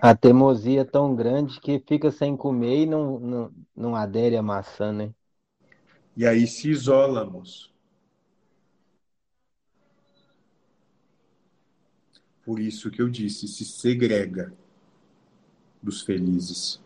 [0.02, 4.42] A teimosia é tão grande que fica sem comer e não, não, não adere à
[4.42, 5.14] maçã, né?
[6.16, 7.76] E aí se isola, moço.
[12.48, 14.54] Por isso que eu disse, se segrega
[15.84, 16.82] dos felizes.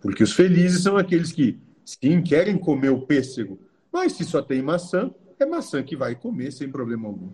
[0.00, 3.60] Porque os felizes são aqueles que, sim, querem comer o pêssego,
[3.92, 7.30] mas se só tem maçã, é maçã que vai comer sem problema algum.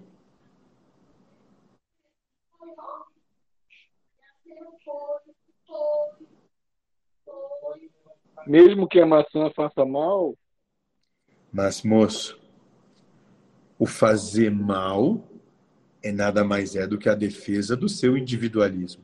[8.48, 10.36] mesmo que a maçã faça mal,
[11.52, 12.40] Mas, moço,
[13.78, 15.35] o fazer mal
[16.02, 19.02] é nada mais é do que a defesa do seu individualismo.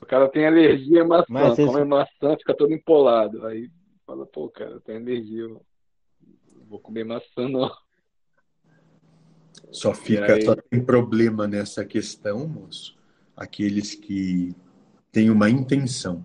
[0.00, 3.44] o cara tem alergia à maçã, Mas esse- come maçã, fica todo empolado.
[3.46, 3.70] Aí
[4.06, 5.60] fala, pô, cara, eu tenho alergia, eu não
[6.68, 7.70] vou comer maçã, não.
[9.72, 10.44] Só fica, aí?
[10.44, 12.96] só tem problema nessa questão, moço,
[13.36, 14.54] aqueles que
[15.10, 16.24] têm uma intenção.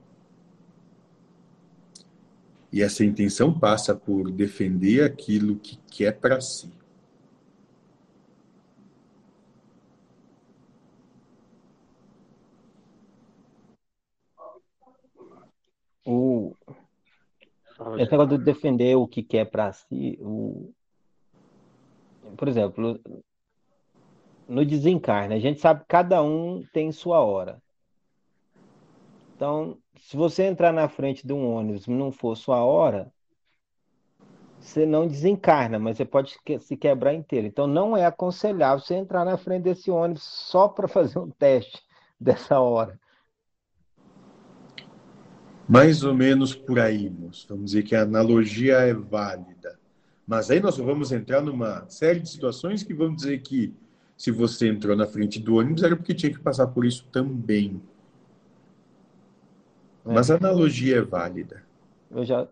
[2.71, 6.71] E essa intenção passa por defender aquilo que quer para si.
[16.11, 16.55] O,
[17.97, 20.73] esse negócio de defender o que quer para si, o,
[22.35, 22.99] por exemplo,
[24.47, 27.61] no desencarne, a gente sabe que cada um tem sua hora.
[29.35, 33.11] Então, se você entrar na frente de um ônibus e não for sua hora,
[34.59, 37.47] você não desencarna, mas você pode se quebrar inteiro.
[37.47, 41.81] Então, não é aconselhável você entrar na frente desse ônibus só para fazer um teste
[42.19, 42.99] dessa hora.
[45.71, 47.47] Mais ou menos por aí, moço.
[47.47, 49.79] Vamos dizer que a analogia é válida.
[50.27, 53.73] Mas aí nós vamos entrar numa série de situações que vão dizer que
[54.17, 57.81] se você entrou na frente do ônibus era porque tinha que passar por isso também.
[60.05, 60.13] É.
[60.13, 61.63] Mas a analogia é válida.
[62.09, 62.45] Eu já.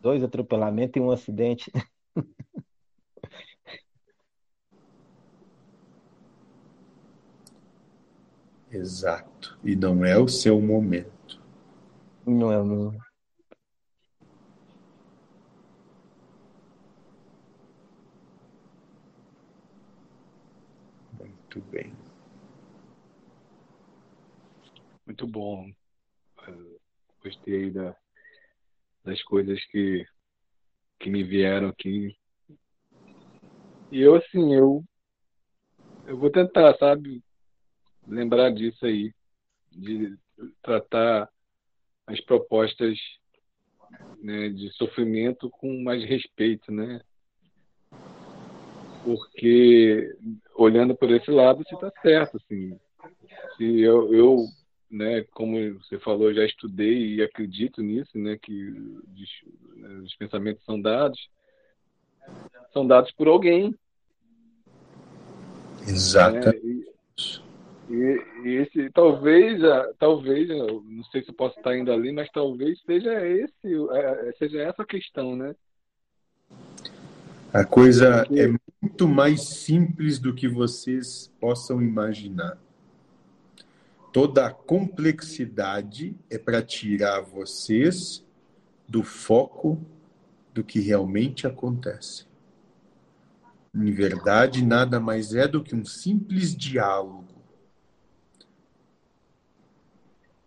[0.00, 1.70] Dois atropelamentos e um acidente.
[8.68, 9.56] Exato.
[9.62, 11.21] E não é o seu momento.
[12.26, 12.32] É.
[21.18, 21.92] Muito bem.
[25.04, 25.68] Muito bom.
[26.46, 26.78] Eh,
[27.22, 27.96] Gostei da,
[29.04, 30.04] das coisas que,
[30.98, 32.16] que me vieram aqui.
[33.90, 34.84] E eu, assim, eu,
[36.06, 37.22] eu vou tentar, sabe,
[38.06, 39.12] lembrar disso aí,
[39.70, 40.18] de
[40.62, 41.28] tratar
[42.06, 42.98] as propostas,
[44.22, 47.00] né, de sofrimento com mais respeito, né?
[49.04, 50.16] Porque
[50.54, 52.78] olhando por esse lado, você está certo, assim.
[53.56, 54.46] Se eu, eu
[54.92, 60.62] né, como você falou, já estudei e acredito nisso, né, que os, né, os pensamentos
[60.64, 61.18] são dados,
[62.72, 63.76] são dados por alguém, né,
[65.88, 66.54] Exato.
[66.56, 66.81] e,
[67.92, 72.30] e, e esse talvez, ah, talvez, não sei se eu posso estar indo ali, mas
[72.30, 75.54] talvez seja esse, eh, seja essa a questão, né?
[77.52, 78.48] A coisa é
[78.80, 82.56] muito mais simples do que vocês possam imaginar.
[84.10, 88.24] Toda a complexidade é para tirar vocês
[88.88, 89.78] do foco
[90.54, 92.26] do que realmente acontece.
[93.74, 97.31] Em verdade, nada mais é do que um simples diálogo.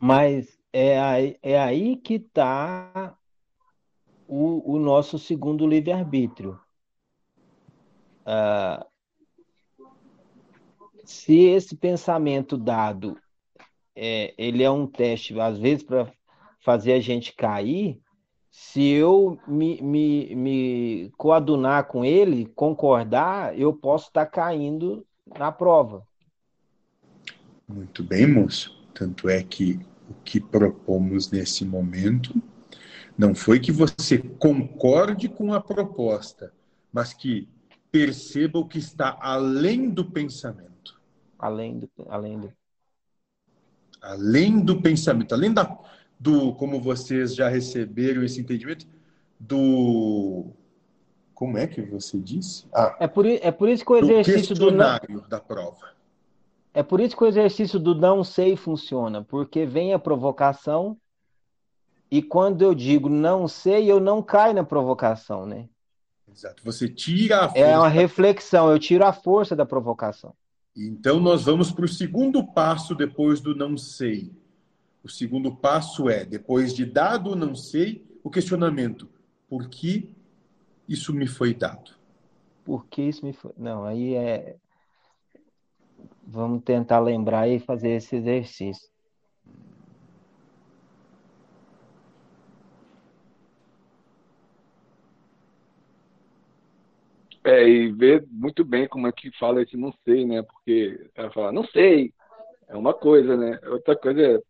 [0.05, 3.17] Mas é aí, é aí que está
[4.27, 6.59] o, o nosso segundo livre-arbítrio.
[8.23, 8.85] Ah,
[11.03, 13.17] se esse pensamento dado
[13.95, 16.13] é, ele é um teste, às vezes, para
[16.59, 17.99] fazer a gente cair,
[18.51, 26.05] se eu me, me, me coadunar com ele, concordar, eu posso estar caindo na prova.
[27.67, 28.75] Muito bem, moço.
[28.93, 29.79] Tanto é que
[30.09, 32.33] o que propomos nesse momento
[33.17, 36.51] não foi que você concorde com a proposta,
[36.91, 37.47] mas que
[37.91, 40.99] perceba o que está além do pensamento.
[41.39, 42.53] Além do, além do.
[44.01, 45.77] Além do pensamento, além da,
[46.19, 48.85] do, como vocês já receberam esse entendimento,
[49.39, 50.47] do.
[51.33, 52.65] Como é que você disse?
[52.73, 55.94] Ah, É por, é por isso que o exercício do não, da prova.
[56.75, 60.97] É por isso que o exercício do não sei funciona, porque vem a provocação
[62.11, 65.69] e quando eu digo não sei, eu não caio na provocação, né?
[66.29, 66.61] Exato.
[66.65, 70.33] Você tira a É uma força reflexão, eu tiro a força da provocação.
[70.75, 74.33] Então, nós vamos para o segundo passo depois do não sei.
[75.01, 79.07] O segundo passo é, depois de dado o não sei, o questionamento:
[79.47, 80.09] por que
[80.89, 81.91] isso me foi dado?
[82.65, 83.53] Por que isso me foi?
[83.57, 84.57] Não, aí é.
[86.27, 88.89] Vamos tentar lembrar e fazer esse exercício.
[97.43, 100.41] É, e ver muito bem como é que fala esse não sei, né?
[100.41, 102.11] Porque cara fala, não sei.
[102.67, 103.59] é uma coisa, né?
[103.67, 104.41] Outra coisa é,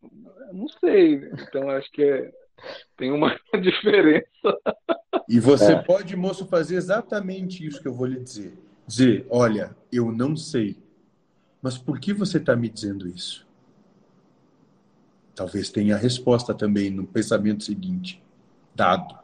[0.54, 1.16] não sei.
[1.42, 2.32] Então acho que é,
[2.96, 4.28] tem uma diferença.
[5.28, 5.82] E você é.
[5.84, 8.58] pode, moço, fazer exatamente isso que eu vou lhe dizer.
[8.88, 10.78] Dizer, olha, eu não sei.
[11.66, 13.44] Mas por que você está me dizendo isso?
[15.34, 18.24] Talvez tenha a resposta também no pensamento seguinte.
[18.76, 19.18] Dado.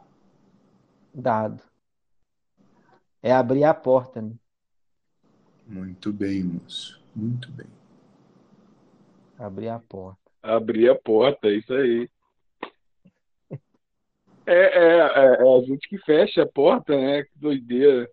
[1.14, 1.62] Dado.
[3.22, 4.32] É abrir a porta, né?
[5.68, 7.00] Muito bem, moço.
[7.14, 7.68] Muito bem.
[9.38, 10.18] Abrir a porta.
[10.42, 12.10] Abrir a porta, isso aí.
[14.44, 17.22] É, é, é, é, a gente que fecha a porta, né?
[17.22, 18.10] Que doideira.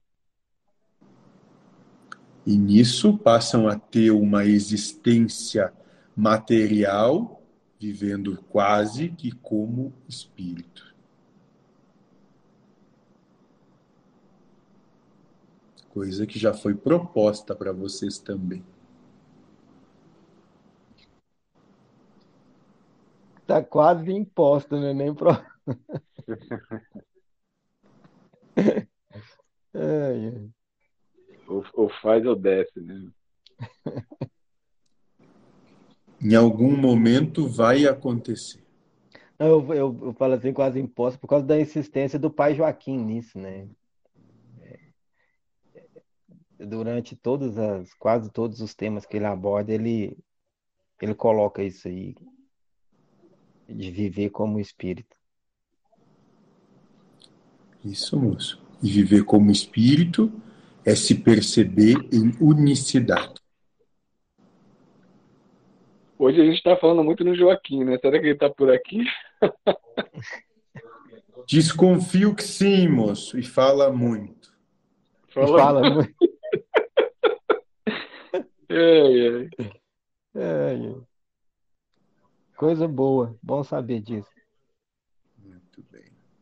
[2.49, 5.71] E nisso passam a ter uma existência
[6.15, 7.43] material,
[7.79, 10.95] vivendo quase que como espírito.
[15.89, 18.65] Coisa que já foi proposta para vocês também.
[23.45, 24.91] Tá quase imposto, né?
[24.91, 25.29] Nem pro...
[31.49, 33.09] Ou, ou, faz ou desce, né?
[36.21, 38.61] Em algum momento vai acontecer.
[39.39, 43.39] Eu, eu, eu falo assim, quase imposto, por causa da insistência do pai Joaquim nisso,
[43.39, 43.69] né?
[46.59, 50.17] Durante todas as, quase todos os temas que ele aborda, ele,
[51.01, 52.13] ele coloca isso aí,
[53.65, 55.15] de viver como espírito.
[57.83, 58.61] Isso, moço.
[58.83, 60.29] E viver como espírito
[60.89, 63.35] é se perceber em unicidade.
[66.17, 67.99] Hoje a gente está falando muito no Joaquim, né?
[67.99, 69.03] Será que ele está por aqui?
[71.47, 74.51] Desconfio que sim, moço, e fala muito.
[75.31, 76.15] Fala, fala muito.
[78.69, 79.49] é, é.
[80.35, 80.75] É,
[82.57, 84.38] Coisa boa, bom saber disso.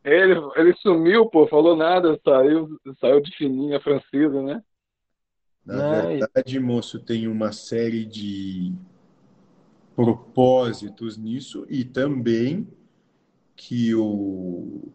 [0.08, 4.62] Ele, ele sumiu, pô, falou nada, saiu, saiu de fininha a Francisa, né?
[5.64, 8.72] Na verdade, moço, tem uma série de
[9.94, 12.66] propósitos nisso e também
[13.54, 14.90] que o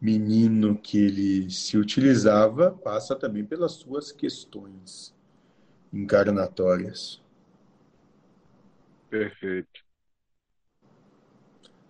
[0.00, 5.14] menino que ele se utilizava passa também pelas suas questões
[5.92, 7.22] encarnatórias.
[9.08, 9.84] Perfeito.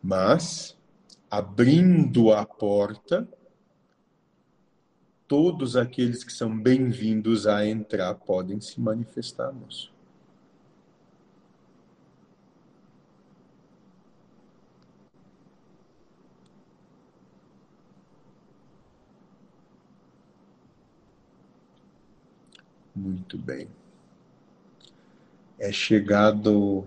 [0.02, 0.76] Mas
[1.32, 3.26] abrindo a porta,
[5.26, 9.90] todos aqueles que são bem-vindos a entrar podem se manifestar, moço.
[22.94, 23.68] Muito bem.
[25.58, 26.86] É chegado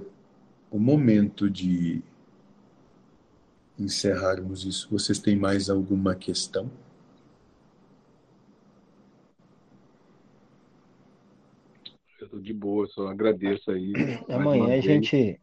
[0.69, 2.03] o momento de
[3.79, 4.89] encerrarmos isso.
[4.89, 6.69] Vocês têm mais alguma questão?
[12.19, 13.93] Eu tô de boa, só agradeço aí.
[14.29, 15.39] Amanhã a gente.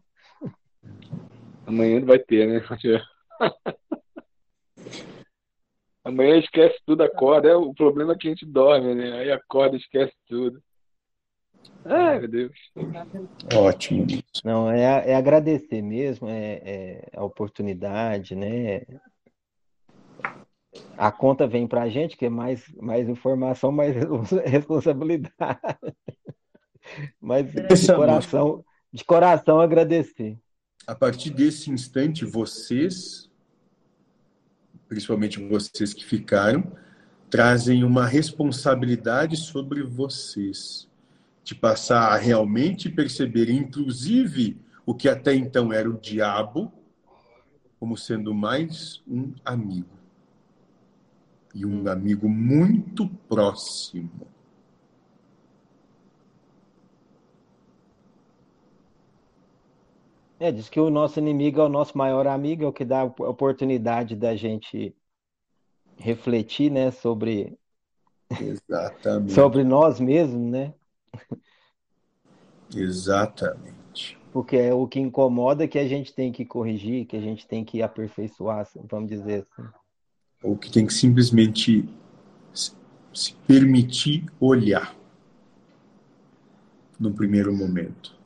[1.66, 2.60] Amanhã vai ter, né?
[6.04, 7.48] Amanhã esquece tudo, acorda.
[7.48, 9.12] É, o problema é que a gente dorme, né?
[9.18, 10.60] Aí acorda, esquece tudo.
[11.84, 12.52] Ai, meu Deus.
[13.54, 14.06] Ótimo.
[14.44, 18.82] Não, é, é agradecer mesmo, é, é, a oportunidade, né?
[20.96, 23.94] A conta vem para a gente, que é mais, mais informação, mais
[24.46, 25.58] responsabilidade.
[27.20, 30.38] Mas de coração, de coração agradecer.
[30.86, 33.30] A partir desse instante, vocês,
[34.88, 36.72] principalmente vocês que ficaram,
[37.28, 40.90] trazem uma responsabilidade sobre vocês
[41.44, 46.72] de passar a realmente perceber, inclusive, o que até então era o diabo,
[47.78, 49.88] como sendo mais um amigo.
[51.54, 54.10] E um amigo muito próximo.
[60.38, 63.02] É, diz que o nosso inimigo é o nosso maior amigo, é o que dá
[63.02, 64.92] a oportunidade da gente
[65.96, 67.56] refletir, né, sobre
[68.28, 69.30] Exatamente.
[69.34, 70.74] sobre nós mesmos, né?
[72.74, 74.18] Exatamente.
[74.32, 77.64] Porque é o que incomoda que a gente tem que corrigir, que a gente tem
[77.64, 79.68] que aperfeiçoar, vamos dizer assim.
[80.42, 81.88] Ou que tem que simplesmente
[82.52, 84.96] se permitir olhar
[86.98, 88.16] no primeiro momento.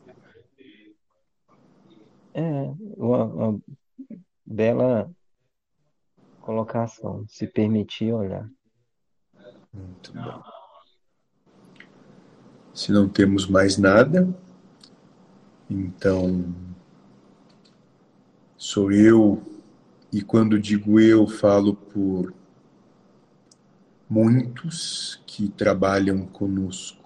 [2.33, 2.43] É,
[2.97, 3.61] uma, uma
[4.45, 5.11] bela
[6.41, 8.49] colocação, se permitir olhar.
[9.73, 10.56] Muito bom.
[12.77, 14.29] Se não temos mais nada,
[15.69, 16.55] Então,
[18.59, 19.43] sou eu,
[20.13, 22.35] e quando digo eu, falo por
[24.09, 27.03] muitos que trabalham conosco,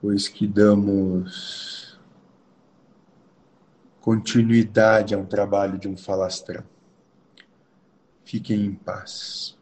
[0.00, 2.00] pois que damos
[4.00, 6.64] continuidade a um trabalho de um falastrão.
[8.24, 9.59] Fiquem em paz.